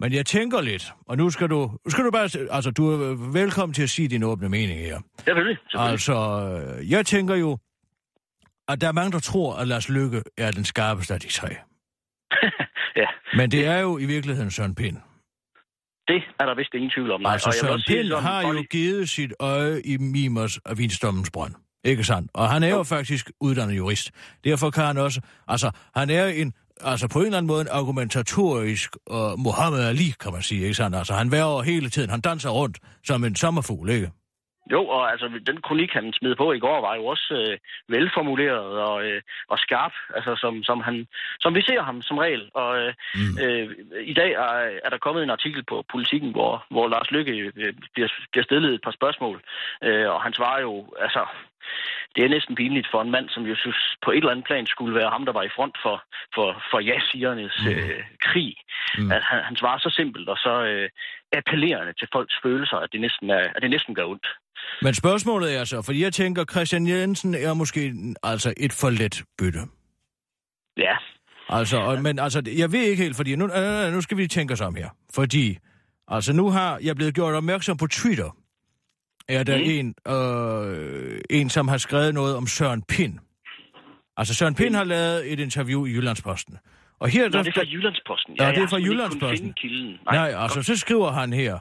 Men 0.00 0.12
jeg 0.12 0.26
tænker 0.26 0.60
lidt, 0.60 0.92
og 1.08 1.16
nu 1.16 1.30
skal 1.30 1.48
du, 1.48 1.70
skal 1.88 2.04
du 2.04 2.10
bare, 2.10 2.28
altså 2.50 2.70
du 2.70 2.90
er 2.90 3.32
velkommen 3.32 3.74
til 3.74 3.82
at 3.82 3.90
sige 3.90 4.08
din 4.08 4.22
åbne 4.22 4.48
mening 4.48 4.78
her. 4.80 5.00
Selvfølgelig. 5.18 5.56
selvfølgelig. 5.70 5.92
Altså, 5.92 6.76
øh, 6.80 6.90
jeg 6.90 7.06
tænker 7.06 7.34
jo, 7.34 7.58
at 8.68 8.80
der 8.80 8.88
er 8.88 8.92
mange, 8.92 9.12
der 9.12 9.18
tror, 9.20 9.56
at 9.56 9.68
Lars 9.68 9.88
Lykke 9.88 10.22
er 10.38 10.50
den 10.50 10.64
skarpeste 10.64 11.14
af 11.14 11.20
de 11.20 11.28
tre. 11.28 11.48
Men 13.36 13.50
det 13.50 13.66
er 13.66 13.78
jo 13.78 13.98
i 13.98 14.04
virkeligheden 14.04 14.50
Søren 14.50 14.74
Pind. 14.74 14.96
det 16.08 16.22
er 16.40 16.46
der 16.46 16.54
vist 16.54 16.74
ingen 16.74 16.90
tvivl 16.90 17.10
om. 17.10 17.20
Nej. 17.20 17.32
Altså, 17.32 17.48
og 17.48 17.54
Søren 17.54 17.82
Pind 17.86 18.08
sådan, 18.08 18.24
har 18.24 18.42
jo 18.42 18.64
givet 18.70 19.08
sit 19.08 19.32
øje 19.40 19.80
i 19.84 19.96
Mimers 19.96 20.58
af 20.58 20.78
Vinsdommens 20.78 21.30
brønd. 21.30 21.54
Ikke 21.84 22.04
sandt? 22.04 22.30
Og 22.34 22.48
han 22.48 22.62
er 22.62 22.68
jo 22.68 22.82
faktisk 22.82 23.30
uddannet 23.40 23.76
jurist. 23.76 24.10
Derfor 24.44 24.70
kan 24.70 24.84
han 24.84 24.98
også... 24.98 25.20
Altså, 25.48 25.70
han 25.96 26.10
er 26.10 26.26
en... 26.26 26.52
Altså, 26.80 27.08
på 27.08 27.18
en 27.18 27.24
eller 27.24 27.38
anden 27.38 27.46
måde 27.46 27.60
en 27.60 27.68
argumentatorisk 27.70 28.96
uh, 29.10 29.38
Muhammad 29.38 29.84
Ali, 29.88 30.14
kan 30.20 30.32
man 30.32 30.42
sige, 30.42 30.62
ikke 30.62 30.74
sandt? 30.74 30.96
Altså, 30.96 31.14
han 31.14 31.32
værger 31.32 31.62
hele 31.62 31.90
tiden. 31.90 32.10
Han 32.10 32.20
danser 32.20 32.50
rundt 32.50 32.78
som 33.04 33.24
en 33.24 33.36
sommerfugl, 33.36 33.90
ikke? 33.90 34.10
Jo, 34.70 34.86
og 34.86 35.10
altså, 35.10 35.40
den 35.46 35.60
kronik, 35.60 35.92
han 35.92 36.12
smed 36.12 36.34
på 36.36 36.52
i 36.52 36.58
går, 36.58 36.80
var 36.80 36.94
jo 36.94 37.06
også 37.06 37.34
øh, 37.34 37.58
velformuleret 37.88 38.78
og, 38.88 39.04
øh, 39.06 39.22
og 39.48 39.58
skarp, 39.58 39.92
altså, 40.14 40.36
som, 40.36 40.62
som, 40.62 40.80
han, 40.80 41.06
som 41.40 41.54
vi 41.54 41.62
ser 41.62 41.82
ham 41.82 42.02
som 42.02 42.18
regel. 42.18 42.50
Og 42.54 42.78
øh, 42.78 42.94
Mm. 43.14 43.44
øh, 43.44 43.70
i 44.00 44.14
dag 44.14 44.30
er, 44.32 44.78
er 44.84 44.90
der 44.90 44.98
kommet 44.98 45.22
en 45.22 45.30
artikel 45.30 45.62
på 45.62 45.84
Politiken, 45.92 46.30
hvor, 46.30 46.64
hvor 46.70 46.88
Lars 46.88 47.10
Lykke 47.10 47.32
øh, 47.32 47.72
bliver, 47.94 48.08
bliver 48.32 48.44
stillet 48.44 48.74
et 48.74 48.82
par 48.84 48.90
spørgsmål, 48.90 49.42
øh, 49.82 50.08
og 50.10 50.22
han 50.22 50.32
svarer 50.32 50.60
jo, 50.60 50.94
altså, 51.00 51.26
det 52.16 52.24
er 52.24 52.28
næsten 52.28 52.54
pinligt 52.54 52.88
for 52.90 53.02
en 53.02 53.10
mand, 53.10 53.28
som 53.28 53.42
jo 53.46 53.54
synes, 53.56 53.96
på 54.02 54.10
et 54.10 54.16
eller 54.16 54.30
andet 54.30 54.44
plan 54.44 54.66
skulle 54.66 54.94
være 54.94 55.10
ham, 55.10 55.24
der 55.24 55.32
var 55.32 55.42
i 55.42 55.54
front 55.56 55.76
for, 55.82 56.04
for, 56.34 56.62
for 56.70 56.80
ja-sigernes 56.80 57.66
øh, 57.70 58.04
krig. 58.20 58.56
Mm. 58.98 59.12
At 59.12 59.22
han, 59.22 59.42
han 59.44 59.56
svarer 59.56 59.78
så 59.78 59.90
simpelt 59.90 60.28
og 60.28 60.36
så 60.36 60.54
øh, 60.64 60.88
appellerende 61.32 61.92
til 61.92 62.08
folks 62.12 62.34
følelser, 62.42 62.76
at 62.76 62.92
det 62.92 63.00
næsten, 63.00 63.30
er, 63.30 63.44
at 63.54 63.62
det 63.62 63.70
næsten 63.70 63.94
gør 63.94 64.04
ondt. 64.04 64.26
Men 64.82 64.94
spørgsmålet 64.94 65.56
er 65.56 65.64
så, 65.64 65.82
fordi 65.82 66.02
jeg 66.02 66.12
tænker, 66.12 66.44
Christian 66.50 66.86
Jensen 66.86 67.34
er 67.34 67.54
måske 67.54 67.94
altså 68.22 68.54
et 68.56 68.72
for 68.72 68.90
let 68.90 69.22
bytte. 69.38 69.60
Ja, 70.76 70.96
Altså, 71.48 71.76
og, 71.76 72.02
men 72.02 72.18
altså, 72.18 72.42
jeg 72.56 72.72
ved 72.72 72.80
ikke 72.82 73.02
helt, 73.02 73.16
fordi 73.16 73.36
nu, 73.36 73.44
øh, 73.54 73.92
nu 73.92 74.00
skal 74.00 74.16
vi 74.16 74.26
tænke 74.28 74.52
os 74.54 74.60
om 74.60 74.74
her. 74.74 74.88
Fordi, 75.14 75.58
altså 76.08 76.32
nu 76.32 76.50
har 76.50 76.78
jeg 76.82 76.96
blevet 76.96 77.14
gjort 77.14 77.34
opmærksom 77.34 77.76
på 77.76 77.86
Twitter. 77.86 78.36
Er 79.28 79.42
der 79.42 79.56
Mm. 79.58 79.62
en, 79.64 79.94
øh, 80.14 81.20
en, 81.30 81.50
som 81.50 81.68
har 81.68 81.76
skrevet 81.78 82.14
noget 82.14 82.36
om 82.36 82.46
Søren 82.46 82.82
Pind. 82.82 83.18
Altså, 84.16 84.34
Søren 84.34 84.54
Pind 84.54 84.74
har 84.74 84.84
lavet 84.84 85.32
et 85.32 85.40
interview 85.40 85.84
i 85.86 85.90
Jyllandsposten. 85.90 86.58
Og 87.00 87.08
her, 87.08 87.22
Nå, 87.22 87.28
der, 87.28 87.42
det 87.42 87.48
er 87.48 87.52
fra 87.60 87.66
Jyllandsposten. 87.72 88.36
Ja, 88.36 88.46
Ja, 88.46 88.54
det 88.54 88.62
er 88.62 88.66
fra 88.66 88.76
Jyllandsposten. 88.76 89.52
kilden. 89.52 89.98
Nej, 90.12 90.34
altså, 90.36 90.62
så 90.62 90.76
skriver 90.76 91.10
han 91.12 91.32
her. 91.32 91.58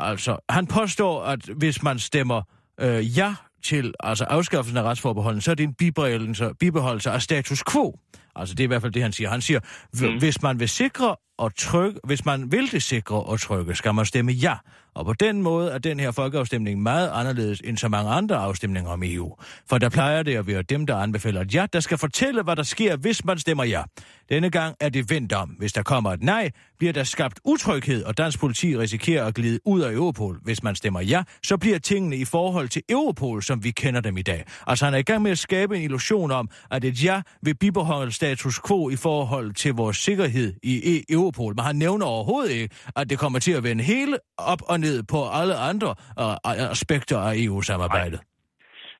Altså, 0.00 0.36
han 0.50 0.66
påstår, 0.66 1.24
at 1.24 1.40
hvis 1.56 1.82
man 1.82 1.98
stemmer 1.98 2.42
øh, 2.80 3.18
ja 3.18 3.34
til 3.64 3.94
altså 4.00 4.24
afskaffelsen 4.24 4.76
af 4.76 4.82
retsforbeholden, 4.82 5.40
så 5.40 5.50
er 5.50 5.54
det 5.54 5.64
en 5.64 5.74
bibeholdelse, 5.74 6.50
bibeholdelse 6.60 7.10
af 7.10 7.22
status 7.22 7.62
quo. 7.72 7.98
Altså, 8.36 8.54
det 8.54 8.60
er 8.60 8.64
i 8.64 8.66
hvert 8.66 8.82
fald 8.82 8.92
det, 8.92 9.02
han 9.02 9.12
siger. 9.12 9.30
Han 9.30 9.40
siger, 9.40 9.60
mm. 9.92 10.18
hvis 10.18 10.42
man 10.42 10.60
vil 10.60 10.68
sikre 10.68 11.16
og 11.38 11.56
trygge, 11.56 12.00
hvis 12.04 12.24
man 12.24 12.52
vil 12.52 12.72
det 12.72 12.82
sikre 12.82 13.22
og 13.22 13.40
trygge, 13.40 13.74
skal 13.74 13.94
man 13.94 14.06
stemme 14.06 14.32
ja. 14.32 14.54
Og 14.94 15.04
på 15.06 15.12
den 15.12 15.42
måde 15.42 15.70
er 15.70 15.78
den 15.78 16.00
her 16.00 16.10
folkeafstemning 16.10 16.82
meget 16.82 17.10
anderledes 17.14 17.60
end 17.64 17.76
så 17.76 17.88
mange 17.88 18.10
andre 18.10 18.36
afstemninger 18.36 18.90
om 18.90 19.02
EU. 19.04 19.36
For 19.68 19.78
der 19.78 19.88
plejer 19.88 20.22
det 20.22 20.36
at 20.36 20.46
være 20.46 20.62
dem, 20.62 20.86
der 20.86 20.96
anbefaler 20.96 21.40
et 21.40 21.54
ja, 21.54 21.66
der 21.72 21.80
skal 21.80 21.98
fortælle, 21.98 22.42
hvad 22.42 22.56
der 22.56 22.62
sker, 22.62 22.96
hvis 22.96 23.24
man 23.24 23.38
stemmer 23.38 23.64
ja. 23.64 23.82
Denne 24.30 24.50
gang 24.50 24.76
er 24.80 24.88
det 24.88 25.10
vendt 25.10 25.32
om. 25.32 25.48
Hvis 25.48 25.72
der 25.72 25.82
kommer 25.82 26.12
et 26.12 26.22
nej, 26.22 26.50
bliver 26.78 26.92
der 26.92 27.04
skabt 27.04 27.40
utryghed, 27.44 28.04
og 28.04 28.18
dansk 28.18 28.40
politi 28.40 28.78
risikerer 28.78 29.26
at 29.26 29.34
glide 29.34 29.58
ud 29.64 29.80
af 29.80 29.92
Europol. 29.92 30.38
Hvis 30.42 30.62
man 30.62 30.74
stemmer 30.74 31.00
ja, 31.00 31.22
så 31.42 31.56
bliver 31.56 31.78
tingene 31.78 32.16
i 32.16 32.24
forhold 32.24 32.68
til 32.68 32.82
Europol, 32.88 33.42
som 33.42 33.64
vi 33.64 33.70
kender 33.70 34.00
dem 34.00 34.16
i 34.16 34.22
dag. 34.22 34.44
Altså 34.66 34.84
han 34.84 34.94
er 34.94 34.98
i 34.98 35.02
gang 35.02 35.22
med 35.22 35.30
at 35.30 35.38
skabe 35.38 35.76
en 35.76 35.82
illusion 35.82 36.30
om, 36.30 36.48
at 36.70 36.84
et 36.84 37.04
ja 37.04 37.22
vil 37.42 37.54
bibeholde 37.54 38.12
status 38.12 38.60
quo 38.66 38.90
i 38.90 38.96
forhold 38.96 39.54
til 39.54 39.74
vores 39.74 39.96
sikkerhed 39.96 40.54
i 40.62 40.78
e- 40.78 41.14
Europol. 41.14 41.54
Men 41.56 41.64
han 41.64 41.76
nævner 41.76 42.06
overhovedet 42.06 42.50
ikke, 42.50 42.74
at 42.96 43.10
det 43.10 43.18
kommer 43.18 43.38
til 43.38 43.52
at 43.52 43.62
vende 43.62 43.84
hele 43.84 44.18
op 44.38 44.62
og 44.62 44.79
ned 44.80 45.02
på 45.12 45.18
alle 45.40 45.54
andre 45.70 45.90
uh, 46.22 46.70
aspekter 46.70 47.18
af 47.18 47.32
EU-samarbejdet. 47.36 48.20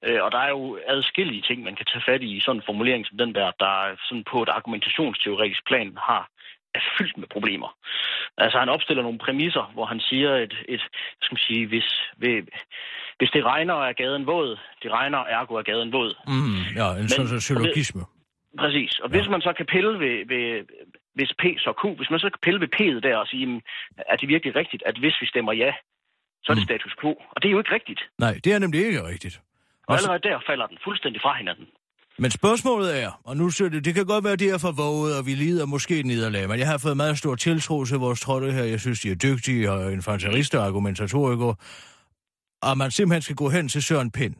Øh, 0.06 0.22
og 0.24 0.32
der 0.32 0.38
er 0.38 0.48
jo 0.48 0.78
adskillige 0.86 1.42
ting, 1.48 1.62
man 1.62 1.76
kan 1.76 1.86
tage 1.92 2.04
fat 2.08 2.22
i 2.22 2.36
i 2.36 2.40
sådan 2.40 2.56
en 2.60 2.62
formulering 2.66 3.06
som 3.06 3.16
den 3.18 3.34
der, 3.34 3.50
der 3.64 3.74
sådan 4.08 4.24
på 4.32 4.42
et 4.42 4.48
argumentationsteoretisk 4.48 5.62
plan 5.66 5.88
har 6.08 6.22
er 6.74 6.80
fyldt 6.98 7.18
med 7.18 7.28
problemer. 7.36 7.70
Altså 8.38 8.58
han 8.58 8.68
opstiller 8.68 9.02
nogle 9.02 9.18
præmisser, 9.18 9.70
hvor 9.74 9.86
han 9.86 10.00
siger, 10.00 10.30
et, 10.36 10.54
et 10.68 10.80
skal 11.22 11.34
man 11.34 11.42
sige, 11.48 11.66
hvis, 11.66 11.88
hvis 13.18 13.30
det 13.30 13.44
regner, 13.44 13.74
er 13.74 13.92
gaden 13.92 14.26
våd. 14.26 14.58
Det 14.82 14.90
regner, 14.92 15.18
ergo 15.18 15.54
er 15.54 15.62
gaden 15.62 15.92
våd. 15.92 16.14
Mm, 16.26 16.60
ja, 16.80 16.86
en 16.90 16.96
Men- 16.96 17.08
sådan 17.08 17.28
så 17.28 17.40
syllogisme. 17.40 18.02
Præcis. 18.58 18.98
Og 18.98 19.08
hvis 19.10 19.28
man 19.28 19.40
så 19.40 19.52
kan 19.52 19.66
pille 19.66 19.98
ved, 19.98 20.16
ved 20.32 20.46
hvis 21.14 21.30
P 21.40 21.42
så 21.64 21.70
Q, 21.80 21.82
hvis 21.98 22.10
man 22.10 22.20
så 22.20 22.28
kan 22.30 22.38
pille 22.46 22.60
ved 22.60 22.68
P'et 22.76 23.00
der 23.08 23.16
og 23.16 23.26
sige, 23.26 23.40
jamen, 23.40 23.60
er 24.12 24.16
det 24.16 24.28
virkelig 24.28 24.56
rigtigt, 24.56 24.82
at 24.86 24.96
hvis 24.98 25.16
vi 25.20 25.26
stemmer 25.26 25.52
ja, 25.52 25.72
så 26.44 26.52
er 26.52 26.54
det 26.54 26.62
Mm. 26.62 26.70
status 26.70 26.94
quo. 27.00 27.10
Og 27.34 27.42
det 27.42 27.48
er 27.48 27.52
jo 27.52 27.58
ikke 27.58 27.74
rigtigt. 27.78 28.00
Nej, 28.18 28.34
det 28.44 28.52
er 28.52 28.58
nemlig 28.58 28.86
ikke 28.86 29.04
rigtigt. 29.12 29.36
Og 29.38 29.92
Og 29.94 29.98
så- 29.98 30.04
allerede 30.04 30.22
der 30.28 30.38
falder 30.46 30.66
den 30.66 30.78
fuldstændig 30.84 31.20
fra 31.22 31.36
hinanden. 31.36 31.66
Men 32.18 32.30
spørgsmålet 32.30 33.02
er, 33.02 33.20
og 33.24 33.36
nu 33.36 33.50
siger 33.50 33.68
det, 33.68 33.84
det 33.84 33.94
kan 33.94 34.06
godt 34.06 34.24
være, 34.24 34.36
det 34.36 34.50
er 34.50 34.58
for 34.58 34.72
våget, 34.72 35.18
og 35.18 35.26
vi 35.26 35.34
lider 35.34 35.66
måske 35.66 36.02
nederlag, 36.02 36.48
men 36.48 36.58
jeg 36.58 36.66
har 36.66 36.78
fået 36.78 36.96
meget 36.96 37.18
stor 37.18 37.34
tiltro 37.34 37.84
til 37.84 37.96
vores 37.98 38.20
trolde 38.20 38.52
her. 38.52 38.64
Jeg 38.64 38.80
synes, 38.80 39.00
de 39.00 39.10
er 39.10 39.14
dygtige 39.14 39.70
og 39.72 39.92
infanterister 39.92 40.58
og 40.58 40.66
argumentatorikere. 40.66 41.54
Og 42.62 42.78
man 42.78 42.90
simpelthen 42.90 43.22
skal 43.22 43.36
gå 43.36 43.48
hen 43.48 43.68
til 43.68 43.82
Søren 43.82 44.10
Pind. 44.10 44.34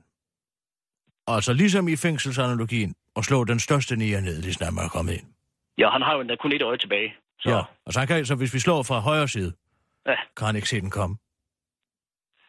Altså 1.27 1.53
ligesom 1.53 1.89
i 1.89 1.97
fængselsanalogien, 1.97 2.95
og 3.15 3.25
slå 3.25 3.45
den 3.45 3.61
største 3.61 3.97
nier 3.97 4.21
ned, 4.21 4.43
lige 4.43 4.53
snart 4.53 4.75
man 4.75 4.85
er 4.85 4.89
kommet 4.89 5.13
ind. 5.13 5.27
Ja, 5.81 5.89
han 5.91 6.03
har 6.03 6.15
jo 6.15 6.21
endda 6.21 6.37
kun 6.37 6.53
et 6.53 6.63
øje 6.63 6.77
tilbage. 6.85 7.15
Så, 7.41 7.49
Ja, 7.51 7.61
og 7.87 7.93
så, 7.93 8.07
kan, 8.09 8.27
så 8.27 8.35
hvis 8.41 8.55
vi 8.55 8.59
slår 8.59 8.83
fra 8.89 8.99
højre 9.11 9.29
side, 9.29 9.53
Ja. 10.07 10.17
kan 10.37 10.47
han 10.47 10.57
ikke 10.57 10.69
se 10.69 10.81
den 10.81 10.91
komme. 10.91 11.17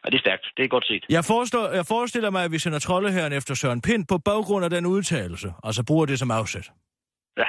ja, 0.03 0.09
det 0.09 0.15
er 0.15 0.19
stærkt. 0.27 0.45
Det 0.57 0.63
er 0.65 0.69
godt 0.75 0.85
set. 0.87 1.05
Jeg, 1.09 1.23
forestår, 1.25 1.65
jeg 1.79 1.85
forestiller 1.85 2.29
mig, 2.29 2.43
at 2.45 2.51
vi 2.51 2.59
sender 2.59 2.79
troldeherren 2.79 3.33
efter 3.33 3.53
Søren 3.53 3.81
Pind 3.81 4.03
på 4.11 4.17
baggrund 4.17 4.63
af 4.65 4.69
den 4.69 4.85
udtalelse, 4.85 5.49
og 5.63 5.73
så 5.73 5.81
bruger 5.87 6.05
det 6.05 6.19
som 6.19 6.31
afsæt. 6.31 6.67
Ja, 7.37 7.47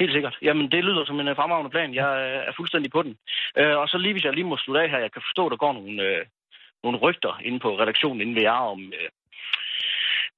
helt 0.00 0.12
sikkert. 0.12 0.36
Jamen, 0.42 0.70
det 0.70 0.84
lyder 0.84 1.04
som 1.04 1.20
en 1.20 1.28
øh, 1.28 1.36
fremragende 1.36 1.70
plan. 1.70 1.94
Jeg 1.94 2.08
øh, 2.26 2.48
er 2.48 2.52
fuldstændig 2.56 2.90
på 2.92 3.02
den. 3.02 3.16
Øh, 3.58 3.76
og 3.78 3.88
så 3.88 3.98
lige 3.98 4.12
hvis 4.14 4.24
jeg 4.24 4.32
lige 4.32 4.44
må 4.50 4.56
slutte 4.56 4.82
af 4.82 4.90
her, 4.90 4.98
jeg 4.98 5.12
kan 5.12 5.22
forstå, 5.28 5.46
at 5.46 5.50
der 5.50 5.56
går 5.64 5.72
nogle, 5.72 6.02
øh, 6.02 6.26
nogle 6.84 6.98
rygter 6.98 7.38
inde 7.44 7.60
på 7.60 7.78
redaktionen 7.80 8.20
inde 8.20 8.34
ved 8.34 8.42
jer 8.42 8.60
om, 8.74 8.80
øh, 8.98 9.08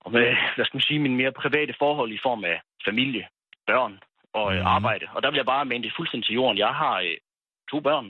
om 0.04 0.16
øh, 0.16 0.36
hvad 0.54 0.64
skal 0.64 0.76
man 0.76 0.88
sige, 0.88 0.98
mine 0.98 1.16
mere 1.16 1.32
private 1.32 1.74
forhold 1.78 2.10
i 2.12 2.18
form 2.22 2.44
af 2.44 2.60
familie, 2.84 3.24
børn 3.66 3.94
og 4.34 4.46
øh, 4.54 4.58
Mhm. 4.60 4.66
arbejde. 4.76 5.06
Og 5.14 5.22
der 5.22 5.30
vil 5.30 5.36
jeg 5.36 5.46
bare 5.54 5.64
mene 5.64 5.84
det 5.84 5.92
fuldstændig 5.96 6.26
til 6.26 6.34
jorden. 6.34 6.58
Jeg 6.58 6.72
har 6.82 6.94
øh, 7.00 7.16
to 7.70 7.80
børn, 7.80 8.06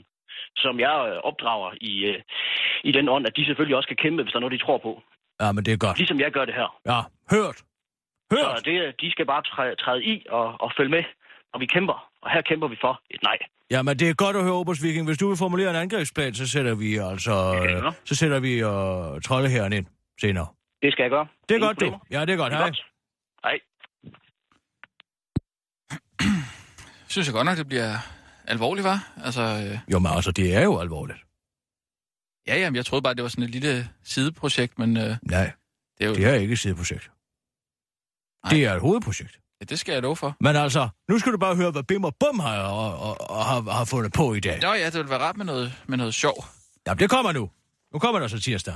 som 0.63 0.79
jeg 0.79 0.95
øh, 1.09 1.17
opdrager 1.29 1.71
i, 1.81 1.93
øh, 2.11 2.21
i 2.83 2.91
den 2.91 3.09
ånd, 3.09 3.27
at 3.27 3.33
de 3.37 3.45
selvfølgelig 3.45 3.77
også 3.77 3.87
kan 3.87 3.97
kæmpe, 4.03 4.23
hvis 4.23 4.31
der 4.31 4.37
er 4.37 4.45
noget, 4.45 4.59
de 4.59 4.65
tror 4.65 4.77
på. 4.77 5.01
Ja, 5.41 5.51
men 5.51 5.65
det 5.65 5.73
er 5.73 5.77
godt. 5.77 5.97
Ligesom 5.97 6.19
jeg 6.19 6.31
gør 6.31 6.45
det 6.45 6.55
her. 6.61 6.69
Ja, 6.91 6.99
hørt. 7.35 7.57
Hørt. 8.33 8.57
Så 8.57 8.61
det, 8.65 9.01
de 9.01 9.11
skal 9.11 9.25
bare 9.25 9.41
træde, 9.41 9.75
træde 9.75 10.03
i 10.03 10.25
og, 10.29 10.61
og 10.61 10.71
følge 10.77 10.89
med, 10.91 11.03
og 11.53 11.59
vi 11.59 11.65
kæmper. 11.65 12.09
Og 12.21 12.31
her 12.31 12.41
kæmper 12.41 12.67
vi 12.67 12.77
for 12.81 13.01
et 13.09 13.23
nej. 13.23 13.37
Jamen, 13.71 13.99
det 13.99 14.09
er 14.09 14.13
godt 14.13 14.35
at 14.35 14.43
høre, 14.43 14.53
Obers 14.53 14.83
Viking. 14.83 15.05
Hvis 15.07 15.17
du 15.17 15.27
vil 15.27 15.37
formulere 15.37 15.69
en 15.69 15.75
angrebsplan, 15.75 16.33
så 16.33 16.47
sætter 16.47 16.75
vi 16.75 16.97
altså... 16.97 17.31
Ja. 17.33 17.87
Øh, 17.87 17.93
så 18.05 18.15
sætter 18.15 18.39
vi 18.39 18.53
øh, 18.53 19.21
troldeherren 19.21 19.73
ind 19.73 19.85
senere. 20.21 20.47
Det 20.81 20.91
skal 20.93 21.03
jeg 21.03 21.09
gøre. 21.11 21.27
Det 21.49 21.51
er 21.51 21.55
Ingen 21.55 21.67
godt, 21.67 21.79
du. 21.79 21.99
Ja, 22.11 22.21
det 22.25 22.33
er 22.33 22.37
godt. 22.37 22.51
Det 22.51 22.57
er 22.57 22.63
Hej. 22.63 22.67
godt. 22.69 22.85
Hej. 23.43 23.59
Synes 27.15 27.27
jeg 27.27 27.33
godt 27.33 27.45
nok, 27.45 27.57
det 27.57 27.67
bliver 27.67 27.97
alvorligt, 28.47 28.83
var? 28.83 29.13
Altså, 29.23 29.41
øh, 29.41 29.79
Jo, 29.91 29.99
men 29.99 30.11
altså, 30.11 30.31
det 30.31 30.55
er 30.55 30.61
jo 30.61 30.79
alvorligt. 30.79 31.19
ja, 32.47 32.59
jamen, 32.59 32.75
jeg 32.75 32.85
troede 32.85 33.01
bare, 33.01 33.13
det 33.13 33.23
var 33.23 33.29
sådan 33.29 33.43
et 33.43 33.49
lille 33.49 33.89
sideprojekt, 34.03 34.79
men 34.79 34.97
øh, 34.97 35.17
Nej, 35.21 35.51
det 35.97 36.03
er 36.03 36.07
jo... 36.07 36.15
det 36.15 36.25
er 36.25 36.33
ikke 36.33 36.53
et 36.53 36.59
sideprojekt. 36.59 37.11
Nej. 38.43 38.49
Det 38.53 38.65
er 38.65 38.73
et 38.73 38.81
hovedprojekt. 38.81 39.39
Ja, 39.61 39.65
det 39.65 39.79
skal 39.79 39.93
jeg 39.93 40.01
love 40.01 40.15
for. 40.15 40.35
Men 40.39 40.55
altså, 40.55 40.89
nu 41.09 41.19
skal 41.19 41.31
du 41.31 41.37
bare 41.37 41.55
høre, 41.55 41.71
hvad 41.71 41.83
Bim 41.83 42.03
og 42.03 42.15
Bum 42.19 42.39
har, 42.39 42.59
og, 42.61 42.99
og, 42.99 43.29
og 43.29 43.45
har, 43.45 43.71
har 43.71 43.85
fundet 43.85 44.13
på 44.13 44.33
i 44.33 44.39
dag. 44.39 44.61
Nå 44.61 44.73
ja, 44.73 44.85
det 44.85 44.93
ville 44.93 45.09
være 45.09 45.19
ret 45.19 45.37
med 45.37 45.45
noget, 45.45 45.73
med 45.87 45.97
noget 45.97 46.13
sjov. 46.13 46.45
Jamen, 46.87 46.99
det 46.99 47.09
kommer 47.09 47.31
nu. 47.31 47.49
Nu 47.93 47.99
kommer 47.99 48.19
der 48.19 48.27
så 48.27 48.39
tirsdag. 48.39 48.75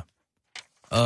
Uh, 0.92 0.98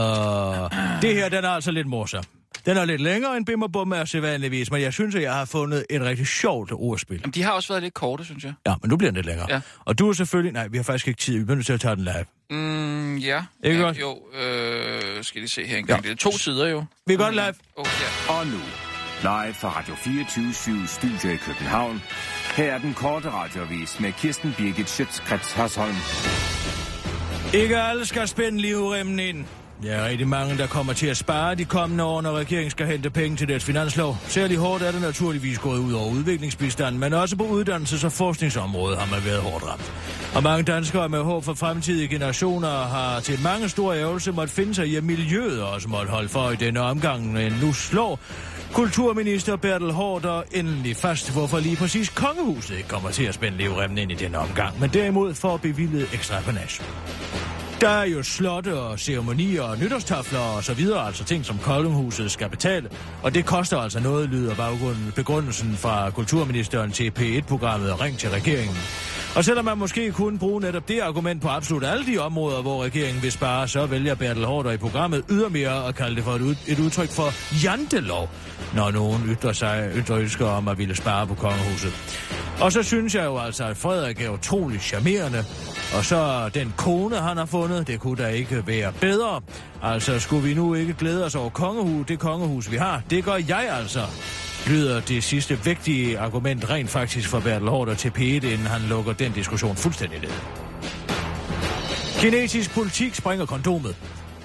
det 1.02 1.16
her, 1.16 1.30
den 1.30 1.46
er 1.46 1.50
altså 1.50 1.72
lidt 1.72 1.88
morsom. 1.88 2.24
Den 2.66 2.78
er 2.78 2.86
lidt 2.86 3.02
længere 3.02 3.38
end 3.38 3.46
Bim 3.46 3.62
og 3.62 3.72
Bum 3.72 3.92
er 3.92 4.06
sædvanligvis, 4.06 4.72
men 4.72 4.82
jeg 4.82 4.94
synes, 4.94 5.16
at 5.16 5.22
jeg 5.22 5.34
har 5.34 5.46
fundet 5.46 5.86
et 5.90 6.02
rigtig 6.02 6.28
sjovt 6.28 6.72
ordspil. 6.72 7.20
Jamen, 7.22 7.34
de 7.34 7.44
har 7.44 7.52
også 7.52 7.70
været 7.74 7.84
lidt 7.84 7.94
korte, 7.94 8.26
synes 8.26 8.44
jeg. 8.44 8.54
Ja, 8.68 8.74
men 8.82 8.90
nu 8.90 8.98
bliver 8.98 9.12
den 9.12 9.16
lidt 9.16 9.26
længere. 9.26 9.48
Ja. 9.50 9.62
Og 9.86 10.00
du 10.00 10.10
er 10.10 10.14
selvfølgelig... 10.14 10.54
Nej, 10.54 10.68
vi 10.68 10.78
har 10.78 10.84
faktisk 10.84 11.08
ikke 11.08 11.20
tid. 11.20 11.38
Vi 11.38 11.44
bliver 11.44 11.56
nødt 11.56 11.66
til 11.66 11.74
at 11.74 11.82
tage 11.82 11.96
den 11.96 12.04
live. 12.04 12.26
Mm, 12.50 13.18
ja. 13.18 13.44
Ikke 13.64 13.78
ja, 13.78 13.84
godt? 13.84 14.00
Jo, 14.00 14.18
øh, 14.34 15.24
skal 15.24 15.42
lige 15.42 15.50
se 15.50 15.66
her 15.66 15.78
engang. 15.78 16.04
Ja. 16.04 16.10
Det 16.10 16.16
er 16.16 16.30
to 16.32 16.38
sider 16.38 16.68
jo. 16.68 16.86
Vi 17.08 17.14
er 17.14 17.18
godt 17.18 17.34
live. 17.36 17.54
Oh, 17.76 17.86
ja. 18.02 18.34
Og 18.34 18.48
nu, 18.48 18.60
live 19.22 19.54
fra 19.54 19.80
Radio 19.80 19.96
24 19.96 20.88
Studio 20.88 21.30
i 21.34 21.36
København. 21.36 22.02
Her 22.56 22.74
er 22.74 22.78
den 22.78 22.94
korte 22.94 23.30
radiovis 23.30 24.00
med 24.00 24.12
Kirsten 24.12 24.54
Birgit 24.58 24.90
Schøtzgrads 24.90 25.52
Hasholm. 25.52 25.96
Ikke 27.54 27.78
alle 27.78 28.06
skal 28.06 28.28
spænde 28.28 28.62
livremmen 28.62 29.20
ind. 29.20 29.46
Der 29.84 29.92
er 29.92 30.10
rigtig 30.10 30.28
mange, 30.28 30.58
der 30.58 30.68
kommer 30.68 30.94
til 30.94 31.08
at 31.08 31.18
spare 31.18 31.56
de 31.56 31.66
kommende 31.66 32.04
år, 32.04 32.22
når 32.22 32.32
regeringen 32.32 32.72
skal 32.72 32.88
hente 32.88 33.10
penge 33.10 33.38
til 33.38 33.48
deres 33.48 33.64
finanslov. 33.64 34.18
Særligt 34.28 34.60
hårdt 34.60 34.84
er 34.84 34.92
det 34.92 35.02
naturligvis 35.02 35.60
gået 35.60 35.80
ud 35.80 35.94
over 35.94 36.10
udviklingsbistanden, 36.10 37.00
men 37.00 37.14
også 37.14 37.36
på 37.36 37.44
uddannelses- 37.44 38.06
og 38.06 38.12
forskningsområdet 38.12 38.98
har 38.98 39.16
man 39.16 39.26
været 39.26 39.42
hårdt 39.42 39.66
ramt. 39.68 39.92
Og 40.36 40.44
mange 40.44 40.64
danskere 40.64 41.10
med 41.10 41.20
håb 41.20 41.44
for 41.44 41.54
fremtidige 41.54 42.08
generationer 42.08 42.70
har 42.70 43.20
til 43.20 43.40
mange 43.44 43.70
store 43.70 44.00
ærgelse 44.00 44.32
måtte 44.32 44.54
finde 44.54 44.76
sig 44.76 44.88
i, 44.88 44.96
at 44.96 45.04
miljøet 45.04 45.64
også 45.64 45.88
måtte 45.90 46.12
holde 46.12 46.30
for 46.30 46.50
i 46.52 46.56
denne 46.56 46.80
omgang, 46.80 47.34
men 47.34 47.54
nu 47.62 47.74
slår 47.74 48.20
kulturminister 48.74 49.56
Bertel 49.56 49.92
Hårder 49.92 50.42
endelig 50.52 50.96
fast, 50.96 51.34
hvorfor 51.34 51.60
lige 51.60 51.76
præcis 51.76 52.10
kongehuset 52.10 52.78
ikke 52.78 52.90
kommer 52.90 53.12
til 53.12 53.24
at 53.24 53.34
spænde 53.34 53.58
livremmen 53.58 53.98
ind 53.98 54.12
i 54.12 54.16
denne 54.16 54.38
omgang, 54.38 54.80
men 54.80 54.90
derimod 54.90 55.34
får 55.34 55.58
bevillet 55.58 56.08
ekstra 56.14 56.42
panage. 56.42 56.84
Der 57.82 57.90
er 57.90 58.04
jo 58.04 58.24
slotte 58.24 58.80
og 58.80 59.00
ceremonier 59.00 59.62
og 59.62 59.78
nytårstafler 59.78 60.40
og 60.40 60.64
så 60.64 60.74
videre, 60.74 61.08
altså 61.08 61.24
ting, 61.24 61.46
som 61.46 61.58
Koldinghuset 61.58 62.32
skal 62.32 62.50
betale. 62.50 62.90
Og 63.24 63.34
det 63.34 63.46
koster 63.46 63.78
altså 63.78 64.00
noget, 64.00 64.30
lyder 64.30 64.56
baggrunden, 64.56 65.14
begrundelsen 65.16 65.76
fra 65.78 66.10
kulturministeren 66.10 66.92
til 66.92 67.12
P1-programmet 67.20 68.02
Ring 68.02 68.18
til 68.18 68.30
regeringen. 68.30 68.78
Og 69.36 69.46
selvom 69.46 69.66
man 69.66 69.78
måske 69.78 70.12
kunne 70.12 70.40
bruge 70.40 70.62
netop 70.62 70.88
det 70.88 71.00
argument 71.00 71.42
på 71.42 71.48
absolut 71.48 71.84
alle 71.84 72.06
de 72.06 72.18
områder, 72.18 72.62
hvor 72.62 72.84
regeringen 72.84 73.24
vil 73.24 73.32
spare, 73.32 73.68
så 73.68 73.86
vælger 73.86 74.16
Bertel 74.16 74.46
Hårder 74.46 74.72
i 74.72 74.78
programmet 74.78 75.24
ydermere 75.30 75.88
at 75.88 75.96
kalde 75.96 76.16
det 76.16 76.24
for 76.24 76.32
et, 76.32 76.42
ud, 76.42 76.56
et 76.68 76.80
udtryk 76.80 77.10
for 77.10 77.30
jantelov, 77.64 78.30
når 78.76 78.92
nogen 78.92 79.22
ytrer 79.30 79.54
sig 79.54 79.92
ytrer 79.96 80.18
ønsker 80.18 80.46
om 80.46 80.68
at 80.68 80.78
ville 80.78 80.96
spare 80.96 81.28
på 81.28 81.34
kongehuset. 81.34 81.94
Og 82.62 82.72
så 82.72 82.84
synes 82.84 83.16
jeg 83.16 83.26
jo 83.26 83.38
altså, 83.38 83.64
at 83.64 83.78
Frederik 83.78 84.22
er 84.22 84.30
utrolig 84.30 84.82
charmerende. 84.82 85.46
Og 85.98 86.06
så 86.06 86.50
den 86.54 86.74
kone, 86.78 87.16
han 87.16 87.38
har 87.38 87.46
fundet, 87.46 87.88
det 87.88 88.00
kunne 88.00 88.24
da 88.24 88.28
ikke 88.28 88.68
være 88.68 88.94
bedre. 89.02 89.42
Altså, 89.84 90.20
skulle 90.20 90.44
vi 90.44 90.54
nu 90.54 90.74
ikke 90.74 90.94
glæde 90.94 91.26
os 91.26 91.36
over 91.36 91.50
kongehus, 91.50 92.08
det 92.08 92.20
kongehus, 92.20 92.72
vi 92.72 92.78
har? 92.78 93.02
Det 93.10 93.24
gør 93.24 93.36
jeg 93.48 93.70
altså 93.80 94.02
lyder 94.68 95.02
det 95.02 95.24
sidste 95.24 95.60
vigtige 95.64 96.20
argument 96.20 96.70
rent 96.70 96.90
faktisk 96.90 97.30
for 97.30 97.40
Bertel 97.40 97.70
Hårder 97.70 97.96
til 97.96 98.10
P1, 98.10 98.22
inden 98.22 98.68
han 98.68 98.82
lukker 98.82 99.14
den 99.14 99.32
diskussion 99.32 99.76
fuldstændig 99.76 100.20
ned. 100.20 100.30
Kinesisk 102.20 102.74
politik 102.74 103.16
springer 103.16 103.46
kondomet. 103.46 103.96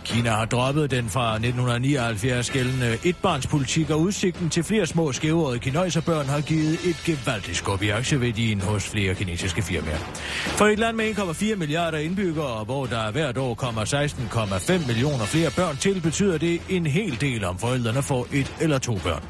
Kina 0.09 0.31
har 0.31 0.45
droppet 0.45 0.91
den 0.91 1.09
fra 1.09 1.35
1979 1.35 2.51
gældende 2.51 2.99
etbarnspolitik, 3.05 3.91
og 3.91 4.01
udsigten 4.01 4.51
til 4.51 4.65
flere 4.65 4.87
små 4.87 5.13
skæveårede 5.13 5.59
kinøjserbørn 5.59 6.27
har 6.27 6.41
givet 6.41 6.73
et 6.73 6.97
gevaldigt 7.05 7.57
skub 7.57 7.83
i 7.83 7.89
aktieværdien 7.89 8.61
hos 8.61 8.89
flere 8.89 9.15
kinesiske 9.15 9.63
firmaer. 9.63 9.99
For 10.47 10.67
et 10.67 10.79
land 10.79 10.97
med 10.97 11.19
1,4 11.19 11.55
milliarder 11.55 11.99
indbyggere, 11.99 12.65
hvor 12.65 12.87
der 12.87 13.11
hvert 13.11 13.39
år 13.39 13.55
kommer 13.55 13.85
16,5 13.85 14.87
millioner 14.87 15.25
flere 15.25 15.51
børn 15.57 15.77
til, 15.77 16.01
betyder 16.01 16.39
det 16.39 16.61
en 16.69 16.87
hel 16.87 17.21
del, 17.21 17.45
om 17.45 17.59
forældrene 17.59 18.03
får 18.03 18.27
et 18.33 18.53
eller 18.61 18.79
to 18.79 18.99
børn. 19.05 19.23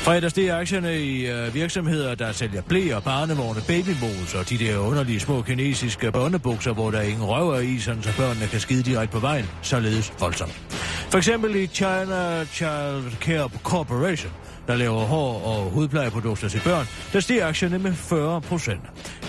Fredag 0.00 0.30
steg 0.30 0.50
aktierne 0.50 0.98
i 1.00 1.26
øh, 1.26 1.54
virksomheder, 1.54 2.14
der 2.14 2.32
sælger 2.32 2.62
blæer, 2.62 3.00
barnevogne, 3.00 3.60
babymos 3.68 4.34
og 4.34 4.48
de 4.50 4.58
der 4.58 4.78
underlige 4.78 5.20
små 5.20 5.42
kinesiske 5.42 6.12
børnebukser, 6.12 6.72
hvor 6.72 6.90
der 6.90 7.00
ingen 7.00 7.24
røver 7.24 7.58
i, 7.58 7.78
sådan 7.78 8.02
så 8.02 8.16
børnene 8.16 8.46
kan 8.46 8.60
skide 8.60 8.82
direkte 8.82 9.12
på 9.12 9.18
vejen, 9.18 9.44
således 9.62 10.12
voldsomt. 10.20 10.52
For 11.10 11.18
eksempel 11.18 11.54
i 11.56 11.66
China 11.66 12.44
Child 12.44 13.16
Care 13.20 13.50
Corporation, 13.62 14.32
der 14.70 14.76
laver 14.76 15.00
hår- 15.00 15.42
og 15.44 15.70
hudplejeprodukter 15.70 16.48
til 16.48 16.60
børn, 16.64 16.86
der 17.12 17.20
stiger 17.20 17.46
aktierne 17.46 17.78
med 17.78 17.92
40 17.92 18.40
procent. 18.40 18.80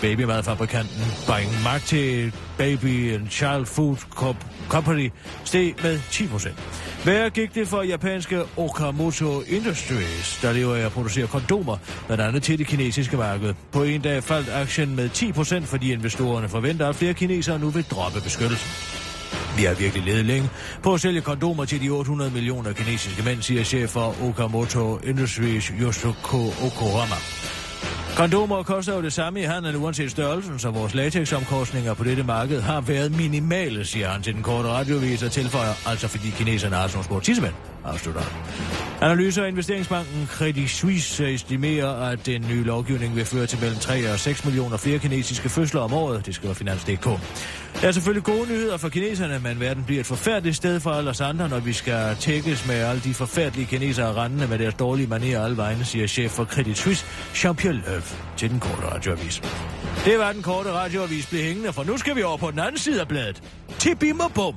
Babymadfabrikanten 0.02 1.04
Bang 1.28 1.48
Mark 1.64 1.82
til 1.82 2.34
Baby 2.58 3.14
and 3.14 3.30
Child 3.30 3.66
Food 3.66 3.96
Corp- 3.96 4.70
Company 4.70 5.12
steg 5.44 5.76
med 5.84 6.00
10 6.12 6.28
procent. 6.28 6.56
Hvad 7.04 7.30
gik 7.30 7.56
det 7.56 7.68
for 7.68 7.82
japanske 7.82 8.42
Okamoto 8.58 9.42
Industries, 9.42 10.40
der 10.42 10.54
lever 10.54 10.76
af 10.76 10.80
at 10.80 10.92
producere 10.92 11.28
kondomer, 11.28 11.78
blandt 12.08 12.24
andet 12.24 12.44
til 12.44 12.58
det 12.60 12.68
kinesiske 12.68 13.18
marked. 13.18 13.54
På 13.72 13.84
en 13.84 14.02
dag 14.02 14.24
faldt 14.24 14.50
aktien 14.50 14.96
med 14.96 15.10
10 15.10 15.32
procent, 15.32 15.68
fordi 15.68 15.94
investorerne 15.94 16.50
forventer, 16.50 16.90
at 16.90 16.96
flere 16.96 17.14
kinesere 17.14 17.60
nu 17.60 17.70
vil 17.70 17.84
droppe 17.84 18.22
beskyttelsen. 18.22 19.11
Vi 19.58 19.64
har 19.64 19.74
virkelig 19.74 20.04
ledet 20.04 20.26
længe 20.26 20.50
på 20.84 20.94
at 20.94 21.02
sælge 21.02 21.22
kondomer 21.22 21.66
til 21.66 21.82
de 21.82 21.90
800 21.90 22.32
millioner 22.32 22.74
kinesiske 22.74 23.24
mænd, 23.24 23.42
siger 23.42 23.64
chef 23.64 23.90
for 23.90 24.16
Okamoto 24.24 24.98
Industries 24.98 25.66
Yoshiko 25.82 26.42
Okohama. 26.66 27.16
Kondomer 28.16 28.64
koster 28.64 28.96
jo 28.96 29.02
det 29.02 29.14
samme 29.14 29.42
i 29.42 29.44
handel, 29.44 29.76
uanset 29.76 30.12
størrelsen, 30.12 30.60
så 30.60 30.70
vores 30.70 30.94
latexomkostninger 30.94 31.94
på 31.94 32.04
dette 32.04 32.24
marked 32.24 32.62
har 32.62 32.82
været 32.82 33.18
minimale, 33.18 33.86
siger 33.86 34.10
han 34.10 34.22
til 34.22 34.34
den 34.34 34.44
korte 34.44 34.70
radiovis 34.70 35.24
og 35.24 35.32
tilføjer, 35.32 35.74
altså 35.90 36.08
fordi 36.08 36.30
kineserne 36.30 36.76
har 36.76 36.88
sådan 36.88 36.98
nogle 36.98 37.08
små 37.08 37.20
tissemænd, 37.20 37.54
afslutter 37.86 38.22
han. 38.22 38.32
Analyser 39.02 39.44
af 39.44 39.48
investeringsbanken 39.48 40.28
Credit 40.28 40.70
Suisse 40.70 41.34
estimerer, 41.34 42.10
at 42.10 42.26
den 42.26 42.46
nye 42.50 42.64
lovgivning 42.64 43.16
vil 43.16 43.26
føre 43.26 43.46
til 43.46 43.60
mellem 43.60 43.80
3 43.80 44.12
og 44.12 44.20
6 44.20 44.46
millioner 44.46 44.78
flere 44.78 45.00
kinesiske 45.00 45.50
fødsler 45.50 45.82
om 45.82 45.94
året, 45.94 46.26
det 46.26 46.36
skriver 46.36 46.54
Finans.dk. 46.54 47.06
Der 47.82 47.88
er 47.88 47.92
selvfølgelig 47.92 48.24
gode 48.24 48.50
nyheder 48.50 48.78
for 48.78 48.90
kineserne, 48.90 49.40
men 49.40 49.60
verden 49.60 49.84
bliver 49.84 50.00
et 50.00 50.06
forfærdeligt 50.06 50.56
sted 50.56 50.80
for 50.80 50.90
alle 50.92 51.10
os 51.10 51.22
andre, 51.22 51.50
når 51.50 51.60
vi 51.60 51.74
skal 51.74 52.16
tækkes 52.20 52.68
med 52.68 52.76
alle 52.76 53.02
de 53.02 53.14
forfærdelige 53.14 53.66
kinesere 53.66 54.14
rendende 54.14 54.48
med 54.48 54.60
deres 54.60 54.74
dårlige 54.74 55.08
manerer 55.08 55.44
alle 55.46 55.58
vegne, 55.58 55.86
siger 55.86 56.08
chef 56.08 56.32
for 56.32 56.46
Credit 56.46 56.78
Suisse, 56.78 57.06
Jean-Pierre 57.34 57.90
Løv, 57.90 58.02
til 58.38 58.50
den 58.50 58.60
korte 58.60 58.96
radioavis. 58.96 59.42
Det 60.06 60.20
var 60.20 60.32
den 60.32 60.42
korte 60.42 60.72
radioavis 60.72 61.26
blev 61.26 61.42
hængende, 61.42 61.74
for 61.74 61.84
nu 61.84 61.98
skal 61.98 62.16
vi 62.16 62.24
over 62.24 62.38
på 62.38 62.52
den 62.52 62.60
anden 62.60 62.78
side 62.78 63.02
af 63.02 63.08
bladet. 63.08 63.44
Til 63.80 63.96
bim 63.96 64.20
og 64.20 64.32
bum. 64.34 64.56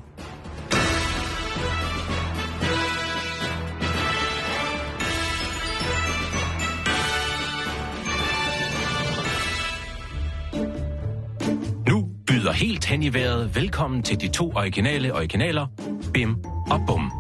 Helt 12.54 12.84
hen 12.84 13.02
i 13.02 13.14
vejret 13.14 13.54
velkommen 13.54 14.02
til 14.02 14.20
de 14.20 14.28
to 14.28 14.52
originale 14.56 15.14
originaler, 15.14 15.66
Bim 16.14 16.36
og 16.70 16.80
Bum. 16.86 17.12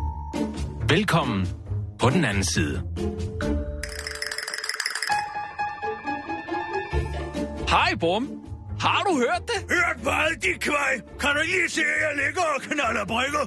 Velkommen 0.88 1.46
på 1.98 2.10
den 2.10 2.24
anden 2.24 2.44
side. 2.44 2.82
Hej, 7.68 7.94
Bum. 8.00 8.28
Har 8.80 9.02
du 9.02 9.16
hørt 9.16 9.42
det? 9.46 9.76
Hørt 9.76 9.96
hvad, 10.02 10.40
de 10.42 10.58
kvej? 10.60 11.00
Kan 11.20 11.30
du 11.36 11.40
lige 11.44 11.68
se, 11.68 11.80
at 11.80 12.02
jeg 12.06 12.26
ligger 12.26 12.42
og 12.56 12.62
knaller 12.62 13.04
brikker? 13.04 13.44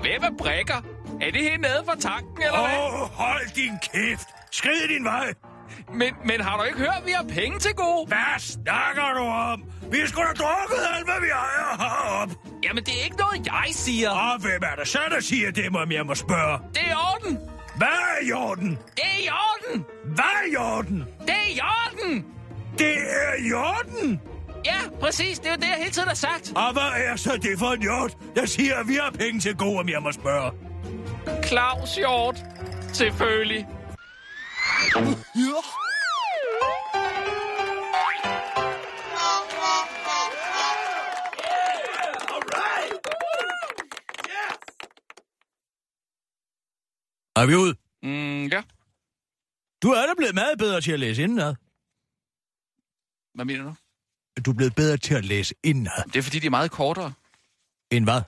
Hvem 0.00 0.22
er 0.22 0.36
brækker? 0.38 0.80
Er 1.20 1.30
det 1.30 1.42
helt 1.42 1.60
nede 1.60 1.82
for 1.84 1.96
tanken, 2.00 2.42
eller 2.42 2.60
hvad? 2.68 2.78
Åh, 2.78 3.02
oh, 3.02 3.08
hold 3.08 3.54
din 3.54 3.74
kæft. 3.92 4.28
Skrid 4.52 4.88
din 4.88 5.04
vej. 5.04 5.32
Men, 5.94 6.14
men 6.24 6.40
har 6.40 6.56
du 6.58 6.62
ikke 6.62 6.78
hørt, 6.78 6.94
at 6.98 7.06
vi 7.06 7.10
har 7.10 7.24
penge 7.28 7.58
til 7.58 7.74
gode? 7.74 8.06
Hvad 8.06 8.38
snakker 8.38 9.02
du 9.18 9.22
om? 9.22 9.64
Vi 9.92 9.98
har 9.98 10.06
sgu 10.06 10.20
da 10.20 10.26
drukket 10.26 10.80
alt, 10.96 11.04
hvad 11.04 11.20
vi 11.20 11.28
ejer 11.28 11.76
heroppe. 11.78 12.34
Jamen, 12.64 12.84
det 12.84 12.94
er 13.00 13.04
ikke 13.04 13.16
noget, 13.16 13.46
jeg 13.46 13.68
siger. 13.70 14.10
Og 14.10 14.40
hvem 14.40 14.62
er 14.62 14.74
der 14.76 14.84
så, 14.84 14.98
der 15.10 15.20
siger 15.20 15.50
det, 15.50 15.76
om 15.76 15.92
jeg 15.92 16.06
må 16.06 16.14
spørge? 16.14 16.58
Det 16.74 16.82
er 16.82 16.90
i 16.90 16.94
orden. 17.14 17.38
Hvad 17.76 17.86
er 17.88 18.26
i 18.28 18.32
orden? 18.32 18.70
Det 18.70 19.04
er 19.04 19.22
i 19.24 19.28
orden. 19.28 19.84
Hvad 20.04 20.24
er 20.24 20.52
i 20.52 20.56
orden? 20.56 21.04
Det 21.20 21.30
er 21.30 21.48
i 21.56 21.60
orden. 21.60 22.24
Det 22.78 22.96
er 22.96 23.48
i 23.48 23.52
orden? 23.52 24.20
Ja, 24.64 24.78
præcis. 25.00 25.38
Det 25.38 25.46
er 25.46 25.50
jo 25.50 25.56
det, 25.56 25.68
jeg 25.68 25.76
hele 25.78 25.90
tiden 25.90 26.08
har 26.08 26.14
sagt. 26.14 26.52
Og 26.56 26.72
hvad 26.72 26.90
er 26.96 27.16
så 27.16 27.38
det 27.42 27.58
for 27.58 27.66
en 27.72 27.82
hjort, 27.82 28.16
der 28.36 28.46
siger, 28.46 28.76
at 28.76 28.88
vi 28.88 28.94
har 28.94 29.10
penge 29.10 29.40
til 29.40 29.56
gode, 29.56 29.78
om 29.78 29.88
jeg 29.88 30.02
må 30.02 30.12
spørge? 30.12 30.50
Claus 31.46 31.96
Hjort. 31.96 32.44
Selvfølgelig. 32.92 33.66
Er 47.36 47.46
vi 47.46 47.54
ude? 47.54 47.74
Mm, 48.02 48.46
ja. 48.46 48.62
Du 49.82 49.88
er 49.88 50.06
da 50.06 50.14
blevet 50.16 50.34
meget 50.34 50.58
bedre 50.58 50.80
til 50.80 50.92
at 50.92 51.00
læse 51.00 51.22
indenad. 51.22 51.54
Hvad 53.34 53.44
mener 53.44 53.64
du? 53.64 53.74
Du 54.46 54.50
er 54.50 54.54
blevet 54.54 54.74
bedre 54.74 54.96
til 54.96 55.14
at 55.14 55.24
læse 55.24 55.54
indenad. 55.62 56.04
Det 56.04 56.16
er, 56.16 56.22
fordi 56.22 56.38
de 56.38 56.46
er 56.46 56.50
meget 56.50 56.70
kortere. 56.70 57.12
End 57.90 58.04
hvad? 58.04 58.22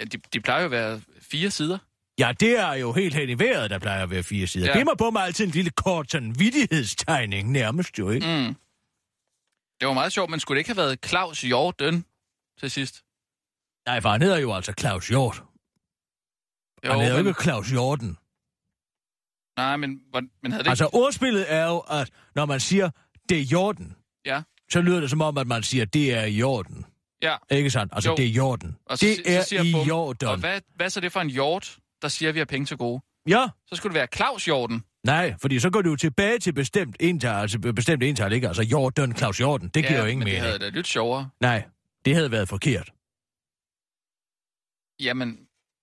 Ja, 0.00 0.04
de, 0.04 0.18
de 0.32 0.40
plejer 0.40 0.60
jo 0.60 0.64
at 0.64 0.70
være 0.70 1.00
fire 1.20 1.50
sider. 1.50 1.78
Ja, 2.20 2.32
det 2.40 2.58
er 2.58 2.72
jo 2.74 2.92
helt 2.92 3.14
hen 3.14 3.28
i 3.28 3.38
vejret, 3.38 3.70
der 3.70 3.78
plejer 3.78 4.02
at 4.02 4.10
være 4.10 4.22
fire 4.22 4.46
sider. 4.46 4.66
Ja. 4.66 4.72
Det 4.78 4.86
må 4.86 4.94
på 4.98 5.10
mig 5.10 5.22
altid 5.24 5.44
en 5.44 5.50
lille 5.50 5.70
kort 5.70 6.10
sådan 6.10 6.38
vidighedstegning, 6.38 7.50
nærmest 7.50 7.98
jo, 7.98 8.10
ikke? 8.10 8.26
Mm. 8.26 8.54
Det 9.80 9.88
var 9.88 9.92
meget 9.94 10.12
sjovt, 10.12 10.30
men 10.30 10.40
skulle 10.40 10.56
det 10.56 10.60
ikke 10.60 10.68
have 10.70 10.76
været 10.86 10.98
Claus 11.06 11.40
Hjorten 11.40 12.04
til 12.60 12.70
sidst? 12.70 13.04
Nej, 13.86 14.00
for 14.00 14.08
han 14.08 14.22
hedder 14.22 14.38
jo 14.38 14.54
altså 14.54 14.72
Claus 14.80 15.08
Hjort. 15.08 15.42
Jo, 16.84 16.90
han 16.90 17.00
hedder 17.00 17.16
jo 17.16 17.22
men, 17.22 17.28
ikke 17.30 17.42
Claus 17.42 17.70
Hjorten. 17.70 18.18
Nej, 19.56 19.76
men, 19.76 20.00
men 20.42 20.52
havde 20.52 20.64
det 20.64 20.70
Altså, 20.70 20.90
ordspillet 20.92 21.52
er 21.52 21.66
jo, 21.66 21.78
at 21.78 22.10
når 22.34 22.46
man 22.46 22.60
siger, 22.60 22.90
det 23.28 23.38
er 23.38 23.42
Hjorten, 23.42 23.96
Ja, 24.26 24.42
så 24.72 24.80
lyder 24.80 25.00
det 25.00 25.10
som 25.10 25.20
om, 25.20 25.38
at 25.38 25.46
man 25.46 25.62
siger, 25.62 25.84
det 25.84 26.14
er 26.14 26.24
i 26.24 26.42
orden. 26.42 26.86
ja. 27.22 27.36
Ikke 27.50 27.70
sandt? 27.70 27.92
Altså, 27.94 28.10
Jo. 28.10 28.16
det 28.16 28.24
er 28.24 28.28
i 28.30 28.38
orden. 28.38 28.76
Og 28.86 28.98
så, 28.98 29.06
det 29.06 29.16
så 29.26 29.32
er 29.32 29.42
siger 29.42 29.62
i 29.62 29.72
Bum, 29.72 29.90
orden. 29.90 30.28
Og 30.28 30.36
hvad, 30.36 30.60
hvad 30.74 30.86
er 30.86 30.90
så 30.90 31.00
det 31.00 31.12
for 31.12 31.20
en 31.20 31.30
hjort, 31.30 31.78
der 32.02 32.08
siger, 32.08 32.28
at 32.28 32.34
vi 32.34 32.40
har 32.40 32.44
penge 32.44 32.66
til 32.66 32.76
gode? 32.76 33.02
Ja, 33.28 33.48
Så 33.66 33.76
skulle 33.76 33.90
det 33.94 33.98
være 33.98 34.08
Claus 34.14 34.44
Hjorten. 34.44 34.84
nej, 35.04 35.34
fordi 35.40 35.58
så 35.60 35.70
går 35.70 35.82
du 35.82 35.96
tilbage 35.96 36.38
til 36.38 36.52
bestemt 36.52 36.96
ental, 37.00 37.30
altså 37.30 37.58
bestemt 37.76 38.02
ental, 38.02 38.32
ikke? 38.32 38.48
Altså, 38.48 38.62
Jordan, 38.62 39.16
Claus 39.16 39.38
Hjorten, 39.38 39.68
det 39.68 39.82
giver 39.86 39.98
ja, 39.98 40.00
jo 40.00 40.06
ingen 40.10 40.24
men 40.24 40.34
det 40.34 40.40
havde 40.42 40.58
da 40.58 40.68
lidt 40.68 40.86
sjovere. 40.86 41.30
Nej, 41.40 41.64
det 42.04 42.14
havde 42.14 42.30
været 42.30 42.48
forkert. 42.48 42.90
Jamen, 45.00 45.28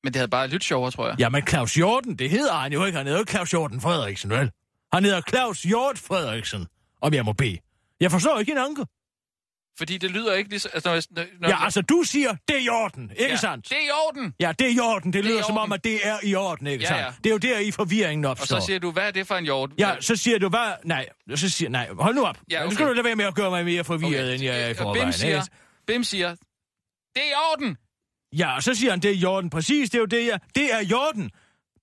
men 0.03 0.13
det 0.13 0.15
havde 0.15 0.27
bare 0.29 0.47
lidt 0.47 0.63
sjovere, 0.63 0.91
tror 0.91 1.07
jeg. 1.07 1.15
Jamen, 1.19 1.47
Claus 1.47 1.73
Hjorten, 1.75 2.15
det 2.19 2.29
hedder 2.29 2.53
han 2.53 2.73
jo 2.73 2.85
ikke. 2.85 2.97
Han 2.97 3.05
hedder 3.05 3.19
jo 3.19 3.21
ikke 3.21 3.31
Claus 3.31 3.49
Hjorten 3.51 3.81
Frederiksen, 3.81 4.29
vel? 4.29 4.51
Han 4.93 5.03
hedder 5.03 5.21
Claus 5.29 5.61
Hjort 5.63 5.97
Frederiksen, 5.97 6.67
om 7.01 7.13
jeg 7.13 7.25
må 7.25 7.33
bede. 7.33 7.57
Jeg 7.99 8.11
forstår 8.11 8.39
ikke 8.39 8.51
en 8.51 8.57
anke. 8.57 8.85
Fordi 9.77 9.97
det 9.97 10.11
lyder 10.11 10.33
ikke 10.33 10.49
ligesom... 10.49 10.71
Altså, 10.73 11.07
når, 11.11 11.23
når, 11.39 11.49
Ja, 11.49 11.63
altså, 11.65 11.81
du 11.81 12.03
siger, 12.05 12.35
det 12.47 12.55
er 12.55 12.59
i 12.59 12.69
orden, 12.69 13.11
ikke 13.11 13.23
ja, 13.31 13.35
sandt? 13.35 13.69
Det 13.69 13.77
er 13.77 13.87
i 13.87 13.89
orden. 14.07 14.33
Ja, 14.39 14.51
det 14.59 14.67
er 14.67 14.71
i 14.71 14.79
orden. 14.79 15.13
Det 15.13 15.23
Det 15.23 15.29
er 15.29 15.33
lyder 15.33 15.39
i 15.39 15.43
som 15.47 15.57
om, 15.57 15.61
orden. 15.61 15.73
at 15.73 15.83
det 15.83 16.07
er 16.07 16.17
i 16.23 16.35
orden, 16.35 16.67
ikke 16.67 16.81
Ja, 16.83 16.87
sandt? 16.87 17.01
ja. 17.01 17.11
Det 17.23 17.25
er 17.25 17.31
jo 17.31 17.37
der, 17.37 17.59
i 17.59 17.71
forvirringen 17.71 18.25
Og 18.25 18.31
opstår. 18.31 18.59
så 18.59 18.65
siger 18.65 18.79
du, 18.79 18.91
hvad 18.91 19.03
er 19.03 19.11
det 19.11 19.27
for 19.27 19.35
en 19.35 19.43
hjort? 19.43 19.69
Ja, 19.79 19.95
så 20.01 20.15
siger 20.15 20.37
du, 20.39 20.49
hvad... 20.49 20.73
Nej, 20.83 21.05
så 21.35 21.49
siger... 21.49 21.69
Nej, 21.69 21.89
hold 21.99 22.15
nu 22.15 22.23
op. 22.25 22.37
Ja, 22.51 22.59
Nu 22.59 22.65
okay. 22.65 22.73
skal 22.75 22.87
du 22.87 22.93
lade 22.93 23.05
være 23.05 23.15
med 23.15 23.25
at 23.25 23.35
gøre 23.35 23.49
mig 23.49 23.65
mere 23.65 23.83
forvirret, 23.83 24.33
end 24.33 24.43
jeg 24.43 24.63
er 24.63 24.67
i 24.67 24.71
Og 24.71 24.77
forvejen. 24.77 25.05
Bim 25.05 25.11
siger, 25.11 25.35
ikke? 25.35 25.47
Bim 25.87 26.03
siger, 26.03 26.29
det 26.29 26.37
er 27.15 27.21
i 27.31 27.33
orden. 27.53 27.77
Ja, 28.37 28.55
og 28.55 28.63
så 28.63 28.73
siger 28.75 28.91
han, 28.91 28.99
det 28.99 29.11
er 29.11 29.15
i 29.15 29.25
orden. 29.25 29.49
Præcis, 29.49 29.89
det 29.89 29.97
er 29.97 29.99
jo 29.99 30.05
det, 30.05 30.27
jeg... 30.27 30.39
Det 30.55 30.73
er 30.73 30.79
i 30.79 30.93
orden. 30.93 31.31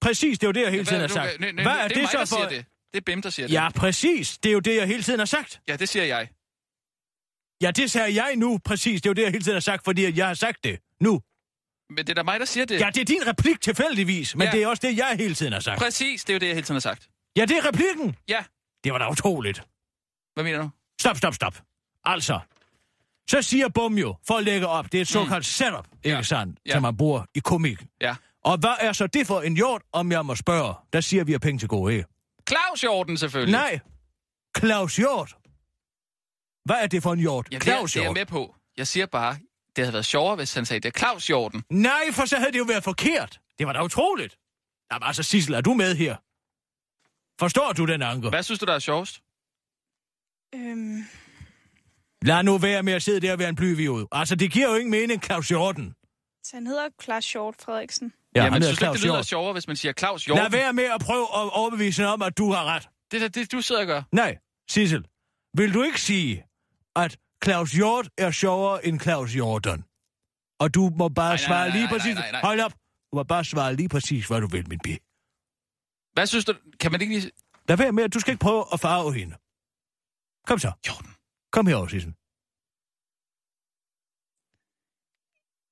Præcis, 0.00 0.38
det 0.38 0.46
er 0.46 0.48
jo 0.48 0.52
det, 0.52 0.60
jeg 0.62 0.70
hele 0.70 0.84
tiden 0.84 1.00
har 1.00 1.08
sagt. 1.08 1.40
nu- 1.40 1.46
nu- 1.52 1.62
Hvad 1.62 1.72
er 1.72 1.88
det 1.88 2.08
så 2.10 2.26
for... 2.36 2.48
Det 2.48 3.00
er 3.00 3.00
Bim, 3.06 3.22
der 3.22 3.30
siger 3.30 3.46
det. 3.46 3.54
Ja, 3.54 3.68
præcis. 3.70 4.38
Det 4.38 4.48
er 4.48 4.52
jo 4.52 4.58
det, 4.60 4.76
jeg 4.76 4.86
hele 4.86 5.02
tiden 5.02 5.18
har 5.18 5.26
sagt. 5.26 5.60
Ja, 5.68 5.76
det 5.76 5.88
siger 5.88 6.04
jeg. 6.04 6.28
Ja, 7.62 7.70
det 7.70 7.90
sagde 7.90 8.22
jeg 8.24 8.36
nu, 8.36 8.58
præcis. 8.64 9.02
Det 9.02 9.06
er 9.08 9.10
jo 9.10 9.14
det, 9.14 9.22
jeg 9.22 9.30
hele 9.30 9.44
tiden 9.44 9.54
har 9.56 9.60
sagt, 9.60 9.84
fordi 9.84 10.18
jeg 10.18 10.26
har 10.26 10.34
sagt 10.34 10.64
det. 10.64 10.78
Nu. 11.00 11.20
Men 11.90 11.96
det 11.98 12.08
er 12.08 12.14
da 12.14 12.22
mig, 12.22 12.40
der 12.40 12.46
siger 12.46 12.64
det. 12.66 12.80
Ja, 12.80 12.90
det 12.94 13.00
er 13.00 13.04
din 13.04 13.26
replik 13.26 13.60
tilfældigvis, 13.60 14.36
men 14.36 14.46
Ja. 14.46 14.52
det 14.52 14.62
er 14.62 14.66
også 14.68 14.86
det, 14.86 14.96
jeg 14.98 15.16
hele 15.18 15.34
tiden 15.34 15.52
har 15.52 15.60
sagt. 15.60 15.78
Præcis, 15.80 16.24
det 16.24 16.30
er 16.30 16.34
jo 16.34 16.38
det, 16.38 16.46
jeg 16.46 16.54
hele 16.54 16.64
tiden 16.66 16.74
har 16.76 16.80
sagt. 16.80 17.08
Ja, 17.36 17.44
det 17.44 17.56
er 17.56 17.68
replikken. 17.68 18.16
Ja, 18.28 18.44
Det 18.84 18.92
var 18.92 18.98
da 18.98 19.10
utroligt. 19.10 19.62
hvad 20.34 20.44
mener 20.44 20.58
du? 20.62 20.70
Stop, 21.00 21.16
stop, 21.16 21.34
stop. 21.34 21.58
Altså, 22.04 22.40
så 23.30 23.42
siger 23.42 23.68
Bum 23.68 23.98
jo, 23.98 24.14
for 24.26 24.34
at 24.34 24.44
lægge 24.44 24.66
op, 24.66 24.92
det 24.92 24.98
er 24.98 25.02
et 25.02 25.08
såkaldt 25.08 25.36
mm. 25.38 25.42
setup, 25.42 25.86
ikke 26.04 26.16
Ja. 26.16 26.22
sandt, 26.22 26.58
Ja. 26.66 26.72
som 26.72 26.82
man 26.82 26.96
bruger 26.96 27.24
i 27.34 27.38
komik. 27.38 27.78
Ja. 28.00 28.14
Og 28.44 28.58
hvad 28.58 28.74
er 28.80 28.92
så 28.92 29.06
det 29.06 29.26
for 29.26 29.40
en 29.40 29.56
hjort, 29.56 29.82
om 29.92 30.12
jeg 30.12 30.26
må 30.26 30.34
spørge? 30.34 30.74
Der 30.92 31.00
siger 31.00 31.24
vi, 31.24 31.34
at 31.34 31.40
penge 31.40 31.58
til 31.58 31.68
gode, 31.68 31.92
ikke? 31.94 32.08
Claus 32.48 32.80
Hjorten, 32.80 33.16
selvfølgelig. 33.18 33.52
Nej, 33.52 33.80
Claus 34.58 34.96
Hjort. 34.96 35.36
Hvad 36.64 36.76
er 36.76 36.86
det 36.86 37.02
for 37.02 37.12
en 37.12 37.18
hjort? 37.20 37.48
ja, 37.52 37.58
det, 37.58 37.62
er, 37.68 37.70
Claus 37.72 37.92
det 37.92 37.98
er 37.98 38.02
jeg 38.02 38.06
Hjort. 38.06 38.16
med 38.16 38.26
på. 38.26 38.54
Jeg 38.76 38.86
siger 38.86 39.06
bare, 39.06 39.38
det 39.76 39.84
havde 39.84 39.92
været 39.92 40.06
sjovere, 40.06 40.36
hvis 40.36 40.54
han 40.54 40.66
sagde, 40.66 40.80
det 40.80 40.94
er 40.94 40.98
Claus 40.98 41.26
Hjorten. 41.26 41.64
Nej, 41.70 42.00
for 42.12 42.24
så 42.24 42.36
havde 42.36 42.52
det 42.52 42.58
jo 42.58 42.64
været 42.64 42.84
forkert. 42.84 43.40
Det 43.58 43.66
var 43.66 43.72
da 43.72 43.82
utroligt. 43.84 44.38
Jamen 44.92 45.06
altså, 45.06 45.22
Sissel, 45.22 45.54
er 45.54 45.60
du 45.60 45.74
med 45.74 45.94
her? 45.96 46.16
Forstår 47.40 47.72
du 47.72 47.84
den 47.86 48.02
anker? 48.02 48.28
Hvad 48.30 48.42
synes 48.42 48.58
du, 48.60 48.66
der 48.66 48.74
er 48.74 48.78
sjovest? 48.78 49.20
Øhm, 50.54 51.04
Lad 52.22 52.42
nu 52.42 52.58
være 52.58 52.82
med 52.82 52.92
at 52.92 53.02
sidde 53.02 53.20
der 53.20 53.32
og 53.32 53.38
være 53.38 53.48
en 53.48 53.54
blyviod. 53.56 54.06
Altså, 54.12 54.34
det 54.34 54.52
giver 54.52 54.68
jo 54.68 54.74
ingen 54.74 54.90
mening, 54.90 55.22
Claus 55.24 55.48
Hjorten. 55.48 55.94
så 56.44 56.56
han 56.56 56.66
hedder 56.66 56.88
Claus 57.02 57.24
Short 57.24 57.54
Frederiksen. 57.64 58.12
Ja, 58.34 58.40
Jamen, 58.40 58.52
han 58.52 58.62
hedder 58.62 58.72
synes 58.74 58.78
Claus 58.78 58.96
det 58.96 59.04
lyder 59.04 59.14
Hjort. 59.14 59.26
sjovere, 59.26 59.52
hvis 59.52 59.66
man 59.66 59.76
siger 59.76 59.92
Claus 59.92 60.24
Hjorten? 60.24 60.42
Lad 60.42 60.50
være 60.50 60.72
med 60.72 60.84
at 60.84 61.00
prøve 61.00 61.22
at 61.22 61.50
overbevise 61.52 62.06
om, 62.06 62.22
at 62.22 62.38
du 62.38 62.52
har 62.52 62.64
ret. 62.64 62.88
Det 63.10 63.22
er 63.22 63.28
det, 63.28 63.52
du 63.52 63.60
sidder 63.60 63.80
og 63.80 63.86
gør. 63.86 64.02
Nej, 64.12 64.36
Sissel, 64.70 65.04
vil 65.56 65.74
du 65.74 65.82
ikke 65.82 66.00
sige, 66.00 66.44
at 66.96 67.16
Claus 67.44 67.70
Hjort 67.72 68.08
er 68.18 68.30
sjovere 68.30 68.86
end 68.86 69.00
Claus 69.00 69.32
Hjorten? 69.32 69.84
Og 70.58 70.74
du 70.74 70.90
må 70.98 71.08
bare 71.08 71.24
Nej, 71.28 71.36
nej, 71.36 71.46
svare 71.46 71.68
nej, 71.68 71.76
lige 71.76 71.84
nej, 71.84 71.92
præcis... 71.92 72.14
nej, 72.14 72.30
nej, 72.30 72.32
nej. 72.32 72.40
Hold 72.40 72.60
op. 72.60 72.72
Du 72.72 73.16
må 73.16 73.22
bare 73.22 73.44
svare 73.44 73.76
lige 73.76 73.88
præcis, 73.88 74.26
hvad 74.26 74.40
du 74.40 74.46
vil, 74.46 74.68
min 74.68 74.78
bi. 74.84 74.98
Hvad 76.12 76.26
synes 76.26 76.44
du? 76.44 76.54
Kan 76.80 76.92
man 76.92 77.00
ikke 77.00 77.14
lige... 77.18 77.30
Lad 77.68 77.76
være 77.76 77.92
med, 77.92 78.04
at 78.04 78.14
du 78.14 78.20
skal 78.20 78.32
ikke 78.32 78.42
prøve 78.42 78.64
at 78.72 78.80
farve 78.80 79.14
hende. 79.14 79.36
Kom 80.46 80.58
så. 80.58 80.72
Hjorten. 80.84 81.10
Kom 81.52 81.66
herover, 81.66 81.86
Sissel. 81.88 82.14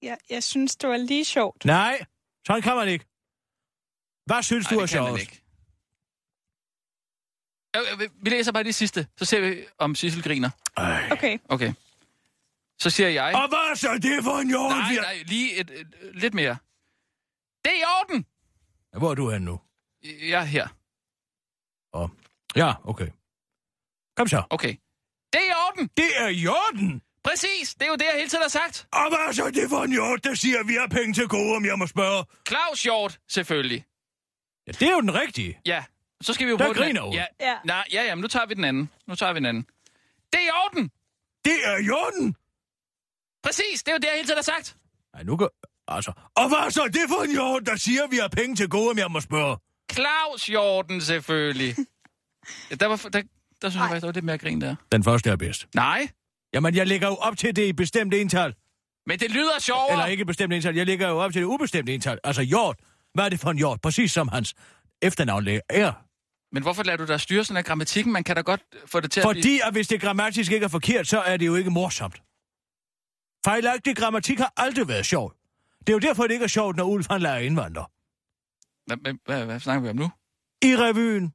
Ja, 0.02 0.16
jeg 0.30 0.42
synes, 0.42 0.76
det 0.76 0.88
var 0.88 0.96
lige 0.96 1.24
sjovt. 1.24 1.64
Nej, 1.64 2.04
sådan 2.46 2.62
kan 2.62 2.76
man 2.76 2.88
ikke. 2.88 3.04
Hvad 4.26 4.42
synes 4.42 4.64
Nej, 4.70 4.74
du 4.74 4.80
er 4.80 4.86
det 4.86 4.90
kan 4.90 5.02
man 5.02 5.08
sjovest? 5.08 5.22
ikke. 5.22 5.32
Øh, 5.32 5.38
øh, 5.38 5.42
Vi 8.22 8.30
læser 8.30 8.52
bare 8.52 8.64
det 8.64 8.74
sidste, 8.74 9.06
så 9.16 9.24
ser 9.24 9.40
vi, 9.40 9.64
om 9.78 9.94
Sissel 9.94 10.22
griner. 10.22 10.50
Ej. 10.76 11.08
Okay. 11.12 11.38
Okay. 11.48 11.72
Så 12.80 12.90
siger 12.90 13.08
jeg... 13.08 13.34
Og 13.34 13.48
hvad 13.48 13.76
så 13.76 13.98
det 14.02 14.24
for 14.24 14.38
en 14.38 14.48
hjort? 14.48 14.70
Nej, 14.70 14.94
nej, 14.94 15.22
lige 15.26 15.60
et, 15.60 15.70
et, 15.70 15.86
lidt 16.14 16.34
mere. 16.34 16.56
Det 17.64 17.72
er 17.72 17.80
i 17.80 17.84
orden! 18.00 18.26
Hvor 18.98 19.10
er 19.10 19.14
du 19.14 19.30
henne 19.30 19.44
nu? 19.44 19.60
Jeg 20.02 20.40
er 20.40 20.44
her. 20.44 20.68
Og... 21.92 22.10
Ja, 22.56 22.72
okay. 22.84 23.08
Kom 24.16 24.28
så. 24.28 24.42
Okay. 24.50 24.76
Det 25.32 25.40
er 25.40 25.50
i 25.50 25.54
orden! 25.68 25.90
Det 25.96 26.10
er 26.16 26.28
i 26.28 26.46
orden! 26.46 27.02
Præcis! 27.24 27.74
Det 27.74 27.82
er 27.82 27.88
jo 27.88 27.94
det, 27.94 28.04
jeg 28.04 28.14
hele 28.14 28.28
tiden 28.28 28.42
har 28.42 28.48
sagt. 28.48 28.86
Og 28.92 29.08
hvad 29.08 29.32
så 29.32 29.44
er 29.44 29.50
det 29.50 29.68
for 29.68 29.82
en 29.82 29.92
hjort, 29.92 30.24
der 30.24 30.34
siger, 30.34 30.60
at 30.60 30.68
vi 30.68 30.74
har 30.74 30.86
penge 30.86 31.14
til 31.14 31.28
gode, 31.28 31.56
om 31.56 31.64
jeg 31.64 31.78
må 31.78 31.86
spørge? 31.86 32.24
Claus 32.48 32.82
Hjort, 32.82 33.18
selvfølgelig. 33.28 33.84
Ja, 34.66 34.72
det 34.72 34.82
er 34.82 34.92
jo 34.92 35.00
den 35.00 35.14
rigtige. 35.14 35.60
Ja, 35.66 35.84
så 36.22 36.32
skal 36.32 36.46
vi 36.46 36.50
jo 36.50 36.56
Der 36.58 36.66
på 36.66 36.72
den 36.72 36.82
griner 36.82 37.00
hun. 37.02 37.12
Ja, 37.14 37.24
Ja. 37.40 37.56
nej, 37.64 37.84
ja, 37.92 38.02
ja, 38.04 38.14
men 38.14 38.22
nu 38.22 38.28
tager 38.28 38.46
vi 38.46 38.54
den 38.54 38.64
anden. 38.64 38.90
Nu 39.06 39.14
tager 39.14 39.32
vi 39.32 39.36
den 39.38 39.46
anden. 39.46 39.62
Det 40.32 40.40
er 40.40 40.46
i 40.46 40.50
orden! 40.66 40.90
Det 41.44 41.54
er 41.64 41.76
i 41.86 41.90
orden! 41.90 42.36
Præcis, 43.44 43.82
det 43.82 43.88
er 43.88 43.92
jo 43.92 43.98
det, 43.98 44.04
jeg 44.04 44.12
hele 44.14 44.26
tiden 44.26 44.36
har 44.38 44.42
sagt. 44.42 44.76
Nej, 45.14 45.22
nu 45.22 45.36
går... 45.36 45.50
Altså... 45.88 46.12
Og 46.36 46.48
hvad 46.48 46.70
så 46.70 46.82
er 46.82 46.88
det 46.88 47.00
for 47.08 47.22
en 47.24 47.30
hjort, 47.30 47.66
der 47.66 47.76
siger, 47.76 48.04
at 48.04 48.10
vi 48.10 48.16
har 48.16 48.28
penge 48.28 48.56
til 48.56 48.68
gode, 48.68 48.90
om 48.90 48.98
jeg 48.98 49.10
må 49.10 49.20
spørge? 49.20 49.56
Claus 49.92 50.46
Hjorten, 50.46 51.00
selvfølgelig. 51.00 51.76
ja, 52.70 52.74
der, 52.74 52.86
var, 52.86 52.96
der, 52.96 53.08
der 53.62 53.70
synes 53.70 53.74
jeg 53.74 53.82
faktisk, 53.88 54.00
der 54.00 54.06
var 54.08 54.12
lidt 54.12 54.24
mere 54.24 54.38
grin 54.38 54.60
der. 54.60 54.74
Den 54.92 55.04
første 55.04 55.30
er 55.30 55.36
bedst. 55.36 55.66
Nej, 55.74 56.08
Jamen, 56.54 56.74
jeg 56.74 56.86
lægger 56.86 57.08
jo 57.08 57.14
op 57.14 57.36
til 57.36 57.56
det 57.56 57.66
i 57.66 57.72
bestemt 57.72 58.14
ental. 58.14 58.54
men 59.06 59.18
det 59.18 59.30
lyder 59.30 59.58
sjovere. 59.60 59.90
Eller 59.90 60.06
ikke 60.06 60.24
bestemt 60.24 60.52
ental. 60.52 60.74
Jeg 60.76 60.86
lægger 60.86 61.08
jo 61.08 61.18
op 61.18 61.32
til 61.32 61.40
det 61.42 61.46
ubestemte 61.46 61.94
ental. 61.94 62.18
Altså 62.24 62.42
hjort. 62.42 62.76
Hvad 63.14 63.24
er 63.24 63.28
det 63.28 63.40
for 63.40 63.50
en 63.50 63.56
hjort? 63.58 63.80
Præcis 63.80 64.12
som 64.12 64.28
hans 64.28 64.54
efternavn 65.02 65.48
er. 65.68 65.92
Men 66.52 66.62
hvorfor 66.62 66.82
lader 66.82 66.96
du 66.96 67.06
dig 67.06 67.20
styre 67.20 67.44
sådan 67.44 67.56
af 67.56 67.64
grammatikken? 67.64 68.12
Man 68.12 68.24
kan 68.24 68.36
da 68.36 68.42
godt 68.42 68.62
få 68.86 69.00
det 69.00 69.10
til 69.10 69.20
at 69.20 69.28
blive... 69.30 69.42
Fordi 69.42 69.60
at 69.64 69.72
hvis 69.72 69.88
det 69.88 70.00
grammatisk 70.00 70.52
ikke 70.52 70.64
er 70.64 70.68
forkert, 70.68 71.06
så 71.06 71.20
er 71.20 71.36
det 71.36 71.46
jo 71.46 71.54
ikke 71.54 71.70
morsomt. 71.70 72.22
Fejlagtig 73.44 73.96
grammatik 73.96 74.38
har 74.38 74.52
aldrig 74.56 74.88
været 74.88 75.06
sjovt. 75.06 75.36
Det 75.80 75.88
er 75.88 75.92
jo 75.92 75.98
derfor, 75.98 76.22
det 76.22 76.32
ikke 76.32 76.44
er 76.44 76.48
sjovt, 76.48 76.76
når 76.76 76.84
Ulf 76.84 77.06
han 77.10 77.20
lærer 77.20 77.38
indvandrer. 77.38 77.84
Hvad, 78.86 78.96
hvad, 78.96 79.14
hvad, 79.24 79.46
hvad 79.46 79.60
snakker 79.60 79.82
vi 79.82 79.88
om 79.88 79.96
nu? 79.96 80.10
I 80.62 80.76
revyen, 80.76 81.32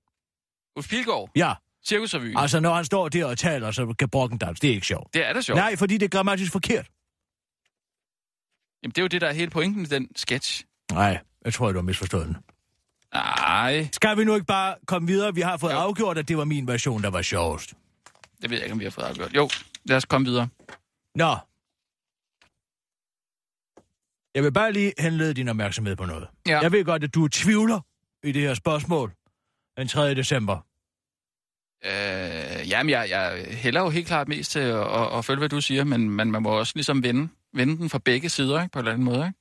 Ulf 0.75 0.89
Pilgaard, 0.89 1.29
ja. 1.35 1.53
Cirkusrevyen. 1.87 2.37
Altså, 2.37 2.59
når 2.59 2.73
han 2.73 2.85
står 2.85 3.09
der 3.09 3.25
og 3.25 3.37
taler, 3.37 3.71
så 3.71 3.95
kan 3.99 4.09
brokken 4.09 4.37
dans. 4.37 4.59
Det 4.59 4.69
er 4.69 4.73
ikke 4.73 4.87
sjovt. 4.87 5.13
Det 5.13 5.25
er 5.25 5.33
da 5.33 5.41
sjovt. 5.41 5.57
Nej, 5.57 5.75
fordi 5.75 5.97
det 5.97 6.05
er 6.05 6.09
grammatisk 6.17 6.51
forkert. 6.51 6.87
Jamen, 8.83 8.91
det 8.91 8.97
er 8.97 9.01
jo 9.01 9.07
det, 9.07 9.21
der 9.21 9.27
er 9.27 9.33
hele 9.33 9.51
pointen 9.51 9.81
i 9.81 9.85
den 9.85 10.07
sketch. 10.15 10.63
Nej, 10.91 11.19
jeg 11.45 11.53
tror, 11.53 11.71
du 11.71 11.77
har 11.77 11.83
misforstået 11.83 12.27
den. 12.27 12.37
Nej, 13.13 13.89
Skal 13.93 14.17
vi 14.17 14.23
nu 14.23 14.33
ikke 14.35 14.45
bare 14.45 14.75
komme 14.87 15.07
videre? 15.07 15.35
Vi 15.35 15.41
har 15.41 15.57
fået 15.57 15.71
Jo. 15.71 15.77
afgjort, 15.77 16.17
at 16.17 16.27
det 16.27 16.37
var 16.37 16.43
min 16.45 16.67
version, 16.67 17.03
der 17.03 17.09
var 17.09 17.21
sjovest. 17.21 17.73
det 18.41 18.49
ved 18.49 18.57
jeg 18.57 18.65
ikke, 18.65 18.73
om 18.73 18.79
vi 18.79 18.83
har 18.85 18.91
fået 18.91 19.05
afgjort. 19.05 19.33
Jo, 19.35 19.49
lad 19.85 19.97
os 19.97 20.05
komme 20.05 20.27
videre. 20.27 20.47
Nå. 21.15 21.35
Jeg 24.35 24.43
vil 24.43 24.51
bare 24.51 24.71
lige 24.71 24.93
henlede 24.99 25.33
din 25.33 25.47
opmærksomhed 25.49 25.95
på 25.95 26.05
noget. 26.05 26.27
Ja. 26.47 26.59
Jeg 26.59 26.71
ved 26.71 26.85
godt, 26.85 27.03
at 27.03 27.15
du 27.15 27.27
tvivler 27.27 27.79
i 28.23 28.31
det 28.31 28.41
her 28.41 28.53
spørgsmål 28.53 29.13
den 29.77 29.87
3. 29.87 30.13
december. 30.15 30.57
Øh, 31.85 32.69
jamen, 32.69 32.89
jeg, 32.89 33.07
jeg 33.09 33.45
hælder 33.49 33.81
jo 33.81 33.89
helt 33.89 34.07
klart 34.07 34.27
mest 34.27 34.51
til 34.51 34.59
at, 34.59 34.75
at, 35.01 35.17
at 35.17 35.25
følge, 35.25 35.39
hvad 35.39 35.49
du 35.49 35.61
siger, 35.61 35.83
men, 35.83 36.09
men 36.09 36.31
man 36.31 36.41
må 36.43 36.49
også 36.49 36.71
ligesom 36.75 37.03
vende, 37.03 37.29
vende 37.53 37.77
den 37.77 37.89
fra 37.89 37.97
begge 38.05 38.29
sider, 38.29 38.61
ikke? 38.61 38.71
på 38.71 38.79
en 38.79 38.85
eller 38.85 38.91
anden 38.93 39.05
måde. 39.05 39.17
Ikke? 39.27 39.39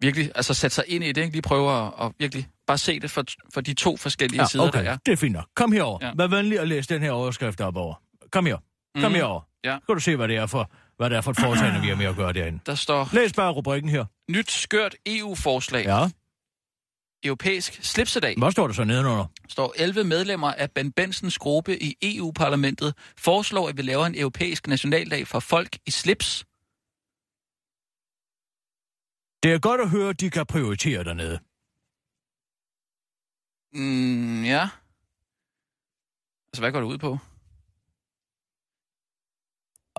Virkelig, 0.00 0.32
altså 0.34 0.54
sætte 0.54 0.74
sig 0.74 0.84
ind 0.88 1.04
i 1.04 1.12
det, 1.12 1.22
ikke? 1.22 1.32
lige 1.32 1.42
prøve 1.42 1.86
at, 1.86 1.92
at 2.00 2.12
virkelig 2.18 2.48
bare 2.66 2.78
se 2.78 3.00
det 3.00 3.10
for, 3.10 3.24
for 3.54 3.60
de 3.60 3.74
to 3.74 3.96
forskellige 3.96 4.40
Ja, 4.42 4.46
sider, 4.48 4.64
okay, 4.68 4.84
der 4.84 4.90
er. 4.90 4.96
det 5.06 5.12
er 5.12 5.16
fint 5.16 5.32
nok. 5.32 5.46
Kom 5.56 5.72
herover. 5.72 5.98
Ja. 6.02 6.12
Vær 6.16 6.26
venlig 6.26 6.58
at 6.60 6.68
læse 6.68 6.88
den 6.94 7.02
her 7.02 7.10
overskrift 7.10 7.60
op 7.60 7.76
over. 7.76 7.94
Kom 8.32 8.46
her. 8.46 8.56
Kom 9.00 9.02
Mhm. 9.10 9.14
herover. 9.14 9.40
Ja. 9.64 9.78
Skal 9.82 9.94
du 9.94 10.00
se, 10.00 10.16
hvad 10.16 10.28
det 10.28 10.36
er 10.36 10.46
for, 10.46 10.70
hvad 10.96 11.10
det 11.10 11.16
er 11.16 11.20
for 11.20 11.30
et 11.30 11.36
foretagende, 11.40 11.80
vi 11.80 11.88
har 11.88 11.96
med 11.96 12.06
at 12.06 12.16
gøre 12.16 12.32
derinde. 12.32 12.58
Der 12.66 12.74
står, 12.74 13.08
Læs 13.12 13.32
bare 13.32 13.52
rubrikken 13.52 13.90
her. 13.90 14.04
nyt 14.30 14.50
skørt 14.50 14.94
EU-forslag, 15.06 15.84
ja. 15.84 15.98
Ja. 16.02 16.10
europæisk 17.24 17.78
slipsedag. 17.82 18.34
Hvad 18.38 18.52
står 18.52 18.66
der 18.66 18.74
så 18.74 18.84
nedenunder? 18.84 19.24
står 19.48 19.74
11 19.76 20.04
medlemmer 20.04 20.52
af 20.52 20.70
Ben 20.70 20.92
Bensens 20.92 21.38
gruppe 21.38 21.82
i 21.82 21.96
EU-parlamentet 22.02 22.94
foreslår, 23.18 23.68
at 23.68 23.76
vi 23.76 23.82
laver 23.82 24.06
en 24.06 24.18
europæisk 24.18 24.66
nationaldag 24.66 25.26
for 25.26 25.40
folk 25.40 25.76
i 25.86 25.90
slips. 25.90 26.44
Det 29.42 29.52
er 29.54 29.58
godt 29.58 29.80
at 29.80 29.90
høre, 29.90 30.08
at 30.08 30.20
de 30.20 30.30
kan 30.30 30.46
prioritere 30.46 31.04
dernede. 31.04 31.38
Mm, 33.72 34.44
ja. 34.44 34.68
Altså, 36.48 36.60
hvad 36.62 36.72
går 36.72 36.80
det 36.80 36.86
ud 36.86 36.98
på? 36.98 37.18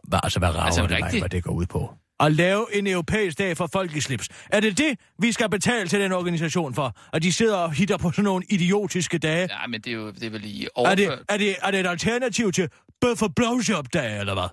Hvad, 0.07 0.19
altså, 0.23 0.39
hvad 0.39 0.49
rager 0.49 0.65
Altså, 0.65 0.81
det 0.87 0.99
mig, 0.99 1.19
hvad 1.19 1.29
det 1.29 1.43
går 1.43 1.51
ud 1.51 1.65
på? 1.65 1.93
At 2.19 2.31
lave 2.31 2.75
en 2.75 2.87
europæisk 2.87 3.37
dag 3.37 3.57
for 3.57 3.67
folk 3.73 3.95
i 3.95 4.01
slips. 4.01 4.29
Er 4.49 4.59
det 4.59 4.77
det, 4.77 4.99
vi 5.19 5.31
skal 5.31 5.49
betale 5.49 5.87
til 5.89 5.99
den 5.99 6.11
organisation 6.11 6.73
for? 6.73 6.95
At 7.13 7.23
de 7.23 7.33
sidder 7.33 7.57
og 7.57 7.71
hitter 7.73 7.97
på 7.97 8.11
sådan 8.11 8.23
nogle 8.23 8.45
idiotiske 8.49 9.17
dage? 9.17 9.47
Ja, 9.61 9.67
men 9.67 9.81
det 9.81 9.91
er 9.91 9.95
jo 9.95 10.11
det 10.11 10.23
er 10.23 10.29
vel 10.29 10.63
Er 10.63 10.67
overført... 10.75 10.97
det, 10.97 11.25
er, 11.29 11.37
det, 11.37 11.55
er 11.61 11.71
det 11.71 11.79
et 11.79 11.87
alternativ 11.87 12.51
til 12.51 12.69
bøf 13.01 13.17
for 13.17 13.27
blowjob-dag, 13.27 14.19
eller 14.19 14.33
hvad? 14.33 14.47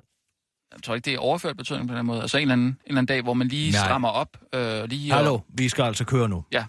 Jeg 0.72 0.82
tror 0.82 0.94
ikke, 0.94 1.04
det 1.04 1.14
er 1.14 1.18
overført 1.18 1.56
betydning 1.56 1.88
på 1.88 1.94
den 1.94 2.06
måde. 2.06 2.20
Altså 2.22 2.38
en 2.38 2.42
eller 2.42 2.52
anden, 2.52 2.66
en 2.66 2.76
eller 2.86 2.98
anden 2.98 3.06
dag, 3.06 3.22
hvor 3.22 3.34
man 3.34 3.48
lige 3.48 3.70
Nej. 3.72 3.80
strammer 3.86 4.08
op. 4.08 4.36
Øh, 4.54 4.84
lige 4.84 5.12
og- 5.12 5.16
Hallo, 5.16 5.38
vi 5.48 5.68
skal 5.68 5.82
altså 5.84 6.04
køre 6.04 6.28
nu. 6.28 6.44
Ja. 6.52 6.64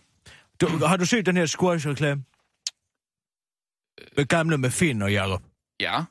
Du, 0.61 0.67
har 0.85 0.97
du 0.97 1.05
set 1.05 1.25
den 1.25 1.37
her 1.37 1.45
squash-reklame? 1.45 2.23
Det 4.17 4.29
gamle 4.29 4.57
med 4.57 4.69
Finn 4.71 5.01
og 5.01 5.11
Jacob. 5.13 5.41
Ja, 5.79 6.03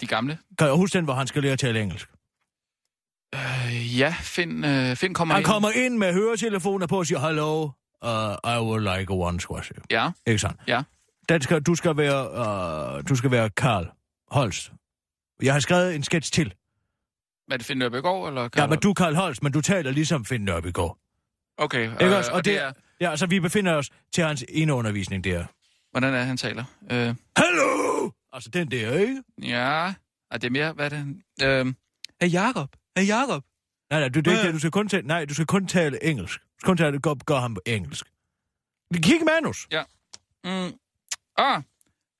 de 0.00 0.06
gamle. 0.06 0.38
Kan 0.58 0.66
jeg 0.66 0.76
huske 0.76 0.98
den, 0.98 1.04
hvor 1.04 1.14
han 1.14 1.26
skal 1.26 1.42
lære 1.42 1.52
at 1.52 1.58
tale 1.58 1.82
engelsk? 1.82 2.08
Øh, 3.34 3.98
ja, 3.98 4.14
Finn, 4.20 4.64
øh, 4.64 4.96
Finn 4.96 5.14
kommer 5.14 5.34
Han 5.34 5.40
ind. 5.40 5.46
kommer 5.46 5.70
ind 5.70 5.96
med 5.98 6.12
høretelefoner 6.12 6.86
på 6.86 6.98
og 6.98 7.06
siger, 7.06 7.26
Hello, 7.26 7.62
uh, 7.64 8.54
I 8.54 8.58
would 8.60 8.80
like 8.98 9.12
a 9.12 9.16
one 9.16 9.40
squash. 9.40 9.70
Ja, 9.90 10.10
Ikke 10.26 10.38
sandt? 10.38 10.60
Ja. 10.66 10.82
Den 11.28 11.42
skal, 11.42 11.62
du 11.62 11.74
skal 11.74 11.96
være, 11.96 12.30
uh, 12.98 13.08
du 13.08 13.16
skal 13.16 13.30
være 13.30 13.50
Karl 13.50 13.88
Holst. 14.30 14.72
Jeg 15.42 15.52
har 15.52 15.60
skrevet 15.60 15.94
en 15.94 16.02
sketch 16.02 16.32
til. 16.32 16.54
er 17.50 17.56
det 17.56 17.66
Finn 17.66 17.78
Nørbegaard, 17.78 18.28
eller? 18.28 18.48
Ja, 18.56 18.66
men 18.66 18.78
du 18.78 18.90
er 18.90 18.94
Karl 18.94 19.14
Holst, 19.14 19.42
men 19.42 19.52
du 19.52 19.60
taler 19.60 19.90
ligesom 19.90 20.24
Finn 20.24 20.44
Nørbegaard. 20.44 20.98
Okay, 21.58 21.90
Ikke 22.02 22.16
også? 22.16 22.32
og, 22.32 22.44
det 22.44 22.62
er... 22.62 22.72
Ja, 23.00 23.16
så 23.16 23.26
vi 23.26 23.40
befinder 23.40 23.74
os 23.74 23.90
til 24.12 24.24
hans 24.24 24.44
ene 24.48 24.74
undervisning 24.74 25.24
der. 25.24 25.44
Hvordan 25.96 26.14
er 26.14 26.18
det, 26.18 26.26
han 26.26 26.36
taler? 26.36 26.64
Øh, 26.90 27.14
Hello! 27.38 28.10
Altså 28.32 28.50
den 28.50 28.70
der, 28.70 28.98
ikke? 28.98 29.22
ja, 29.42 29.94
er 30.30 30.38
det 30.38 30.44
er 30.44 30.50
mere, 30.50 30.72
hvad 30.72 30.84
er 30.84 30.88
det? 30.88 31.22
Øh, 31.42 31.74
hey 32.22 32.32
Jakob, 32.32 32.76
hey 32.98 33.06
Jakob. 33.06 33.44
Nej, 33.90 34.00
nej, 34.00 34.08
du, 34.08 34.20
det 34.20 34.32
er 34.32 34.40
ikke. 34.40 34.52
Du 34.52 34.58
skal 34.58 34.70
kun 34.70 34.88
tale, 34.88 35.06
nej, 35.06 35.24
du 35.24 35.34
skal 35.34 35.46
kun 35.46 35.66
tale 35.66 36.04
engelsk. 36.04 36.40
Du 36.40 36.58
skal 36.58 36.66
kun 36.66 36.76
tale, 36.76 37.00
gør, 37.00 37.14
gør 37.14 37.38
ham 37.40 37.54
på 37.54 37.60
engelsk. 37.66 38.06
Kig 38.94 39.24
manus. 39.24 39.68
Mm. 40.44 40.78
Ah, 41.36 41.62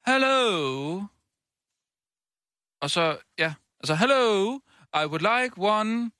hello. 0.06 1.02
Og 2.80 2.90
så, 2.90 3.18
ja, 3.38 3.54
altså, 3.80 3.94
hello, 3.94 4.54
I 4.94 5.06
would 5.06 5.40
like 5.40 5.54
one... 5.58 6.10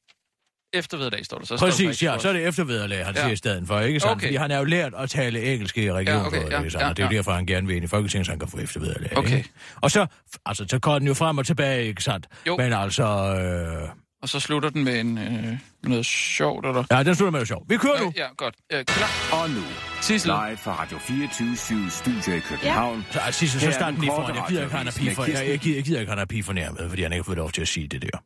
Efterveddag 0.79 1.25
står 1.25 1.39
der 1.39 1.47
så. 1.47 1.57
Præcis, 1.57 2.03
ja, 2.03 2.19
så 2.19 2.29
er 2.29 2.33
det 2.33 2.47
eftervederlag, 2.49 3.07
han 3.07 3.15
Ja. 3.15 3.21
ja. 3.21 3.25
siger 3.27 3.33
i 3.33 3.37
stedet 3.37 3.67
for, 3.67 3.81
ikke 3.81 4.01
sandt? 4.01 4.13
Okay. 4.13 4.27
Fordi 4.27 4.37
han 4.37 4.51
er 4.51 4.59
jo 4.59 4.65
lært 4.65 4.93
at 4.99 5.11
tale 5.11 5.43
engelsk 5.53 5.79
i 5.79 5.93
regionen, 5.93 6.21
Ja, 6.23 6.27
okay, 6.27 6.51
ja, 6.51 6.59
ikke 6.59 6.71
sandt? 6.71 6.83
ja, 6.83 6.89
og 6.89 6.97
det 6.97 7.03
er 7.03 7.07
jo 7.07 7.13
ja. 7.13 7.17
derfor, 7.17 7.33
han 7.33 7.47
gerne 7.47 7.67
vil 7.67 7.77
ind 7.77 7.85
i 7.85 7.89
Folketinget, 7.89 8.27
så 8.27 8.33
han 8.33 8.39
kan 8.39 8.49
få 8.49 8.59
eftervederlag. 8.59 9.17
Okay. 9.17 9.37
Ikke? 9.37 9.49
Og 9.83 9.91
så, 9.91 10.07
altså, 10.47 10.65
så 10.71 10.79
går 10.79 10.99
den 10.99 11.09
jo 11.09 11.15
frem 11.15 11.39
og 11.39 11.47
tilbage, 11.47 11.87
ikke 11.87 12.03
sandt? 12.03 12.27
Jo. 12.47 12.57
Men 12.57 12.73
altså, 12.73 13.05
øh, 13.05 13.89
Og 14.23 14.29
så 14.29 14.41
slutter 14.41 14.71
den 14.71 14.85
med 14.85 15.01
en, 15.01 15.19
øh, 15.19 15.59
noget 15.83 16.07
sjovt, 16.07 16.67
eller? 16.67 16.85
ja, 16.91 17.03
den 17.03 17.15
slutter 17.15 17.31
med 17.31 17.41
det 17.41 17.49
sjov. 17.49 17.65
Vi 17.69 17.77
kører 17.77 18.01
nu. 18.01 18.13
Ja, 18.17 18.27
godt. 18.37 18.55
Øh, 18.73 18.85
klar. 18.85 19.41
Og 19.43 19.51
nu, 19.51 19.61
Sissel. 20.01 20.29
live 20.47 20.57
fra 20.57 20.83
Radio 20.83 20.99
24 20.99 21.57
Studio 21.91 22.37
i 22.37 22.41
København. 22.41 23.07
Så, 23.11 23.19
altså, 23.19 23.39
sidst, 23.39 23.53
så 23.53 23.59
Her 23.61 23.69
er 23.69 23.73
start 23.73 23.93
den 23.95 24.01
lige 24.01 24.11
foran. 24.11 24.35
Jeg 24.37 24.45
gider 24.49 24.63
ikke, 24.63 24.77
han 24.77 24.87
er 24.87 24.93
pige 24.93 25.07
med 25.07 25.15
for, 25.15 25.25
jeg, 25.25 25.49
jeg, 25.49 25.59
gider, 25.59 25.77
jeg 25.77 25.85
gider 25.85 26.01
ikke, 26.01 26.11
han 26.11 26.19
er 26.19 26.25
pige 26.25 26.43
for 26.43 26.53
nærmest, 26.53 26.83
fordi 26.89 27.03
han 27.03 27.13
ikke 27.13 27.21
har 27.23 27.25
fået 27.25 27.39
lov 27.39 27.51
til 27.53 27.63
at 27.63 27.69
sige 27.69 27.89
det 27.89 28.03
der. 28.03 28.19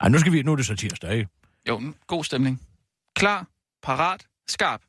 Ej, 0.00 0.08
nu 0.08 0.18
skal 0.18 0.32
vi, 0.32 0.42
nu 0.42 0.52
er 0.52 0.56
det 0.56 0.66
så 0.66 0.76
tirsdag, 0.76 1.12
ikke? 1.12 1.28
Jo, 1.68 1.92
god 2.06 2.24
stemning. 2.24 2.62
Klar, 3.14 3.46
parat, 3.82 4.26
skarp. 4.48 4.80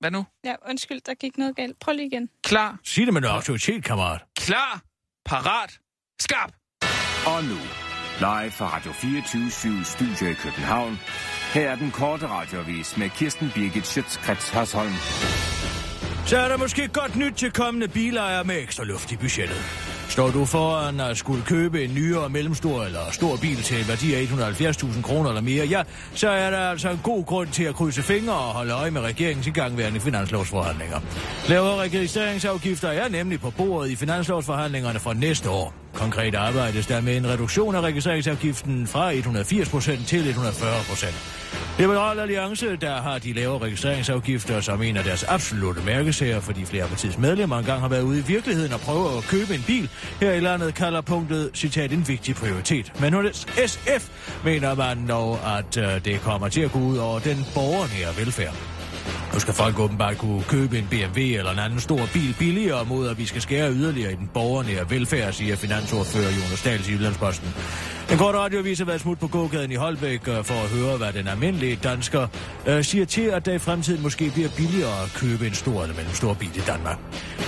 Hvad 0.00 0.10
nu? 0.10 0.26
Ja, 0.44 0.54
undskyld, 0.68 1.00
der 1.06 1.14
gik 1.14 1.38
noget 1.38 1.56
galt. 1.56 1.78
Prøv 1.80 1.94
lige 1.94 2.06
igen. 2.06 2.28
Klar, 2.44 2.78
Sig 2.84 3.06
det 3.06 3.12
med 3.14 3.20
noget 3.20 3.34
autoritet, 3.34 3.84
kammerat. 3.84 4.22
klar, 4.36 4.82
parat, 5.24 5.80
skarp. 6.20 6.52
Og 7.26 7.44
nu, 7.44 7.58
live 8.18 8.50
fra 8.50 8.76
Radio 8.76 8.92
24 8.92 9.84
Studio 9.84 10.26
i 10.30 10.34
København. 10.34 10.98
Her 11.54 11.70
er 11.70 11.76
den 11.76 11.90
korte 11.90 12.26
radioavis 12.28 12.96
med 12.96 13.10
Kirsten 13.10 13.50
Birgit 13.54 13.86
Schøtzgrads 13.86 14.48
Hasholm. 14.50 14.92
Så 16.26 16.38
er 16.38 16.48
der 16.48 16.56
måske 16.56 16.88
godt 16.88 17.16
nyt 17.16 17.34
til 17.34 17.52
kommende 17.52 17.88
bilejere 17.88 18.44
med 18.44 18.62
ekstra 18.62 18.84
luft 18.84 19.12
i 19.12 19.16
budgettet. 19.16 19.91
Står 20.12 20.30
du 20.30 20.44
foran 20.44 21.00
at 21.00 21.16
skulle 21.16 21.42
købe 21.42 21.84
en 21.84 21.94
nyere, 21.94 22.28
mellemstor 22.28 22.84
eller 22.84 23.00
stor 23.10 23.36
bil 23.36 23.56
til 23.56 23.80
en 23.80 23.88
værdi 23.88 24.14
af 24.14 24.22
170.000 24.22 25.02
kroner 25.02 25.28
eller 25.28 25.42
mere, 25.42 25.66
ja, 25.66 25.82
så 26.14 26.28
er 26.28 26.50
der 26.50 26.58
altså 26.58 26.90
en 26.90 27.00
god 27.02 27.24
grund 27.24 27.48
til 27.48 27.64
at 27.64 27.74
krydse 27.74 28.02
fingre 28.02 28.34
og 28.34 28.52
holde 28.52 28.72
øje 28.72 28.90
med 28.90 29.00
regeringens 29.00 29.46
igangværende 29.46 30.00
finanslovsforhandlinger. 30.00 31.00
Lavere 31.48 31.76
registreringsafgifter 31.76 32.88
er 32.88 33.08
nemlig 33.08 33.40
på 33.40 33.50
bordet 33.50 33.90
i 33.90 33.96
finanslovsforhandlingerne 33.96 34.98
for 35.00 35.12
næste 35.12 35.50
år. 35.50 35.81
Konkret 35.94 36.34
arbejdes 36.34 36.86
der 36.86 37.00
med 37.00 37.16
en 37.16 37.28
reduktion 37.28 37.74
af 37.74 37.80
registreringsafgiften 37.80 38.86
fra 38.86 39.12
180% 39.12 40.06
til 40.06 40.32
140%. 40.32 41.52
Liberal 41.78 42.18
Alliance, 42.18 42.76
der 42.76 43.02
har 43.02 43.18
de 43.18 43.32
lavere 43.32 43.58
registreringsafgifter 43.58 44.60
som 44.60 44.82
en 44.82 44.96
af 44.96 45.04
deres 45.04 45.24
absolutte 45.24 45.82
mærkesager, 45.86 46.40
fordi 46.40 46.64
flere 46.64 46.88
partiets 46.88 47.18
medlemmer 47.18 47.58
engang 47.58 47.80
har 47.80 47.88
været 47.88 48.02
ude 48.02 48.18
i 48.18 48.22
virkeligheden 48.22 48.72
og 48.72 48.80
prøver 48.80 49.18
at 49.18 49.24
købe 49.24 49.54
en 49.54 49.64
bil. 49.66 49.90
Her 50.20 50.32
i 50.32 50.40
landet 50.40 50.74
kalder 50.74 51.00
punktet, 51.00 51.50
citat, 51.54 51.92
en 51.92 52.08
vigtig 52.08 52.34
prioritet. 52.34 52.92
Men 53.00 53.12
hos 53.12 53.46
SF 53.66 54.08
mener 54.44 54.74
man 54.74 55.08
dog, 55.08 55.58
at 55.58 55.76
øh, 55.76 56.04
det 56.04 56.20
kommer 56.20 56.48
til 56.48 56.60
at 56.60 56.72
gå 56.72 56.78
ud 56.78 56.96
over 56.96 57.18
den 57.18 57.46
borgernære 57.54 58.16
velfærd. 58.18 58.81
Nu 59.34 59.40
skal 59.40 59.54
folk 59.54 59.78
åbenbart 59.78 60.18
kunne 60.18 60.42
købe 60.42 60.78
en 60.78 60.86
BMW 60.90 61.20
eller 61.20 61.50
en 61.50 61.58
anden 61.58 61.80
stor 61.80 62.08
bil 62.12 62.34
billigere 62.38 62.84
mod, 62.84 63.08
at 63.08 63.18
vi 63.18 63.26
skal 63.26 63.42
skære 63.42 63.72
yderligere 63.72 64.12
i 64.12 64.16
den 64.16 64.30
borgernære 64.34 64.90
velfærd, 64.90 65.32
siger 65.32 65.56
finansordfører 65.56 66.30
Jonas 66.30 66.62
Dahl 66.62 66.88
i 66.88 66.92
Jyllandsposten. 66.92 67.48
En 68.12 68.18
kort 68.18 68.34
radiovis 68.34 68.78
har 68.78 68.84
været 68.84 69.00
smut 69.00 69.18
på 69.18 69.26
gågaden 69.26 69.72
i 69.72 69.74
Holbæk 69.74 70.28
øh, 70.28 70.44
for 70.44 70.54
at 70.54 70.70
høre, 70.70 70.96
hvad 70.96 71.12
den 71.12 71.28
almindelige 71.28 71.76
dansker 71.76 72.26
øh, 72.66 72.84
siger 72.84 73.04
til, 73.04 73.22
at 73.22 73.46
det 73.46 73.54
i 73.54 73.58
fremtiden 73.58 74.02
måske 74.02 74.30
bliver 74.30 74.48
billigere 74.56 75.02
at 75.02 75.12
købe 75.14 75.46
en 75.46 75.54
stor 75.54 75.82
eller 75.82 75.96
mellemstor 75.96 76.34
bil 76.34 76.56
i 76.56 76.60
Danmark. 76.66 76.98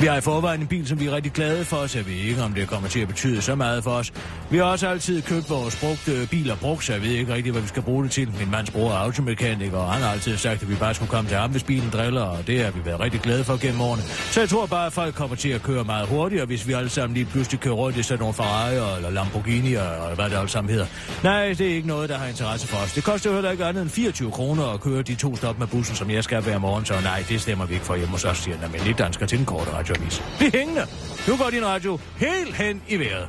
Vi 0.00 0.07
har 0.07 0.16
i 0.16 0.20
forvejen 0.20 0.61
en 0.61 0.66
bil, 0.66 0.88
som 0.88 1.00
vi 1.00 1.07
er 1.07 1.12
rigtig 1.12 1.32
glade 1.32 1.64
for, 1.64 1.86
så 1.86 1.98
jeg 1.98 2.07
ved 2.07 2.14
ikke, 2.14 2.42
om 2.42 2.52
det 2.52 2.68
kommer 2.68 2.88
til 2.88 3.00
at 3.00 3.09
betyde 3.09 3.42
så 3.42 3.55
meget 3.55 3.84
for 3.84 3.90
os. 3.90 4.12
Vi 4.50 4.57
har 4.57 4.64
også 4.64 4.88
altid 4.88 5.22
købt 5.22 5.50
vores 5.50 5.76
brugte 5.76 6.12
øh, 6.12 6.28
biler 6.28 6.57
brugt, 6.57 6.84
så 6.84 6.92
jeg 6.92 7.02
ved 7.02 7.11
ikke 7.11 7.34
rigtig, 7.34 7.52
hvad 7.52 7.62
vi 7.62 7.68
skal 7.68 7.82
bruge 7.82 8.05
det 8.05 8.11
til. 8.12 8.28
Min 8.38 8.50
mands 8.50 8.70
bror 8.70 8.90
er 8.90 8.96
automekaniker, 8.96 9.78
og 9.78 9.92
han 9.92 10.02
har 10.02 10.11
altid 10.11 10.36
sagt, 10.36 10.62
at 10.62 10.70
vi 10.70 10.74
bare 10.74 10.94
skulle 10.94 11.11
komme 11.11 11.30
til 11.30 11.36
ham, 11.45 11.51
hvis 11.51 11.62
bilen 11.64 11.90
driller, 11.92 12.22
og 12.22 12.47
det 12.47 12.64
har 12.64 12.70
vi 12.70 12.80
været 12.84 13.01
rigtig 13.01 13.20
glade 13.20 13.45
for 13.45 13.57
gennem 13.57 13.80
årene. 13.80 14.03
Så 14.03 14.40
jeg 14.40 14.49
tror 14.49 14.66
bare, 14.66 14.86
at 14.86 14.92
folk 14.92 15.14
kommer 15.14 15.36
til 15.36 15.49
at 15.49 15.62
køre 15.62 15.84
meget 15.84 16.09
hurtigere, 16.09 16.47
hvis 16.47 16.68
vi 16.68 16.72
alle 16.72 16.90
sammen 16.90 17.14
lige 17.14 17.26
pludselig 17.26 17.61
kører 17.61 17.74
rundt 17.74 17.99
i 17.99 18.03
sådan 18.03 18.18
nogle 18.18 18.34
Ferrari 18.34 18.97
eller 18.97 19.11
Lamborghini, 19.11 19.74
og 19.74 20.14
hvad 20.14 20.30
det 20.30 20.36
alle 20.36 20.49
sammen 20.49 20.70
hedder. 20.70 20.86
Nej, 21.22 21.49
det 21.49 21.61
er 21.61 21.74
ikke 21.74 21.88
noget, 21.88 22.09
der 22.09 22.18
har 22.18 22.26
interesse 22.26 22.66
for 22.66 22.76
os. 22.76 22.92
Det 22.92 23.05
koster 23.05 23.30
jo 23.30 23.34
heller 23.36 23.51
ikke 23.51 23.64
andet 23.64 23.82
end 23.82 23.90
24 23.90 24.30
kroner 24.30 24.64
at 24.74 24.80
køre 24.80 25.03
de 25.03 25.14
to 25.14 25.36
stop 25.36 25.59
med 25.59 25.66
bussen, 25.66 25.97
som 25.97 26.11
jeg 26.11 26.24
skal 26.24 26.42
hver 26.42 26.59
morgen, 26.59 26.84
så 26.84 26.95
nej, 27.03 27.24
det 27.28 27.40
stemmer 27.40 27.66
vi 27.66 27.74
ikke 27.74 27.86
for 27.86 27.97
hjemme 27.97 28.12
hos 28.12 28.24
os, 28.24 28.38
siger 28.38 28.55
den 28.55 28.64
almindelige 28.64 28.95
dansker 28.99 29.26
til 29.26 29.38
den 29.38 29.47
korte 29.47 29.72
radioavis. 29.72 30.22
Bliv 30.38 30.51
hængende! 30.55 30.86
Nu 31.28 31.36
går 31.36 31.51
din 31.51 31.64
radio 31.64 31.99
helt 32.16 32.55
hen 32.57 32.82
i 32.88 32.97
vejret. 32.97 33.28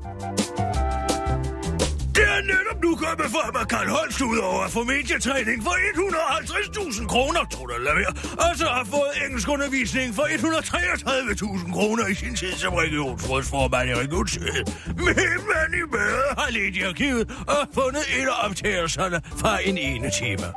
Nu 2.83 2.97
frem, 2.97 3.55
at 3.61 3.67
Karl 3.67 3.89
Holst 3.89 4.21
ud 4.21 4.37
over 4.37 4.67
få 4.69 4.83
medietræning 4.83 5.63
for 5.63 5.71
150.000 5.71 7.07
kroner, 7.07 7.39
tror 7.51 7.65
du 7.65 7.73
lade 7.77 7.95
være, 7.95 8.13
og 8.49 8.57
så 8.57 8.65
har 8.65 8.83
fået 8.83 9.11
engelskundervisning 9.25 10.15
for 10.15 10.23
133.000 10.23 11.73
kroner 11.73 12.07
i 12.07 12.13
sin 12.13 12.35
tid 12.35 12.51
som 12.51 12.73
regionsrådsformand 12.73 13.89
i 13.89 13.93
Regionsøget. 13.93 14.63
Men 14.87 15.39
man 15.51 15.69
i 15.73 15.83
møde 15.91 16.29
har 16.37 16.49
lidt 16.51 16.75
i 16.75 16.81
arkivet 16.81 17.31
og 17.47 17.67
fundet 17.73 18.03
et 18.19 18.27
af 18.27 18.47
optagelserne 18.49 19.21
fra 19.37 19.57
en 19.63 19.77
ene 19.77 20.11
time. 20.19 20.47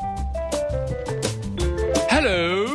Hello. 2.11 2.67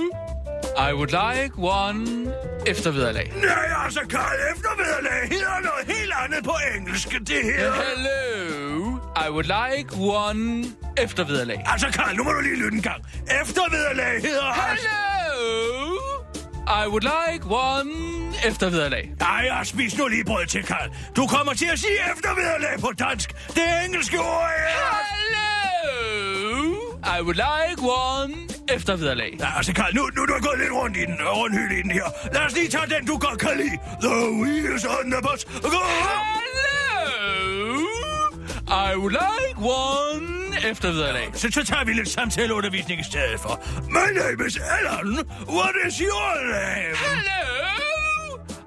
I 0.89 0.93
would 0.93 1.11
like 1.11 1.53
one 1.57 2.33
eftervederlag. 2.67 3.33
Nej, 3.35 3.85
altså, 3.85 3.99
Karl, 4.09 4.37
eftervederlag 4.55 5.29
hedder 5.29 5.59
noget 5.59 5.97
helt 5.97 6.13
andet 6.23 6.43
på 6.43 6.55
engelsk. 6.75 7.11
Det 7.11 7.43
hedder... 7.43 7.73
Hello. 7.73 8.98
I 9.15 9.29
would 9.29 9.45
like 9.45 9.95
one 9.97 10.65
eftervederlag. 10.97 11.63
Altså, 11.65 11.87
Karl, 11.87 12.15
nu 12.15 12.23
må 12.23 12.31
du 12.31 12.39
lige 12.39 12.55
lytte 12.55 12.75
en 12.75 12.81
gang. 12.81 13.03
Eftervederlag 13.41 14.21
hedder... 14.21 14.53
Hello. 14.53 15.97
I 16.67 16.87
would 16.87 17.03
like 17.03 17.45
one 17.45 17.91
eftervederlag. 18.45 19.11
Ej, 19.21 19.45
jeg 19.45 19.61
spis 19.63 19.97
nu 19.97 20.07
lige 20.07 20.23
brød 20.23 20.45
til, 20.45 20.63
Karl. 20.63 20.89
Du 21.15 21.27
kommer 21.27 21.53
til 21.53 21.65
at 21.65 21.79
sige 21.79 22.11
eftervederlag 22.13 22.79
på 22.79 22.91
dansk. 22.99 23.33
Det 23.47 23.63
engelske 23.85 24.19
ord 24.19 24.49
er... 24.57 25.01
Hello. 25.11 26.73
I 27.17 27.21
would 27.21 27.35
like 27.35 27.81
one 27.81 28.33
eftervederlag. 28.69 29.37
Ja, 29.39 29.57
altså, 29.57 29.73
Karl, 29.73 29.95
nu, 29.95 30.09
nu 30.15 30.21
er 30.21 30.25
du 30.25 30.33
gået 30.33 30.59
lidt 30.59 30.71
rundt 30.71 30.97
i 30.97 31.01
den, 31.01 31.17
rundhylde 31.21 31.79
i 31.79 31.81
den 31.81 31.91
her. 31.91 32.03
Lad 32.33 32.41
os 32.41 32.53
lige 32.53 32.69
tage 32.69 32.87
den, 32.89 33.05
du 33.07 33.17
godt 33.17 33.39
kan 33.39 33.57
lide. 33.57 33.77
The 34.01 34.31
wheels 34.41 34.85
on 34.85 35.11
the 35.11 35.21
bus. 35.21 35.45
Go! 35.45 35.69
Hello. 35.69 36.38
I 38.71 38.95
would 38.95 39.13
like 39.13 39.57
one 39.57 40.57
eftervederlag. 40.69 41.29
Så, 41.33 41.47
så 41.51 41.65
tager 41.65 41.85
vi 41.85 41.93
lidt 41.93 42.09
samtaleundervisning 42.09 42.99
i 42.99 43.03
stedet 43.03 43.39
for. 43.39 43.59
My 43.87 44.19
name 44.19 44.47
is 44.47 44.57
Alan. 44.57 45.07
What 45.57 45.73
is 45.87 45.97
your 45.97 46.33
name? 46.51 46.95
Hello. 46.95 47.45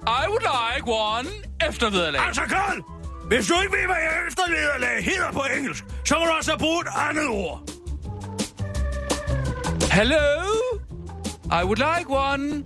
I 0.07 0.25
would 0.29 0.43
like 0.43 0.85
one 0.87 1.29
eftervederlag. 1.69 2.27
Altså, 2.27 2.43
Karl, 2.43 2.83
hvis 3.29 3.47
du 3.47 3.55
ikke 3.61 3.73
ved, 3.77 3.87
hvad 3.87 3.97
jeg 3.97 4.27
eftervederlag 4.29 5.05
hedder 5.05 5.33
på 5.33 5.43
engelsk, 5.57 5.85
så 6.05 6.15
må 6.19 6.25
du 6.25 6.31
også 6.31 6.59
bruge 6.59 6.81
et 6.81 6.89
andet 7.09 7.29
ord. 7.29 7.63
Hello. 9.93 10.19
I 11.61 11.65
would 11.65 11.79
like 11.79 12.07
one 12.09 12.65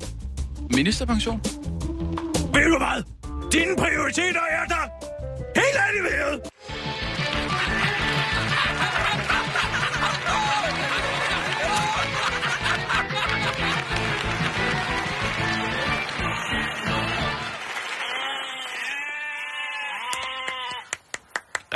ministerpension. 0.70 1.40
Ved 2.54 2.70
du 2.72 2.78
hvad? 2.78 3.02
Dine 3.52 3.76
prioriteter 3.76 4.40
er 4.50 4.64
der 4.64 4.82
helt 5.60 5.78
animeret. 5.90 6.40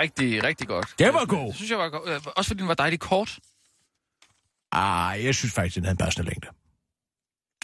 Rigtig, 0.01 0.45
rigtig 0.45 0.67
godt. 0.69 0.95
Det 0.99 1.15
var 1.15 1.25
god. 1.27 1.47
Det 1.47 1.57
synes 1.57 1.71
jeg 1.71 1.79
var 1.79 1.89
godt. 1.89 2.09
Øh, 2.09 2.21
Også 2.37 2.49
fordi 2.49 2.61
den 2.61 2.69
var 2.69 2.75
dejligt 2.75 3.03
kort. 3.03 3.39
Ah, 4.73 5.25
jeg 5.25 5.35
synes 5.35 5.55
faktisk, 5.55 5.77
den 5.77 5.85
havde 5.85 5.93
en 5.93 5.97
passende 5.99 6.29
længde. 6.31 6.47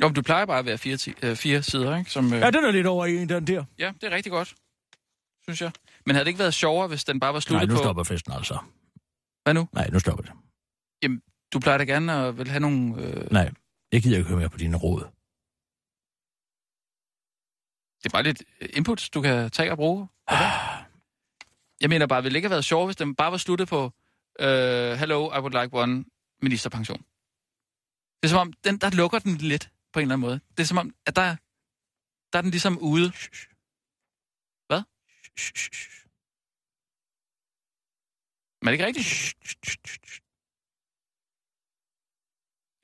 Jo, 0.01 0.09
men 0.09 0.15
du 0.15 0.23
plejer 0.23 0.45
bare 0.47 0.59
at 0.59 0.67
være 0.67 0.79
fire, 0.79 0.97
ti, 0.97 1.15
øh, 1.23 1.37
fire 1.37 1.63
sider, 1.63 1.97
ikke? 1.97 2.11
Som, 2.11 2.33
øh... 2.33 2.41
Ja, 2.41 2.51
den 2.51 2.65
er 2.65 2.71
lidt 2.71 2.87
over 2.87 3.07
i 3.07 3.17
en, 3.17 3.29
den 3.29 3.47
der. 3.47 3.65
Ja, 3.79 3.93
det 4.01 4.05
er 4.05 4.11
rigtig 4.17 4.33
godt. 4.33 4.55
Synes 5.43 5.61
jeg. 5.61 5.73
Men 6.07 6.15
havde 6.15 6.25
det 6.25 6.29
ikke 6.29 6.39
været 6.39 6.55
sjovere, 6.55 6.89
hvis 6.89 7.05
den 7.05 7.21
bare 7.21 7.35
var 7.35 7.41
sluttet 7.41 7.69
Nej, 7.69 7.75
nu 7.75 7.79
på... 7.79 7.85
stopper 7.85 8.03
festen 8.05 8.33
altså. 8.33 8.59
Hvad 9.43 9.55
nu? 9.55 9.69
Nej, 9.73 9.89
nu 9.93 9.99
stopper 9.99 10.23
det. 10.25 10.33
Jamen, 11.03 11.23
du 11.53 11.61
plejer 11.61 11.79
da 11.79 11.85
gerne 11.85 12.13
at 12.13 12.39
vil 12.39 12.49
have 12.49 12.61
nogle... 12.61 13.03
Øh... 13.03 13.33
Nej, 13.33 13.51
jeg 13.93 14.03
gider 14.03 14.17
ikke 14.17 14.29
høre 14.29 14.39
mere 14.39 14.49
på 14.51 14.59
dine 14.59 14.77
råd. 14.77 15.01
Det 18.03 18.07
er 18.07 18.11
bare 18.13 18.23
lidt 18.23 18.43
øh, 18.61 18.69
input, 18.73 19.09
du 19.15 19.23
kan 19.23 19.51
tage 19.51 19.71
og 19.71 19.77
bruge. 19.77 20.09
Okay? 20.27 20.45
Jeg 21.81 21.89
mener 21.89 22.07
bare, 22.07 22.23
ville 22.23 22.35
det 22.35 22.39
ikke 22.39 22.47
have 22.49 22.57
været 22.59 22.65
sjovt, 22.65 22.87
hvis 22.87 22.97
den 22.97 23.15
bare 23.15 23.31
var 23.31 23.37
sluttet 23.39 23.69
på 23.69 23.93
øh, 24.41 24.93
Hello, 25.01 25.33
I 25.37 25.39
would 25.39 25.63
like 25.63 25.77
one 25.77 26.05
ministerpension. 26.43 26.99
Det 28.19 28.25
er 28.29 28.29
som 28.29 28.39
om, 28.39 28.53
den, 28.53 28.79
der 28.79 28.91
lukker 28.91 29.19
den 29.19 29.37
lidt 29.37 29.71
på 29.93 29.99
en 29.99 30.03
eller 30.03 30.15
anden 30.15 30.27
måde. 30.29 30.41
Det 30.57 30.61
er 30.61 30.67
som 30.67 30.79
om, 30.79 30.95
at 31.07 31.17
der, 31.17 31.37
der 32.33 32.39
er 32.39 32.43
den 32.43 32.51
ligesom 32.51 32.79
ude. 32.79 33.09
Hvad? 34.69 34.83
Men 38.63 38.69
er 38.69 38.71
det 38.71 38.73
ikke 38.73 38.87
rigtigt? 38.87 39.09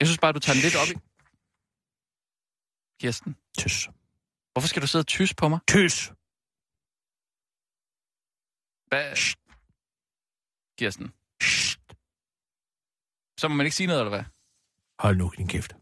Jeg 0.00 0.06
synes 0.08 0.18
bare, 0.18 0.32
du 0.32 0.38
tager 0.38 0.54
den 0.54 0.62
lidt 0.62 0.76
op 0.82 0.88
i... 0.88 0.94
Kirsten. 3.00 3.36
Tys. 3.58 3.88
Hvorfor 4.52 4.68
skal 4.68 4.82
du 4.82 4.86
sidde 4.86 5.02
og 5.02 5.06
tys 5.06 5.34
på 5.34 5.48
mig? 5.48 5.60
Tys. 5.68 6.12
Hvad? 8.92 9.34
Kirsten. 10.78 11.12
Så 13.40 13.48
må 13.48 13.54
man 13.54 13.66
ikke 13.66 13.76
sige 13.76 13.86
noget, 13.86 14.00
eller 14.00 14.10
hvad? 14.10 14.24
Hold 14.98 15.16
nu 15.16 15.32
din 15.36 15.48
kæft. 15.48 15.72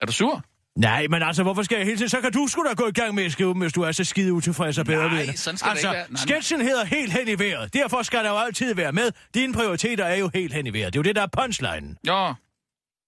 Er 0.00 0.06
du 0.06 0.12
sur? 0.12 0.44
Nej, 0.76 1.06
men 1.10 1.22
altså, 1.22 1.42
hvorfor 1.42 1.62
skal 1.62 1.76
jeg 1.76 1.84
hele 1.84 1.96
tiden? 1.98 2.08
Så 2.08 2.20
kan 2.20 2.32
du 2.32 2.46
sgu 2.46 2.64
da 2.68 2.74
gå 2.74 2.86
i 2.86 2.92
gang 2.92 3.14
med 3.14 3.24
at 3.24 3.32
skrive, 3.32 3.52
dem, 3.52 3.60
hvis 3.60 3.72
du 3.72 3.82
er 3.82 3.92
så 3.92 4.04
skide 4.04 4.32
utilfreds 4.32 4.78
og 4.78 4.86
bedre 4.86 5.08
Nej, 5.08 5.22
det. 5.22 5.38
sådan 5.38 5.58
skal 5.58 5.66
det 5.68 5.70
altså, 5.70 5.88
ikke 5.88 5.96
være. 5.96 6.06
Nej, 6.08 6.10
nej. 6.10 6.22
sketchen 6.22 6.60
hedder 6.60 6.84
helt 6.84 7.12
hen 7.12 7.28
i 7.28 7.38
vejret. 7.38 7.74
Derfor 7.74 8.02
skal 8.02 8.24
der 8.24 8.30
jo 8.30 8.38
altid 8.38 8.74
være 8.74 8.92
med. 8.92 9.10
Dine 9.34 9.52
prioriteter 9.52 10.04
er 10.04 10.16
jo 10.16 10.30
helt 10.34 10.52
hen 10.54 10.66
i 10.66 10.72
vejret. 10.72 10.92
Det 10.92 10.98
er 10.98 11.00
jo 11.00 11.04
det, 11.04 11.16
der 11.16 11.22
er 11.22 11.26
punchlinen. 11.26 11.98
Ja. 12.06 12.32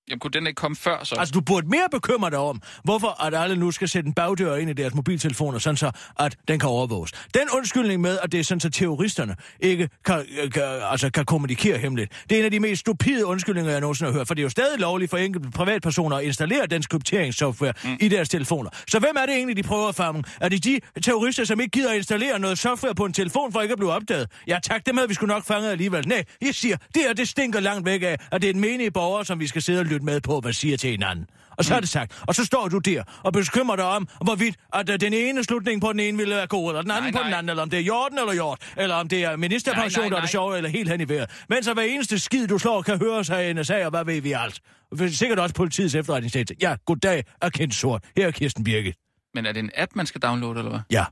Jamen, 0.08 0.20
kunne 0.20 0.30
den 0.30 0.46
ikke 0.46 0.56
komme 0.56 0.76
før 0.76 1.04
så? 1.04 1.14
Altså, 1.18 1.32
du 1.32 1.40
burde 1.40 1.68
mere 1.68 1.86
bekymre 1.92 2.30
dig 2.30 2.38
om, 2.38 2.62
hvorfor 2.84 3.24
at 3.24 3.34
alle 3.34 3.56
nu 3.56 3.70
skal 3.70 3.88
sætte 3.88 4.06
en 4.06 4.14
bagdør 4.14 4.56
ind 4.56 4.70
i 4.70 4.72
deres 4.72 4.94
mobiltelefoner, 4.94 5.58
sådan 5.58 5.76
så, 5.76 5.90
at 6.18 6.36
den 6.48 6.58
kan 6.58 6.68
overvåges. 6.68 7.12
Den 7.34 7.42
undskyldning 7.52 8.00
med, 8.00 8.18
at 8.22 8.32
det 8.32 8.40
er 8.40 8.44
sådan, 8.44 8.60
så 8.60 8.70
terroristerne 8.70 9.36
ikke 9.60 9.88
kan, 10.04 10.24
øh, 10.42 10.50
kan, 10.50 10.62
altså, 10.90 11.10
kan 11.10 11.24
kommunikere 11.24 11.78
hemmeligt, 11.78 12.24
det 12.30 12.36
er 12.36 12.38
en 12.38 12.44
af 12.44 12.50
de 12.50 12.60
mest 12.60 12.80
stupide 12.80 13.26
undskyldninger, 13.26 13.72
jeg 13.72 13.80
nogensinde 13.80 14.12
har 14.12 14.18
hørt, 14.18 14.26
for 14.26 14.34
det 14.34 14.40
er 14.40 14.44
jo 14.44 14.48
stadig 14.48 14.78
lovligt 14.80 15.10
for 15.10 15.16
enkelte 15.16 15.50
privatpersoner 15.50 16.16
at 16.16 16.24
installere 16.24 16.66
den 16.66 16.82
krypteringssoftware 16.82 17.72
mm. 17.84 17.96
i 18.00 18.08
deres 18.08 18.28
telefoner. 18.28 18.70
Så 18.88 18.98
hvem 18.98 19.16
er 19.16 19.26
det 19.26 19.34
egentlig, 19.34 19.56
de 19.56 19.62
prøver 19.62 19.88
at 19.88 19.94
fange? 19.94 20.24
Er 20.40 20.48
det 20.48 20.64
de 20.64 20.80
terrorister, 21.02 21.44
som 21.44 21.60
ikke 21.60 21.70
gider 21.70 21.90
at 21.90 21.96
installere 21.96 22.38
noget 22.38 22.58
software 22.58 22.94
på 22.94 23.04
en 23.04 23.12
telefon, 23.12 23.52
for 23.52 23.60
ikke 23.60 23.72
at 23.72 23.78
blive 23.78 23.92
opdaget? 23.92 24.30
Ja 24.46 24.58
tak, 24.62 24.86
det 24.86 24.94
havde 24.94 25.08
vi 25.08 25.14
skulle 25.14 25.34
nok 25.34 25.44
fange 25.44 25.70
alligevel. 25.70 26.08
Nej, 26.08 26.24
jeg 26.42 26.54
siger, 26.54 26.76
det 26.94 27.08
er 27.08 27.12
det 27.12 27.28
stinker 27.28 27.60
langt 27.60 27.86
væk 27.86 28.02
af, 28.02 28.16
at 28.32 28.42
det 28.42 28.50
er 28.50 28.54
en 28.54 28.60
menige 28.60 28.90
borger, 28.90 29.22
som 29.22 29.40
vi 29.40 29.46
skal 29.46 29.62
sidde 29.62 29.80
og 29.80 29.86
lytte 29.96 30.04
med 30.06 30.20
på, 30.20 30.40
hvad 30.40 30.52
siger 30.52 30.76
til 30.76 30.90
hinanden. 30.90 31.26
Og 31.58 31.64
så 31.64 31.74
er 31.74 31.80
det 31.80 31.88
sagt. 31.88 32.22
Og 32.26 32.34
så 32.34 32.44
står 32.44 32.68
du 32.68 32.78
der 32.78 33.02
og 33.24 33.32
bekymrer 33.32 33.76
dig 33.76 33.84
om, 33.84 34.08
hvorvidt 34.24 34.56
at 34.72 34.90
øh, 34.90 35.00
den 35.00 35.12
ene 35.12 35.44
slutning 35.44 35.80
på 35.80 35.92
den 35.92 36.00
ene 36.00 36.18
ville 36.18 36.34
være 36.34 36.46
god, 36.46 36.70
eller 36.70 36.82
den 36.82 36.90
anden 36.90 37.04
Nej, 37.04 37.12
på 37.12 37.24
den 37.24 37.30
nej. 37.30 37.38
anden, 37.38 37.50
eller 37.50 37.62
om 37.62 37.70
det 37.70 37.78
er 37.78 37.82
Jorden 37.82 38.18
eller 38.18 38.34
Jord, 38.34 38.58
eller 38.76 38.94
om 38.94 39.08
det 39.08 39.24
er 39.24 39.36
ministerpension, 39.36 40.02
Nej, 40.02 40.08
nej, 40.08 40.10
der 40.10 40.16
er 40.16 40.20
det 40.20 40.30
sjove, 40.30 40.56
eller 40.56 40.70
helt 40.70 40.90
hen 40.90 41.00
i 41.00 41.08
vejret. 41.08 41.30
Men 41.48 41.62
så 41.62 41.74
hver 41.74 41.82
eneste 41.82 42.18
skid, 42.18 42.46
du 42.46 42.58
slår, 42.58 42.82
kan 42.82 42.98
høres 42.98 43.30
af 43.30 43.56
NSA, 43.56 43.84
og 43.84 43.90
hvad 43.90 44.04
ved 44.04 44.20
vi 44.20 44.32
alt. 44.32 44.60
Sikkert 45.08 45.38
også 45.38 45.54
politiets 45.54 45.94
efterretningstjeneste. 45.94 46.54
Ja, 46.62 46.76
goddag, 46.86 47.24
er 47.42 47.48
kendt 47.48 47.74
sort. 47.74 48.04
Her 48.16 48.26
er 48.26 48.30
Kirsten 48.30 48.64
Birgit. 48.64 48.94
Men 49.34 49.46
er 49.46 49.52
det 49.52 49.60
en 49.60 49.70
app, 49.76 49.92
man 49.94 50.06
skal 50.06 50.20
downloade, 50.20 50.58
eller 50.58 50.70
hvad? 50.70 50.80
Ja. 50.90 51.04